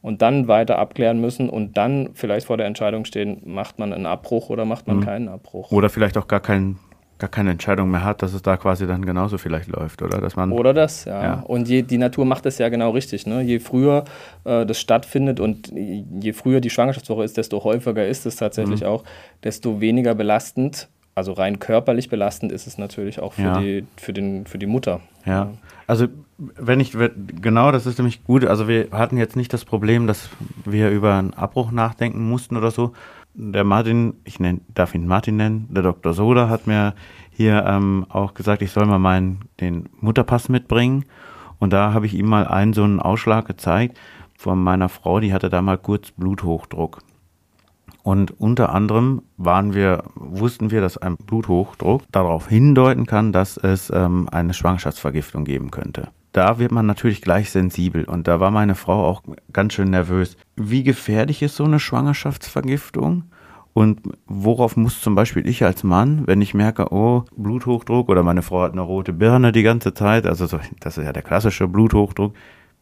und 0.04 0.20
dann 0.20 0.48
weiter 0.48 0.78
abklären 0.78 1.18
müssen 1.18 1.48
und 1.48 1.78
dann 1.78 2.10
vielleicht 2.12 2.46
vor 2.48 2.58
der 2.58 2.66
Entscheidung 2.66 3.06
stehen, 3.06 3.40
macht 3.46 3.78
man 3.78 3.90
einen 3.90 4.04
Abbruch 4.04 4.50
oder 4.50 4.66
macht 4.66 4.86
man 4.86 4.98
mhm. 4.98 5.00
keinen 5.00 5.28
Abbruch. 5.28 5.72
Oder 5.72 5.88
vielleicht 5.88 6.18
auch 6.18 6.28
gar, 6.28 6.40
kein, 6.40 6.76
gar 7.16 7.30
keine 7.30 7.52
Entscheidung 7.52 7.90
mehr 7.90 8.04
hat, 8.04 8.20
dass 8.20 8.34
es 8.34 8.42
da 8.42 8.58
quasi 8.58 8.86
dann 8.86 9.06
genauso 9.06 9.38
vielleicht 9.38 9.68
läuft, 9.68 10.02
oder? 10.02 10.20
Dass 10.20 10.36
man, 10.36 10.52
oder 10.52 10.74
das, 10.74 11.06
ja. 11.06 11.22
ja. 11.22 11.40
Und 11.46 11.70
je, 11.70 11.80
die 11.80 11.96
Natur 11.96 12.26
macht 12.26 12.44
das 12.44 12.58
ja 12.58 12.68
genau 12.68 12.90
richtig. 12.90 13.26
Ne? 13.26 13.40
Je 13.40 13.60
früher 13.60 14.04
äh, 14.44 14.66
das 14.66 14.78
stattfindet 14.78 15.40
und 15.40 15.72
je 15.72 16.34
früher 16.34 16.60
die 16.60 16.68
Schwangerschaftswoche 16.68 17.24
ist, 17.24 17.38
desto 17.38 17.64
häufiger 17.64 18.06
ist 18.06 18.26
es 18.26 18.36
tatsächlich 18.36 18.82
mhm. 18.82 18.88
auch, 18.88 19.04
desto 19.42 19.80
weniger 19.80 20.14
belastend 20.14 20.90
also 21.14 21.32
rein 21.32 21.58
körperlich 21.58 22.08
belastend 22.08 22.50
ist 22.52 22.66
es 22.66 22.78
natürlich 22.78 23.20
auch 23.20 23.34
für, 23.34 23.42
ja. 23.42 23.60
die, 23.60 23.86
für, 23.96 24.12
den, 24.12 24.46
für 24.46 24.58
die 24.58 24.66
Mutter. 24.66 25.00
Ja, 25.24 25.52
also 25.86 26.08
wenn 26.38 26.80
ich, 26.80 26.96
genau, 27.40 27.70
das 27.70 27.86
ist 27.86 27.98
nämlich 27.98 28.24
gut. 28.24 28.44
Also 28.44 28.68
wir 28.68 28.88
hatten 28.90 29.16
jetzt 29.16 29.36
nicht 29.36 29.52
das 29.52 29.64
Problem, 29.64 30.06
dass 30.06 30.28
wir 30.64 30.90
über 30.90 31.14
einen 31.14 31.34
Abbruch 31.34 31.70
nachdenken 31.70 32.28
mussten 32.28 32.56
oder 32.56 32.70
so. 32.70 32.92
Der 33.34 33.64
Martin, 33.64 34.14
ich 34.24 34.40
nenn, 34.40 34.60
darf 34.74 34.94
ihn 34.94 35.06
Martin 35.06 35.36
nennen, 35.36 35.68
der 35.70 35.82
Dr. 35.82 36.14
Soda 36.14 36.48
hat 36.48 36.66
mir 36.66 36.94
hier 37.30 37.64
ähm, 37.66 38.06
auch 38.08 38.34
gesagt, 38.34 38.62
ich 38.62 38.70
soll 38.70 38.86
mal 38.86 38.98
meinen, 38.98 39.40
den 39.60 39.88
Mutterpass 40.00 40.48
mitbringen. 40.48 41.04
Und 41.58 41.72
da 41.72 41.92
habe 41.92 42.06
ich 42.06 42.14
ihm 42.14 42.26
mal 42.26 42.46
einen 42.46 42.72
so 42.72 42.84
einen 42.84 43.00
Ausschlag 43.00 43.46
gezeigt 43.46 43.98
von 44.36 44.62
meiner 44.62 44.88
Frau, 44.88 45.20
die 45.20 45.32
hatte 45.32 45.48
da 45.48 45.62
mal 45.62 45.78
kurz 45.78 46.10
Bluthochdruck. 46.10 46.98
Und 48.04 48.38
unter 48.38 48.68
anderem 48.74 49.22
waren 49.38 49.72
wir, 49.72 50.04
wussten 50.14 50.70
wir, 50.70 50.82
dass 50.82 50.98
ein 50.98 51.16
Bluthochdruck 51.16 52.02
darauf 52.12 52.46
hindeuten 52.46 53.06
kann, 53.06 53.32
dass 53.32 53.56
es 53.56 53.88
ähm, 53.88 54.28
eine 54.30 54.52
Schwangerschaftsvergiftung 54.52 55.46
geben 55.46 55.70
könnte. 55.70 56.08
Da 56.32 56.58
wird 56.58 56.70
man 56.70 56.84
natürlich 56.84 57.22
gleich 57.22 57.50
sensibel 57.50 58.04
und 58.04 58.28
da 58.28 58.40
war 58.40 58.50
meine 58.50 58.74
Frau 58.74 59.06
auch 59.06 59.22
ganz 59.54 59.72
schön 59.72 59.88
nervös. 59.88 60.36
Wie 60.54 60.82
gefährlich 60.82 61.40
ist 61.40 61.56
so 61.56 61.64
eine 61.64 61.80
Schwangerschaftsvergiftung? 61.80 63.24
Und 63.72 64.02
worauf 64.26 64.76
muss 64.76 65.00
zum 65.00 65.14
Beispiel 65.14 65.48
ich 65.48 65.64
als 65.64 65.82
Mann, 65.82 66.26
wenn 66.26 66.42
ich 66.42 66.52
merke, 66.52 66.92
oh, 66.92 67.24
Bluthochdruck 67.34 68.10
oder 68.10 68.22
meine 68.22 68.42
Frau 68.42 68.62
hat 68.62 68.72
eine 68.72 68.82
rote 68.82 69.14
Birne 69.14 69.50
die 69.50 69.62
ganze 69.62 69.94
Zeit, 69.94 70.26
also 70.26 70.46
so, 70.46 70.60
das 70.80 70.98
ist 70.98 71.04
ja 71.06 71.12
der 71.14 71.22
klassische 71.22 71.68
Bluthochdruck, 71.68 72.34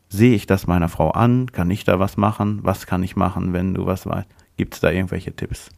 sehe 0.09 0.35
ich 0.35 0.47
das 0.47 0.67
meiner 0.67 0.89
Frau 0.89 1.13
an? 1.13 1.47
Kann 1.53 1.71
ich 1.71 1.85
da 1.85 2.01
was 2.01 2.17
machen? 2.17 2.59
Was 2.63 2.87
kann 2.87 3.05
ich 3.05 3.15
machen, 3.15 3.53
wenn 3.53 3.73
du 3.73 3.87
was 3.87 4.05
weißt? 4.05 4.42
Gibt 4.63 4.75
es 4.75 4.81
da 4.81 4.93
irgendwelche 4.93 5.33
Tipps? 5.33 5.71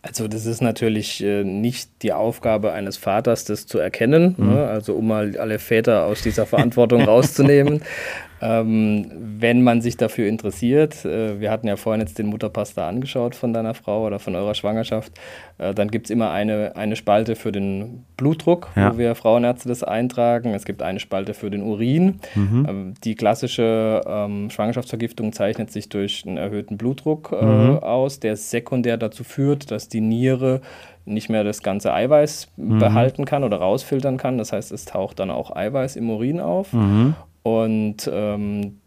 Also 0.00 0.26
das 0.26 0.46
ist 0.46 0.62
natürlich 0.62 1.22
äh, 1.22 1.44
nicht 1.44 1.90
die 2.00 2.14
Aufgabe 2.14 2.72
eines 2.72 2.96
Vaters, 2.96 3.44
das 3.44 3.66
zu 3.66 3.78
erkennen. 3.78 4.34
Mhm. 4.38 4.54
Ne? 4.54 4.66
Also 4.66 4.94
um 4.94 5.08
mal 5.08 5.36
alle 5.36 5.58
Väter 5.58 6.06
aus 6.06 6.22
dieser 6.22 6.46
Verantwortung 6.46 7.02
rauszunehmen. 7.02 7.82
Ähm, 8.40 9.10
wenn 9.38 9.62
man 9.62 9.80
sich 9.80 9.96
dafür 9.96 10.28
interessiert, 10.28 11.04
äh, 11.04 11.40
wir 11.40 11.50
hatten 11.50 11.68
ja 11.68 11.76
vorhin 11.76 12.00
jetzt 12.00 12.18
den 12.18 12.26
Mutterpass 12.26 12.74
da 12.74 12.88
angeschaut 12.88 13.34
von 13.34 13.52
deiner 13.52 13.74
Frau 13.74 14.04
oder 14.06 14.18
von 14.18 14.34
eurer 14.34 14.54
Schwangerschaft, 14.54 15.12
äh, 15.58 15.72
dann 15.72 15.90
gibt 15.90 16.06
es 16.06 16.10
immer 16.10 16.30
eine, 16.30 16.76
eine 16.76 16.96
Spalte 16.96 17.34
für 17.34 17.50
den 17.50 18.04
Blutdruck, 18.16 18.68
ja. 18.76 18.92
wo 18.92 18.98
wir 18.98 19.14
Frauenärzte 19.14 19.68
das 19.68 19.82
eintragen. 19.82 20.52
Es 20.52 20.64
gibt 20.64 20.82
eine 20.82 21.00
Spalte 21.00 21.32
für 21.32 21.50
den 21.50 21.62
Urin. 21.62 22.20
Mhm. 22.34 22.66
Ähm, 22.68 22.94
die 23.04 23.14
klassische 23.14 24.02
ähm, 24.06 24.50
Schwangerschaftsvergiftung 24.50 25.32
zeichnet 25.32 25.70
sich 25.70 25.88
durch 25.88 26.24
einen 26.26 26.36
erhöhten 26.36 26.76
Blutdruck 26.76 27.32
äh, 27.32 27.44
mhm. 27.44 27.78
aus, 27.78 28.20
der 28.20 28.36
sekundär 28.36 28.98
dazu 28.98 29.24
führt, 29.24 29.70
dass 29.70 29.88
die 29.88 30.02
Niere 30.02 30.60
nicht 31.06 31.30
mehr 31.30 31.44
das 31.44 31.62
ganze 31.62 31.94
Eiweiß 31.94 32.48
mhm. 32.56 32.78
behalten 32.78 33.24
kann 33.24 33.44
oder 33.44 33.58
rausfiltern 33.58 34.16
kann. 34.16 34.38
Das 34.38 34.52
heißt, 34.52 34.72
es 34.72 34.84
taucht 34.84 35.20
dann 35.20 35.30
auch 35.30 35.54
Eiweiß 35.54 35.96
im 35.96 36.10
Urin 36.10 36.40
auf. 36.40 36.72
Mhm. 36.72 37.14
Und 37.46 38.10
ähm, 38.12 38.80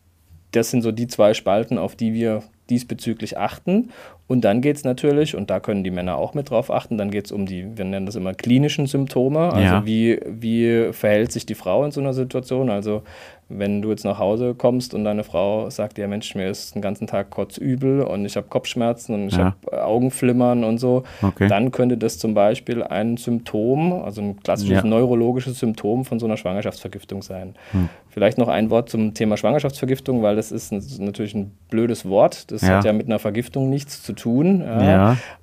das 0.52 0.70
sind 0.70 0.82
so 0.82 0.92
die 0.92 1.08
zwei 1.08 1.34
Spalten, 1.34 1.78
auf 1.78 1.96
die 1.96 2.14
wir 2.14 2.44
diesbezüglich 2.70 3.38
achten. 3.38 3.92
Und 4.28 4.42
dann 4.42 4.60
geht 4.60 4.76
es 4.76 4.84
natürlich, 4.84 5.34
und 5.38 5.50
da 5.50 5.62
können 5.62 5.86
die 5.86 5.92
Männer 5.92 6.18
auch 6.18 6.34
mit 6.34 6.50
drauf 6.50 6.70
achten, 6.70 6.98
dann 6.98 7.10
geht 7.10 7.28
es 7.28 7.32
um 7.32 7.46
die, 7.46 7.78
wir 7.78 7.86
nennen 7.86 8.06
das 8.06 8.18
immer 8.18 8.34
klinischen 8.34 8.86
Symptome. 8.86 9.54
Also 9.54 9.76
ja. 9.76 9.86
wie, 9.86 10.20
wie 10.26 10.92
verhält 10.92 11.32
sich 11.32 11.46
die 11.46 11.56
Frau 11.56 11.86
in 11.86 11.92
so 11.92 12.02
einer 12.02 12.12
Situation? 12.12 12.70
Also 12.70 13.04
wenn 13.50 13.82
du 13.82 13.90
jetzt 13.90 14.06
nach 14.06 14.20
Hause 14.20 14.54
kommst 14.56 14.94
und 14.94 15.04
deine 15.04 15.24
Frau 15.24 15.70
sagt, 15.70 15.98
ja 15.98 16.08
Mensch, 16.08 16.36
mir 16.36 16.50
ist 16.50 16.76
den 16.76 16.82
ganzen 16.82 17.08
Tag 17.08 17.32
kotzübel 17.32 18.02
und 18.02 18.26
ich 18.26 18.38
habe 18.38 18.48
Kopfschmerzen 18.48 19.16
und 19.16 19.28
ich 19.30 19.38
ja. 19.38 19.56
habe 19.64 19.84
Augenflimmern 19.84 20.64
und 20.64 20.78
so, 20.78 21.04
okay. 21.22 21.48
dann 21.48 21.72
könnte 21.72 21.98
das 21.98 22.20
zum 22.20 22.34
Beispiel 22.34 22.84
ein 22.84 23.18
Symptom, 23.18 23.94
also 24.04 24.22
ein 24.22 24.40
klassisches 24.42 24.84
ja. 24.84 24.84
neurologisches 24.84 25.60
Symptom 25.60 26.06
von 26.06 26.20
so 26.20 26.28
einer 26.28 26.38
Schwangerschaftsvergiftung 26.38 27.24
sein. 27.24 27.56
Hm. 27.72 27.90
Vielleicht 28.12 28.38
noch 28.38 28.48
ein 28.48 28.70
Wort 28.70 28.90
zum 28.90 29.14
Thema 29.14 29.38
Schwangerschaftsvergiftung, 29.38 30.24
weil 30.24 30.36
das 30.36 30.52
ist 30.52 30.72
natürlich 31.00 31.36
ein 31.36 31.52
blödes 31.70 32.08
Wort. 32.10 32.52
Das 32.52 32.64
hat 32.64 32.84
ja 32.84 32.92
mit 32.92 33.06
einer 33.06 33.20
Vergiftung 33.20 33.70
nichts 33.70 34.02
zu 34.02 34.14
tun, 34.14 34.64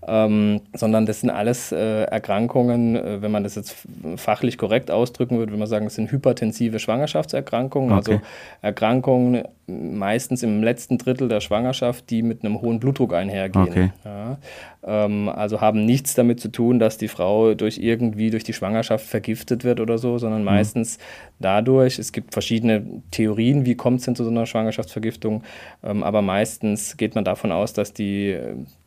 ähm, 0.07 0.61
sondern 0.75 1.07
das 1.07 1.21
sind 1.21 1.31
alles 1.31 1.73
äh, 1.73 2.03
Erkrankungen, 2.05 2.97
äh, 2.97 3.23
wenn 3.23 3.31
man 3.31 3.45
das 3.45 3.55
jetzt 3.55 3.77
fachlich 4.17 4.59
korrekt 4.59 4.91
ausdrücken 4.91 5.39
würde, 5.39 5.53
würde 5.53 5.59
man 5.59 5.69
sagen, 5.69 5.87
es 5.87 5.95
sind 5.95 6.11
hypertensive 6.11 6.79
Schwangerschaftserkrankungen, 6.79 7.96
also 7.97 8.13
okay. 8.13 8.23
Erkrankungen 8.63 9.43
meistens 9.67 10.43
im 10.43 10.63
letzten 10.63 10.97
Drittel 10.97 11.29
der 11.29 11.41
Schwangerschaft, 11.41 12.09
die 12.11 12.23
mit 12.23 12.45
einem 12.45 12.61
hohen 12.61 12.79
Blutdruck 12.79 13.13
einhergehen. 13.15 13.69
Okay. 13.69 13.91
Ja, 14.05 14.39
ähm, 14.85 15.29
also 15.29 15.61
haben 15.61 15.85
nichts 15.85 16.15
damit 16.15 16.41
zu 16.41 16.49
tun, 16.49 16.79
dass 16.79 16.99
die 16.99 17.09
Frau 17.09 17.55
durch 17.55 17.79
irgendwie 17.79 18.31
durch 18.31 18.45
die 18.45 18.53
Schwangerschaft 18.53 19.05
vergiftet 19.05 19.65
wird 19.65 19.81
oder 19.81 19.99
so, 19.99 20.19
sondern 20.19 20.41
mhm. 20.41 20.47
meistens 20.47 20.99
dadurch, 21.41 21.99
es 21.99 22.13
gibt 22.13 22.33
verschiedene 22.33 22.85
Theorien, 23.11 23.67
wie 23.67 23.75
kommt 23.75 24.01
es 24.01 24.07
denn 24.07 24.15
zu 24.15 24.25
so 24.25 24.31
einer 24.31 24.47
Schwangerschaftsvergiftung, 24.47 25.43
ähm, 25.83 26.03
aber 26.03 26.23
meistens 26.23 26.97
geht 26.97 27.15
man 27.15 27.25
davon 27.25 27.51
aus, 27.51 27.73
dass 27.73 27.93
die 27.93 28.39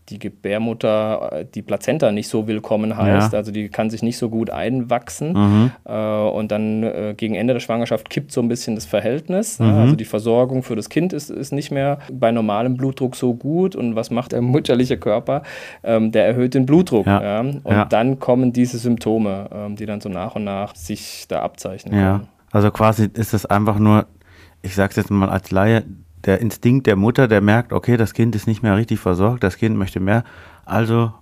die 0.09 0.19
Gebärmutter, 0.19 1.29
äh, 1.31 1.45
die 1.45 1.61
Plazenta 1.61 2.11
nicht 2.11 2.27
so 2.27 2.47
willkommen 2.47 2.97
heißt. 2.97 3.33
Ja. 3.33 3.37
Also 3.37 3.51
die 3.51 3.69
kann 3.69 3.89
sich 3.89 4.03
nicht 4.03 4.17
so 4.17 4.29
gut 4.29 4.49
einwachsen. 4.49 5.33
Mhm. 5.33 5.71
Äh, 5.85 5.93
und 5.93 6.51
dann 6.51 6.83
äh, 6.83 7.13
gegen 7.15 7.35
Ende 7.35 7.53
der 7.53 7.59
Schwangerschaft 7.59 8.09
kippt 8.09 8.31
so 8.31 8.41
ein 8.41 8.47
bisschen 8.47 8.75
das 8.75 8.85
Verhältnis. 8.85 9.59
Mhm. 9.59 9.65
Also 9.65 9.95
die 9.95 10.05
Versorgung 10.05 10.63
für 10.63 10.75
das 10.75 10.89
Kind 10.89 11.13
ist, 11.13 11.29
ist 11.29 11.51
nicht 11.51 11.71
mehr 11.71 11.99
bei 12.11 12.31
normalem 12.31 12.77
Blutdruck 12.77 13.15
so 13.15 13.33
gut. 13.33 13.75
Und 13.75 13.95
was 13.95 14.11
macht 14.11 14.31
der 14.31 14.41
mütterliche 14.41 14.97
Körper? 14.97 15.43
Ähm, 15.83 16.11
der 16.11 16.25
erhöht 16.25 16.53
den 16.53 16.65
Blutdruck. 16.65 17.05
Ja. 17.05 17.21
Ja. 17.21 17.39
Und 17.39 17.93
dann 17.93 18.19
kommen 18.19 18.53
diese 18.53 18.77
Symptome, 18.77 19.49
ähm, 19.53 19.75
die 19.75 19.85
dann 19.85 20.01
so 20.01 20.09
nach 20.09 20.35
und 20.35 20.43
nach 20.43 20.75
sich 20.75 21.25
da 21.27 21.41
abzeichnen. 21.41 21.99
Ja. 21.99 22.21
Also 22.51 22.71
quasi 22.71 23.09
ist 23.13 23.33
es 23.33 23.45
einfach 23.45 23.77
nur, 23.77 24.07
ich 24.61 24.75
sage 24.75 24.91
es 24.91 24.95
jetzt 24.95 25.11
mal 25.11 25.29
als 25.29 25.51
Laie, 25.51 25.83
der 26.25 26.41
Instinkt 26.41 26.87
der 26.87 26.95
Mutter, 26.95 27.27
der 27.27 27.41
merkt, 27.41 27.73
okay, 27.73 27.97
das 27.97 28.13
Kind 28.13 28.35
ist 28.35 28.47
nicht 28.47 28.63
mehr 28.63 28.75
richtig 28.75 28.99
versorgt, 28.99 29.43
das 29.43 29.57
Kind 29.57 29.77
möchte 29.77 29.99
mehr, 29.99 30.23
also 30.65 31.13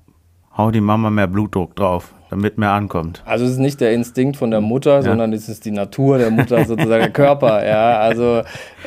hau 0.57 0.71
die 0.71 0.81
Mama 0.81 1.09
mehr 1.09 1.27
Blutdruck 1.27 1.75
drauf, 1.75 2.13
damit 2.29 2.57
mehr 2.57 2.71
ankommt. 2.71 3.21
Also 3.25 3.45
es 3.45 3.51
ist 3.51 3.57
nicht 3.59 3.79
der 3.79 3.93
Instinkt 3.93 4.37
von 4.37 4.49
der 4.49 4.59
Mutter, 4.59 4.95
ja. 4.95 5.01
sondern 5.03 5.31
es 5.33 5.47
ist 5.47 5.65
die 5.65 5.71
Natur 5.71 6.17
der 6.17 6.31
Mutter, 6.31 6.65
sozusagen 6.65 7.03
der 7.03 7.11
Körper. 7.11 7.65
Ja, 7.65 7.99
also 7.99 8.41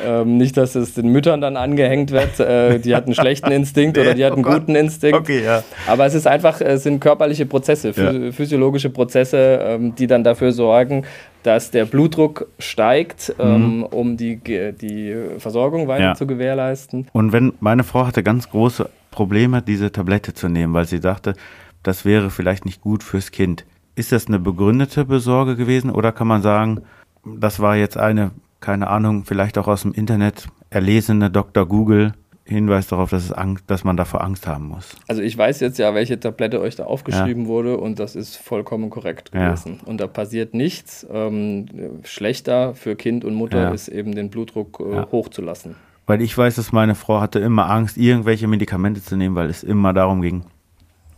ähm, 0.05 0.37
nicht, 0.37 0.57
dass 0.57 0.75
es 0.75 0.93
den 0.93 1.07
Müttern 1.07 1.39
dann 1.39 1.55
angehängt 1.55 2.11
wird, 2.11 2.39
äh, 2.39 2.79
die 2.79 2.93
hat 2.93 3.05
einen 3.05 3.15
schlechten 3.15 3.51
Instinkt 3.51 3.97
oder 3.97 4.13
die 4.13 4.25
hat 4.25 4.33
einen 4.33 4.45
oh 4.45 4.51
guten 4.51 4.75
Instinkt. 4.75 5.17
Okay, 5.17 5.43
ja. 5.43 5.63
Aber 5.87 6.05
es 6.05 6.13
ist 6.13 6.27
einfach, 6.27 6.59
es 6.59 6.83
sind 6.83 6.99
körperliche 6.99 7.45
Prozesse, 7.45 7.93
ja. 7.95 8.31
physiologische 8.31 8.89
Prozesse, 8.89 9.59
ähm, 9.63 9.95
die 9.95 10.07
dann 10.07 10.23
dafür 10.23 10.51
sorgen, 10.51 11.05
dass 11.43 11.71
der 11.71 11.85
Blutdruck 11.85 12.47
steigt, 12.59 13.33
ähm, 13.39 13.77
mhm. 13.77 13.83
um 13.83 14.17
die, 14.17 14.37
die 14.37 15.15
Versorgung 15.39 15.87
weiter 15.87 16.03
ja. 16.03 16.13
zu 16.15 16.27
gewährleisten. 16.27 17.07
Und 17.13 17.31
wenn 17.31 17.53
meine 17.59 17.83
Frau 17.83 18.05
hatte 18.05 18.21
ganz 18.21 18.49
große 18.49 18.89
Probleme, 19.11 19.61
diese 19.61 19.91
Tablette 19.91 20.33
zu 20.33 20.49
nehmen, 20.49 20.73
weil 20.73 20.85
sie 20.85 20.99
dachte, 20.99 21.35
das 21.83 22.05
wäre 22.05 22.29
vielleicht 22.29 22.65
nicht 22.65 22.81
gut 22.81 23.03
fürs 23.03 23.31
Kind. 23.31 23.65
Ist 23.95 24.11
das 24.11 24.27
eine 24.27 24.39
begründete 24.39 25.05
Besorge 25.05 25.55
gewesen 25.55 25.91
oder 25.91 26.11
kann 26.11 26.27
man 26.27 26.41
sagen, 26.41 26.81
das 27.23 27.59
war 27.59 27.75
jetzt 27.75 27.97
eine, 27.97 28.31
keine 28.61 28.87
Ahnung, 28.87 29.25
vielleicht 29.25 29.57
auch 29.57 29.67
aus 29.67 29.83
dem 29.83 29.93
Internet 29.93 30.47
erlesene 30.69 31.29
Dr. 31.29 31.67
Google 31.67 32.13
Hinweis 32.51 32.87
darauf, 32.87 33.11
dass, 33.11 33.23
es 33.23 33.31
Angst, 33.31 33.63
dass 33.67 33.83
man 33.83 33.97
davor 33.97 34.21
Angst 34.21 34.47
haben 34.47 34.67
muss. 34.67 34.95
Also 35.07 35.21
ich 35.21 35.37
weiß 35.37 35.59
jetzt 35.59 35.77
ja, 35.79 35.93
welche 35.93 36.19
Tablette 36.19 36.59
euch 36.59 36.75
da 36.75 36.83
aufgeschrieben 36.83 37.43
ja. 37.43 37.47
wurde 37.47 37.77
und 37.77 37.99
das 37.99 38.15
ist 38.15 38.35
vollkommen 38.35 38.89
korrekt 38.89 39.31
gewesen. 39.31 39.79
Ja. 39.81 39.87
Und 39.87 40.01
da 40.01 40.07
passiert 40.07 40.53
nichts. 40.53 41.07
Ähm, 41.11 41.65
schlechter 42.03 42.73
für 42.73 42.95
Kind 42.95 43.23
und 43.23 43.35
Mutter 43.35 43.61
ja. 43.61 43.71
ist 43.71 43.87
eben 43.87 44.15
den 44.15 44.29
Blutdruck 44.29 44.79
äh, 44.79 45.05
hochzulassen. 45.11 45.75
Weil 46.11 46.21
ich 46.21 46.37
weiß, 46.37 46.55
dass 46.55 46.73
meine 46.73 46.93
Frau 46.93 47.21
hatte 47.21 47.39
immer 47.39 47.69
Angst, 47.69 47.95
irgendwelche 47.95 48.45
Medikamente 48.45 49.01
zu 49.01 49.15
nehmen, 49.15 49.33
weil 49.35 49.49
es 49.49 49.63
immer 49.63 49.93
darum 49.93 50.21
ging, 50.21 50.43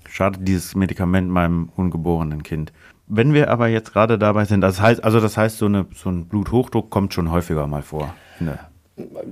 schadet 0.08 0.48
dieses 0.48 0.76
Medikament 0.76 1.32
meinem 1.32 1.70
ungeborenen 1.76 2.44
Kind. 2.44 2.72
Wenn 3.08 3.34
wir 3.34 3.50
aber 3.50 3.70
jetzt 3.70 3.92
gerade 3.92 4.20
dabei 4.20 4.46
sind, 4.46 4.62
das 4.62 4.80
heißt, 4.80 5.04
also 5.04 5.20
das 5.20 5.36
heißt, 5.36 5.58
so, 5.58 5.66
eine, 5.66 5.88
so 5.96 6.12
ein 6.12 6.28
Bluthochdruck 6.28 6.92
kommt 6.92 7.12
schon 7.16 7.32
häufiger 7.32 7.66
mal 7.66 7.82
vor. 7.82 8.14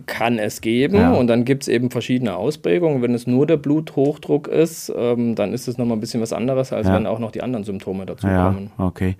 Kann 0.07 0.39
es 0.39 0.61
geben 0.61 0.95
ja. 0.95 1.11
und 1.11 1.27
dann 1.27 1.45
gibt 1.45 1.61
es 1.61 1.67
eben 1.67 1.91
verschiedene 1.91 2.35
Ausprägungen. 2.37 3.03
Wenn 3.03 3.13
es 3.13 3.27
nur 3.27 3.45
der 3.45 3.57
Bluthochdruck 3.57 4.47
ist, 4.47 4.91
ähm, 4.97 5.35
dann 5.35 5.53
ist 5.53 5.67
es 5.67 5.77
nochmal 5.77 5.95
ein 5.95 6.01
bisschen 6.01 6.21
was 6.21 6.33
anderes, 6.33 6.73
als 6.73 6.87
ja. 6.87 6.95
wenn 6.95 7.05
auch 7.05 7.19
noch 7.19 7.29
die 7.29 7.43
anderen 7.43 7.65
Symptome 7.65 8.07
dazu 8.07 8.25
ja, 8.25 8.47
kommen. 8.47 8.71
Okay. 8.79 9.15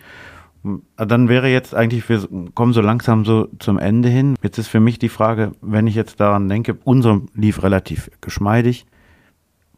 Dann 0.95 1.27
wäre 1.27 1.47
jetzt 1.47 1.73
eigentlich, 1.73 2.07
wir 2.07 2.27
kommen 2.53 2.73
so 2.73 2.81
langsam 2.81 3.25
so 3.25 3.47
zum 3.57 3.79
Ende 3.79 4.09
hin. 4.09 4.35
Jetzt 4.43 4.59
ist 4.59 4.67
für 4.67 4.79
mich 4.79 4.99
die 4.99 5.09
Frage, 5.09 5.53
wenn 5.61 5.87
ich 5.87 5.95
jetzt 5.95 6.19
daran 6.19 6.49
denke, 6.49 6.77
unser 6.83 7.21
lief 7.33 7.63
relativ 7.63 8.11
geschmeidig. 8.21 8.85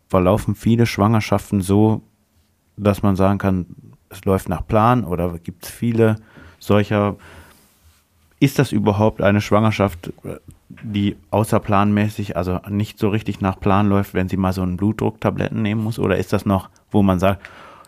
Verlaufen 0.10 0.56
viele 0.56 0.86
Schwangerschaften 0.86 1.62
so, 1.62 2.02
dass 2.76 3.02
man 3.02 3.16
sagen 3.16 3.40
kann, 3.40 3.66
es 4.10 4.26
läuft 4.26 4.50
nach 4.50 4.68
Plan 4.68 5.06
oder 5.06 5.40
gibt 5.40 5.66
es 5.66 5.72
viele 5.72 6.18
solcher? 6.60 7.16
Ist 8.40 8.60
das 8.60 8.74
überhaupt 8.74 9.22
eine 9.22 9.40
Schwangerschaft, 9.40 10.12
die 10.70 11.16
außerplanmäßig, 11.32 12.36
also 12.36 12.60
nicht 12.70 13.00
so 13.00 13.08
richtig 13.08 13.40
nach 13.40 13.58
Plan 13.60 13.88
läuft, 13.88 14.14
wenn 14.14 14.28
sie 14.28 14.38
mal 14.38 14.52
so 14.52 14.62
einen 14.62 14.76
Blutdrucktabletten 14.76 15.62
nehmen 15.62 15.82
muss? 15.82 15.98
Oder 15.98 16.18
ist 16.18 16.34
das 16.34 16.46
noch, 16.46 16.70
wo 16.92 17.02
man 17.04 17.20
sagt, 17.20 17.42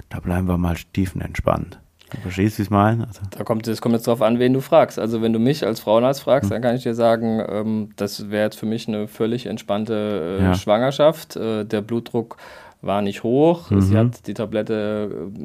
da 0.08 0.22
bleiben 0.22 0.48
wir 0.48 0.58
mal 0.58 0.78
tiefenentspannt? 0.94 1.82
Du 2.12 2.18
verstehst, 2.22 2.58
wie 2.60 2.62
es 2.62 2.70
meine? 2.70 3.08
Also. 3.08 3.22
Da 3.32 3.44
kommt, 3.44 3.68
es 3.68 3.82
kommt 3.82 3.94
jetzt 3.94 4.08
darauf 4.08 4.22
an, 4.22 4.40
wen 4.40 4.54
du 4.54 4.62
fragst. 4.62 5.00
Also 5.00 5.22
wenn 5.22 5.34
du 5.34 5.40
mich 5.40 5.66
als 5.66 5.80
Frauenarzt 5.80 6.22
fragst, 6.22 6.50
hm. 6.50 6.56
dann 6.56 6.62
kann 6.62 6.76
ich 6.76 6.84
dir 6.84 6.94
sagen, 6.94 7.44
ähm, 7.48 7.90
das 7.96 8.30
wäre 8.30 8.46
jetzt 8.46 8.60
für 8.60 8.68
mich 8.68 8.88
eine 8.88 9.08
völlig 9.08 9.48
entspannte 9.48 10.38
äh, 10.40 10.44
ja. 10.44 10.56
Schwangerschaft. 10.56 11.36
Äh, 11.36 11.66
der 11.66 11.82
Blutdruck 11.82 12.38
war 12.86 13.02
nicht 13.02 13.24
hoch. 13.24 13.72
Mhm. 13.72 13.82
Sie 13.82 13.98
hat 13.98 14.28
die 14.28 14.34
Tablette 14.34 15.10
äh, 15.12 15.40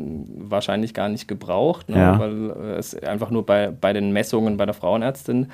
wahrscheinlich 0.50 0.94
gar 0.94 1.08
nicht 1.08 1.26
gebraucht, 1.26 1.88
ne, 1.88 1.96
ja. 1.96 2.18
weil 2.18 2.50
äh, 2.50 2.76
es 2.76 2.94
einfach 3.02 3.30
nur 3.30 3.46
bei, 3.46 3.70
bei 3.70 3.92
den 3.92 4.12
Messungen 4.12 4.56
bei 4.56 4.66
der 4.66 4.74
Frauenärztin 4.74 5.50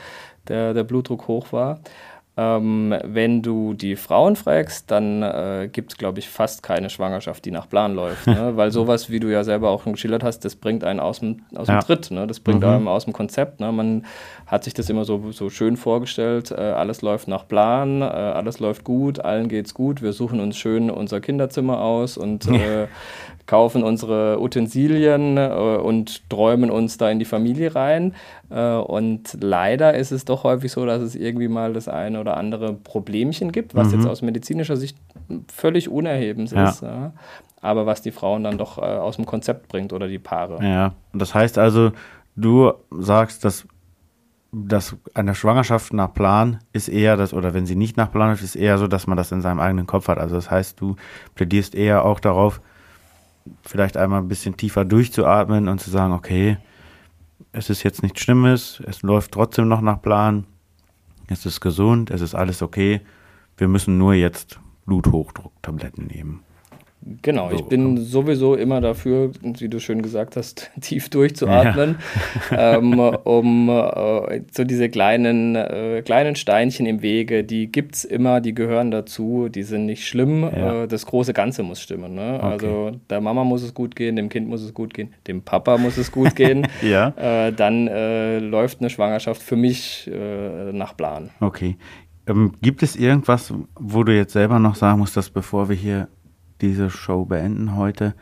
der, 0.48 0.74
der 0.74 0.84
Blutdruck 0.84 1.28
hoch 1.28 1.52
war. 1.52 1.80
Ähm, 2.38 2.94
wenn 3.02 3.40
du 3.40 3.72
die 3.72 3.96
Frauen 3.96 4.36
fragst, 4.36 4.90
dann 4.90 5.22
äh, 5.22 5.70
gibt 5.72 5.92
es, 5.92 5.98
glaube 5.98 6.18
ich, 6.18 6.28
fast 6.28 6.62
keine 6.62 6.90
Schwangerschaft, 6.90 7.44
die 7.46 7.50
nach 7.50 7.68
Plan 7.68 7.94
läuft. 7.94 8.26
Ne? 8.36 8.56
Weil 8.56 8.70
sowas, 8.70 9.08
wie 9.08 9.20
du 9.20 9.28
ja 9.32 9.44
selber 9.44 9.70
auch 9.70 9.84
schon 9.84 9.92
geschildert 9.92 10.22
hast, 10.22 10.40
das 10.44 10.56
bringt 10.56 10.84
einen 10.84 11.00
aus 11.00 11.20
dem, 11.20 11.42
aus 11.54 11.68
ja. 11.68 11.78
dem 11.78 11.86
Tritt. 11.86 12.10
Ne? 12.10 12.26
Das 12.26 12.40
bringt 12.40 12.60
mhm. 12.60 12.68
einen 12.68 12.88
aus 12.88 13.04
dem 13.04 13.14
Konzept. 13.14 13.60
Ne? 13.60 13.72
Man 13.72 14.04
hat 14.46 14.64
sich 14.64 14.74
das 14.74 14.90
immer 14.90 15.04
so, 15.04 15.32
so 15.32 15.48
schön 15.48 15.76
vorgestellt, 15.76 16.50
äh, 16.50 16.56
alles 16.56 17.02
läuft 17.02 17.28
nach 17.28 17.48
Plan, 17.48 18.02
äh, 18.02 18.04
alles 18.04 18.58
läuft 18.58 18.84
gut, 18.84 19.20
allen 19.20 19.48
geht's 19.48 19.74
gut, 19.74 20.02
wir 20.02 20.12
suchen 20.12 20.40
uns 20.40 20.58
schön 20.58 20.90
unser 20.90 21.20
Kinderzimmer 21.20 21.80
aus 21.80 22.18
und 22.18 22.46
äh, 22.50 22.88
kaufen 23.46 23.82
unsere 23.82 24.40
Utensilien 24.40 25.36
äh, 25.36 25.48
und 25.48 26.28
träumen 26.28 26.70
uns 26.70 26.98
da 26.98 27.10
in 27.10 27.18
die 27.18 27.24
Familie 27.24 27.74
rein. 27.74 28.14
Äh, 28.50 28.74
und 28.74 29.36
leider 29.40 29.94
ist 29.94 30.10
es 30.10 30.24
doch 30.24 30.44
häufig 30.44 30.72
so, 30.72 30.84
dass 30.84 31.00
es 31.00 31.14
irgendwie 31.14 31.48
mal 31.48 31.72
das 31.72 31.88
eine 31.88 32.20
oder 32.20 32.36
andere 32.36 32.72
Problemchen 32.74 33.52
gibt, 33.52 33.74
was 33.74 33.88
mhm. 33.88 33.94
jetzt 33.94 34.08
aus 34.08 34.22
medizinischer 34.22 34.76
Sicht 34.76 34.98
völlig 35.52 35.88
unerhebend 35.88 36.50
ja. 36.50 36.68
ist. 36.68 36.82
Ja. 36.82 37.12
Aber 37.60 37.86
was 37.86 38.02
die 38.02 38.12
Frauen 38.12 38.44
dann 38.44 38.58
doch 38.58 38.78
äh, 38.78 38.82
aus 38.82 39.16
dem 39.16 39.26
Konzept 39.26 39.68
bringt 39.68 39.92
oder 39.92 40.08
die 40.08 40.18
Paare. 40.18 40.62
Ja, 40.64 40.92
das 41.12 41.34
heißt 41.34 41.58
also, 41.58 41.92
du 42.34 42.72
sagst, 42.90 43.44
dass 43.44 43.66
dass 44.58 44.96
eine 45.12 45.34
Schwangerschaft 45.34 45.92
nach 45.92 46.14
Plan 46.14 46.60
ist 46.72 46.88
eher 46.88 47.18
das, 47.18 47.34
oder 47.34 47.52
wenn 47.52 47.66
sie 47.66 47.76
nicht 47.76 47.98
nach 47.98 48.10
Plan 48.10 48.32
ist, 48.32 48.42
ist 48.42 48.56
eher 48.56 48.78
so, 48.78 48.86
dass 48.86 49.06
man 49.06 49.16
das 49.16 49.30
in 49.30 49.42
seinem 49.42 49.60
eigenen 49.60 49.86
Kopf 49.86 50.08
hat. 50.08 50.16
Also 50.16 50.34
das 50.36 50.50
heißt, 50.50 50.80
du 50.80 50.96
plädierst 51.34 51.74
eher 51.74 52.04
auch 52.06 52.20
darauf, 52.20 52.62
vielleicht 53.62 53.96
einmal 53.96 54.20
ein 54.20 54.28
bisschen 54.28 54.56
tiefer 54.56 54.84
durchzuatmen 54.84 55.68
und 55.68 55.80
zu 55.80 55.90
sagen, 55.90 56.12
okay, 56.12 56.58
es 57.52 57.70
ist 57.70 57.82
jetzt 57.82 58.02
nichts 58.02 58.20
Schlimmes, 58.20 58.82
es 58.86 59.02
läuft 59.02 59.32
trotzdem 59.32 59.68
noch 59.68 59.80
nach 59.80 60.00
Plan, 60.00 60.46
es 61.28 61.46
ist 61.46 61.60
gesund, 61.60 62.10
es 62.10 62.20
ist 62.20 62.34
alles 62.34 62.62
okay, 62.62 63.00
wir 63.56 63.68
müssen 63.68 63.98
nur 63.98 64.14
jetzt 64.14 64.60
Bluthochdrucktabletten 64.86 66.06
nehmen. 66.06 66.45
Genau, 67.22 67.50
so, 67.50 67.56
ich 67.56 67.62
bin 67.62 67.98
sowieso 67.98 68.56
immer 68.56 68.80
dafür, 68.80 69.30
wie 69.42 69.68
du 69.68 69.78
schön 69.78 70.02
gesagt 70.02 70.36
hast, 70.36 70.70
tief 70.80 71.08
durchzuatmen, 71.08 71.96
ja. 72.50 72.78
ähm, 72.78 72.98
um 73.24 73.68
äh, 73.68 74.42
so 74.50 74.64
diese 74.64 74.88
kleinen, 74.88 75.54
äh, 75.54 76.02
kleinen 76.04 76.34
Steinchen 76.34 76.84
im 76.84 77.02
Wege, 77.02 77.44
die 77.44 77.70
gibt 77.70 77.94
es 77.94 78.04
immer, 78.04 78.40
die 78.40 78.54
gehören 78.54 78.90
dazu, 78.90 79.48
die 79.48 79.62
sind 79.62 79.86
nicht 79.86 80.06
schlimm, 80.06 80.42
ja. 80.42 80.82
äh, 80.82 80.88
das 80.88 81.06
große 81.06 81.32
Ganze 81.32 81.62
muss 81.62 81.80
stimmen. 81.80 82.14
Ne? 82.14 82.38
Okay. 82.38 82.46
Also 82.46 82.92
der 83.08 83.20
Mama 83.20 83.44
muss 83.44 83.62
es 83.62 83.72
gut 83.72 83.94
gehen, 83.94 84.16
dem 84.16 84.28
Kind 84.28 84.48
muss 84.48 84.62
es 84.62 84.74
gut 84.74 84.92
gehen, 84.92 85.14
dem 85.28 85.42
Papa 85.42 85.78
muss 85.78 85.98
es 85.98 86.10
gut 86.10 86.34
gehen, 86.34 86.66
ja. 86.82 87.14
Äh, 87.16 87.52
dann 87.52 87.86
äh, 87.86 88.40
läuft 88.40 88.80
eine 88.80 88.90
Schwangerschaft 88.90 89.42
für 89.42 89.56
mich 89.56 90.10
äh, 90.12 90.72
nach 90.72 90.96
Plan. 90.96 91.30
Okay. 91.40 91.76
Ähm, 92.28 92.52
gibt 92.60 92.82
es 92.82 92.96
irgendwas, 92.96 93.54
wo 93.78 94.02
du 94.02 94.12
jetzt 94.12 94.32
selber 94.32 94.58
noch 94.58 94.74
sagen 94.74 94.98
musst, 94.98 95.16
dass 95.16 95.30
bevor 95.30 95.68
wir 95.68 95.76
hier 95.76 96.08
diese 96.60 96.90
Show 96.90 97.24
beenden 97.24 97.76
heute. 97.76 98.14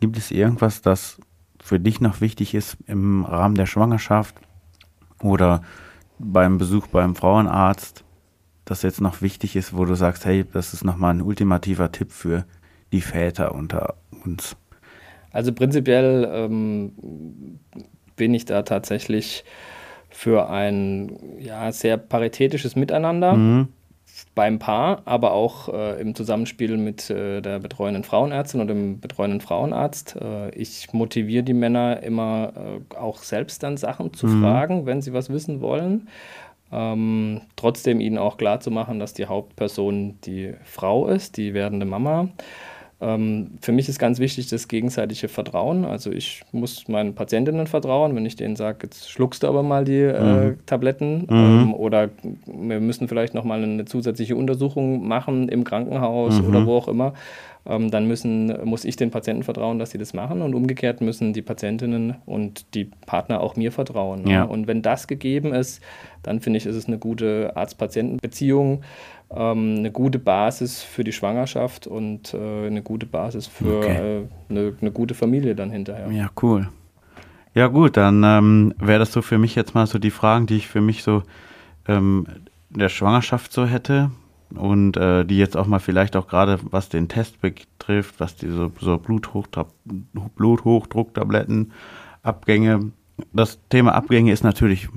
Gibt 0.00 0.16
es 0.16 0.30
irgendwas, 0.30 0.82
das 0.82 1.20
für 1.62 1.78
dich 1.78 2.00
noch 2.00 2.20
wichtig 2.20 2.54
ist 2.54 2.76
im 2.86 3.24
Rahmen 3.24 3.54
der 3.54 3.66
Schwangerschaft 3.66 4.34
oder 5.22 5.62
beim 6.18 6.58
Besuch 6.58 6.86
beim 6.86 7.14
Frauenarzt, 7.14 8.04
das 8.64 8.82
jetzt 8.82 9.00
noch 9.00 9.20
wichtig 9.22 9.56
ist, 9.56 9.76
wo 9.76 9.84
du 9.84 9.94
sagst, 9.94 10.24
hey, 10.24 10.44
das 10.50 10.72
ist 10.72 10.84
nochmal 10.84 11.14
ein 11.14 11.22
ultimativer 11.22 11.92
Tipp 11.92 12.12
für 12.12 12.44
die 12.92 13.00
Väter 13.00 13.54
unter 13.54 13.96
uns? 14.24 14.56
Also 15.32 15.52
prinzipiell 15.52 16.28
ähm, 16.32 17.60
bin 18.16 18.34
ich 18.34 18.46
da 18.46 18.62
tatsächlich 18.62 19.44
für 20.08 20.48
ein 20.50 21.38
ja, 21.38 21.70
sehr 21.72 21.96
paritätisches 21.96 22.74
Miteinander. 22.74 23.34
Mhm 23.34 23.68
beim 24.40 24.58
Paar, 24.58 25.02
aber 25.04 25.32
auch 25.34 25.68
äh, 25.68 26.00
im 26.00 26.14
Zusammenspiel 26.14 26.78
mit 26.78 27.10
äh, 27.10 27.42
der 27.42 27.58
betreuenden 27.58 28.04
Frauenärztin 28.04 28.62
und 28.62 28.68
dem 28.68 28.98
betreuenden 28.98 29.42
Frauenarzt. 29.42 30.16
Äh, 30.18 30.48
ich 30.54 30.94
motiviere 30.94 31.42
die 31.42 31.52
Männer 31.52 32.02
immer 32.02 32.54
äh, 32.56 32.96
auch 32.96 33.18
selbst 33.18 33.62
dann 33.62 33.76
Sachen 33.76 34.14
zu 34.14 34.26
mhm. 34.26 34.40
fragen, 34.40 34.86
wenn 34.86 35.02
sie 35.02 35.12
was 35.12 35.28
wissen 35.28 35.60
wollen. 35.60 36.08
Ähm, 36.72 37.42
trotzdem 37.54 38.00
ihnen 38.00 38.16
auch 38.16 38.38
klar 38.38 38.60
zu 38.60 38.70
machen, 38.70 38.98
dass 38.98 39.12
die 39.12 39.26
Hauptperson 39.26 40.16
die 40.24 40.54
Frau 40.64 41.08
ist, 41.08 41.36
die 41.36 41.52
werdende 41.52 41.84
Mama. 41.84 42.30
Ähm, 43.02 43.52
für 43.62 43.72
mich 43.72 43.88
ist 43.88 43.98
ganz 43.98 44.18
wichtig 44.18 44.48
das 44.48 44.68
gegenseitige 44.68 45.28
Vertrauen. 45.28 45.84
Also 45.84 46.12
ich 46.12 46.42
muss 46.52 46.86
meinen 46.86 47.14
Patientinnen 47.14 47.66
vertrauen, 47.66 48.14
wenn 48.14 48.26
ich 48.26 48.36
denen 48.36 48.56
sage, 48.56 48.80
jetzt 48.82 49.10
schluckst 49.10 49.42
du 49.42 49.48
aber 49.48 49.62
mal 49.62 49.84
die 49.84 50.02
äh, 50.02 50.50
mhm. 50.50 50.66
Tabletten 50.66 51.20
mhm. 51.20 51.26
ähm, 51.30 51.74
oder 51.74 52.10
wir 52.46 52.80
müssen 52.80 53.08
vielleicht 53.08 53.32
nochmal 53.32 53.62
eine 53.62 53.86
zusätzliche 53.86 54.36
Untersuchung 54.36 55.06
machen 55.08 55.48
im 55.48 55.64
Krankenhaus 55.64 56.40
mhm. 56.40 56.48
oder 56.48 56.66
wo 56.66 56.76
auch 56.76 56.88
immer. 56.88 57.14
Ähm, 57.66 57.90
dann 57.90 58.06
müssen, 58.06 58.66
muss 58.66 58.84
ich 58.84 58.96
den 58.96 59.10
Patienten 59.10 59.42
vertrauen, 59.42 59.78
dass 59.78 59.90
sie 59.90 59.98
das 59.98 60.14
machen 60.14 60.42
und 60.42 60.54
umgekehrt 60.54 61.00
müssen 61.00 61.32
die 61.32 61.42
Patientinnen 61.42 62.16
und 62.26 62.74
die 62.74 62.84
Partner 63.06 63.40
auch 63.40 63.56
mir 63.56 63.70
vertrauen. 63.70 64.24
Ne? 64.24 64.32
Ja. 64.32 64.42
Und 64.44 64.66
wenn 64.66 64.82
das 64.82 65.06
gegeben 65.06 65.52
ist, 65.52 65.82
dann 66.22 66.40
finde 66.40 66.58
ich, 66.58 66.66
ist 66.66 66.76
es 66.76 66.86
eine 66.86 66.98
gute 66.98 67.52
Arzt-Patienten-Beziehung 67.56 68.82
ähm, 69.32 69.76
eine 69.78 69.92
gute 69.92 70.18
Basis 70.18 70.82
für 70.82 71.04
die 71.04 71.12
Schwangerschaft 71.12 71.86
und 71.86 72.34
äh, 72.34 72.66
eine 72.66 72.82
gute 72.82 73.06
Basis 73.06 73.46
für 73.46 73.78
okay. 73.78 73.96
äh, 73.96 74.26
eine, 74.48 74.74
eine, 74.80 74.90
gute 74.90 75.14
Familie 75.14 75.54
dann 75.54 75.70
hinterher. 75.70 76.10
Ja, 76.10 76.30
cool. 76.42 76.68
Ja 77.54 77.68
gut, 77.68 77.96
dann 77.96 78.22
ähm, 78.24 78.74
wäre 78.78 78.98
das 78.98 79.12
so 79.12 79.22
für 79.22 79.38
mich 79.38 79.54
jetzt 79.54 79.74
mal 79.74 79.86
so 79.86 79.98
die 79.98 80.10
Fragen, 80.10 80.46
die 80.46 80.56
ich 80.56 80.68
für 80.68 80.80
mich 80.80 81.02
so 81.02 81.22
ähm, 81.88 82.26
der 82.70 82.88
Schwangerschaft 82.88 83.52
so 83.52 83.66
hätte 83.66 84.10
und 84.54 84.96
äh, 84.96 85.24
die 85.24 85.38
jetzt 85.38 85.56
auch 85.56 85.66
mal 85.66 85.80
vielleicht 85.80 86.14
auch 86.16 86.28
gerade 86.28 86.58
was 86.62 86.88
den 86.88 87.08
Test 87.08 87.40
betrifft, 87.40 88.14
was 88.18 88.36
diese 88.36 88.70
so 88.80 88.98
Bluthochdrucktabletten, 88.98 91.72
Abgänge. 92.22 92.92
Das 93.32 93.58
Thema 93.68 93.94
Abgänge 93.94 94.32
ist 94.32 94.44
natürlich, 94.44 94.88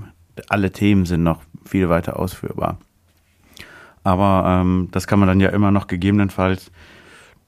alle 0.50 0.72
Themen 0.72 1.06
sind 1.06 1.24
noch 1.24 1.42
viel 1.66 1.90
weiter 1.90 2.20
ausführbar. 2.20 2.78
Aber 4.04 4.44
ähm, 4.48 4.90
das 4.92 5.08
kann 5.08 5.20
man 5.20 5.28
dann 5.28 5.40
ja 5.40 5.50
immer 5.50 5.72
noch 5.72 5.88
gegebenenfalls 5.88 6.72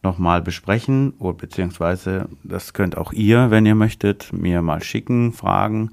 nochmal 0.04 0.42
besprechen, 0.42 1.14
oder 1.20 1.38
beziehungsweise 1.38 2.30
das 2.44 2.74
könnt 2.74 2.98
auch 2.98 3.12
ihr, 3.12 3.52
wenn 3.52 3.66
ihr 3.66 3.76
möchtet, 3.76 4.32
mir 4.32 4.62
mal 4.62 4.82
schicken, 4.82 5.34
fragen. 5.34 5.92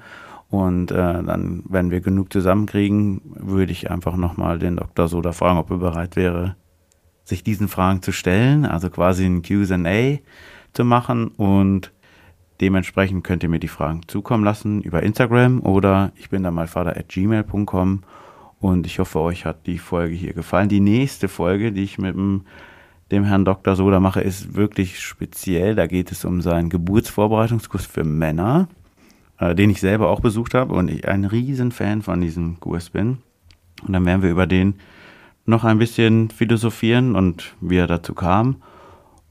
Und 0.50 0.90
äh, 0.90 0.94
dann, 0.94 1.62
wenn 1.66 1.90
wir 1.90 2.02
genug 2.02 2.30
zusammenkriegen, 2.30 3.22
würde 3.24 3.72
ich 3.72 3.90
einfach 3.90 4.16
nochmal 4.16 4.58
den 4.58 4.76
Dr. 4.76 5.08
Soda 5.08 5.32
fragen, 5.32 5.58
ob 5.58 5.70
er 5.70 5.78
bereit 5.78 6.14
wäre, 6.14 6.56
sich 7.24 7.42
diesen 7.42 7.68
Fragen 7.68 8.02
zu 8.02 8.12
stellen, 8.12 8.66
also 8.66 8.90
quasi 8.90 9.24
ein 9.24 9.40
QA 9.40 10.18
zu 10.74 10.84
machen. 10.84 11.28
Und 11.28 11.90
dementsprechend 12.60 13.24
könnt 13.24 13.42
ihr 13.42 13.48
mir 13.48 13.60
die 13.60 13.68
Fragen 13.68 14.02
zukommen 14.08 14.44
lassen 14.44 14.82
über 14.82 15.02
Instagram 15.02 15.60
oder 15.62 16.12
ich 16.16 16.28
bin 16.28 16.42
da 16.42 16.50
mal 16.50 16.66
vater 16.66 16.98
at 16.98 17.08
gmail.com 17.08 18.02
und 18.62 18.86
ich 18.86 19.00
hoffe, 19.00 19.18
euch 19.18 19.44
hat 19.44 19.66
die 19.66 19.78
Folge 19.78 20.14
hier 20.14 20.34
gefallen. 20.34 20.68
Die 20.68 20.78
nächste 20.78 21.26
Folge, 21.26 21.72
die 21.72 21.82
ich 21.82 21.98
mit 21.98 22.14
dem, 22.14 22.42
dem 23.10 23.24
Herrn 23.24 23.44
Dr. 23.44 23.74
Soda 23.74 23.98
mache, 23.98 24.20
ist 24.20 24.54
wirklich 24.54 25.00
speziell. 25.00 25.74
Da 25.74 25.88
geht 25.88 26.12
es 26.12 26.24
um 26.24 26.40
seinen 26.40 26.70
Geburtsvorbereitungskurs 26.70 27.86
für 27.86 28.04
Männer, 28.04 28.68
äh, 29.40 29.56
den 29.56 29.68
ich 29.68 29.80
selber 29.80 30.10
auch 30.10 30.20
besucht 30.20 30.54
habe 30.54 30.74
und 30.74 30.92
ich 30.92 31.08
ein 31.08 31.24
riesen 31.24 31.72
Fan 31.72 32.02
von 32.02 32.20
diesem 32.20 32.60
Kurs 32.60 32.90
bin. 32.90 33.18
Und 33.84 33.94
dann 33.94 34.06
werden 34.06 34.22
wir 34.22 34.30
über 34.30 34.46
den 34.46 34.76
noch 35.44 35.64
ein 35.64 35.78
bisschen 35.78 36.30
philosophieren 36.30 37.16
und 37.16 37.56
wie 37.60 37.78
er 37.78 37.88
dazu 37.88 38.14
kam. 38.14 38.62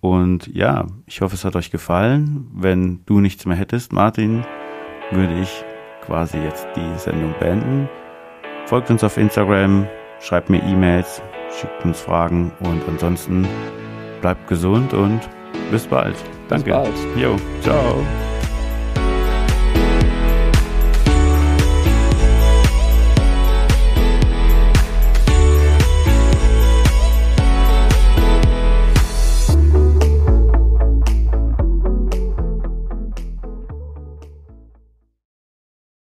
Und 0.02 0.54
ja, 0.54 0.88
ich 1.06 1.22
hoffe, 1.22 1.36
es 1.36 1.46
hat 1.46 1.56
euch 1.56 1.72
gefallen. 1.72 2.52
Wenn 2.54 3.00
du 3.06 3.22
nichts 3.22 3.46
mehr 3.46 3.56
hättest, 3.56 3.94
Martin, 3.94 4.44
würde 5.10 5.40
ich 5.40 5.64
quasi 6.02 6.38
jetzt 6.38 6.68
die 6.76 7.00
Sendung 7.00 7.34
beenden. 7.40 7.88
Folgt 8.72 8.90
uns 8.90 9.04
auf 9.04 9.18
Instagram, 9.18 9.86
schreibt 10.22 10.50
mir 10.50 10.64
E-Mails, 10.64 11.22
schickt 11.60 11.84
uns 11.84 12.00
Fragen 12.00 12.54
und 12.62 12.82
ansonsten 12.88 13.46
bleibt 14.22 14.48
gesund 14.48 14.94
und 14.94 15.20
bis 15.72 15.86
bald. 15.86 16.16
Danke. 16.48 16.72
Bis 16.72 16.74
bald. 16.74 17.18
Jo, 17.18 17.36
ciao. 17.62 18.02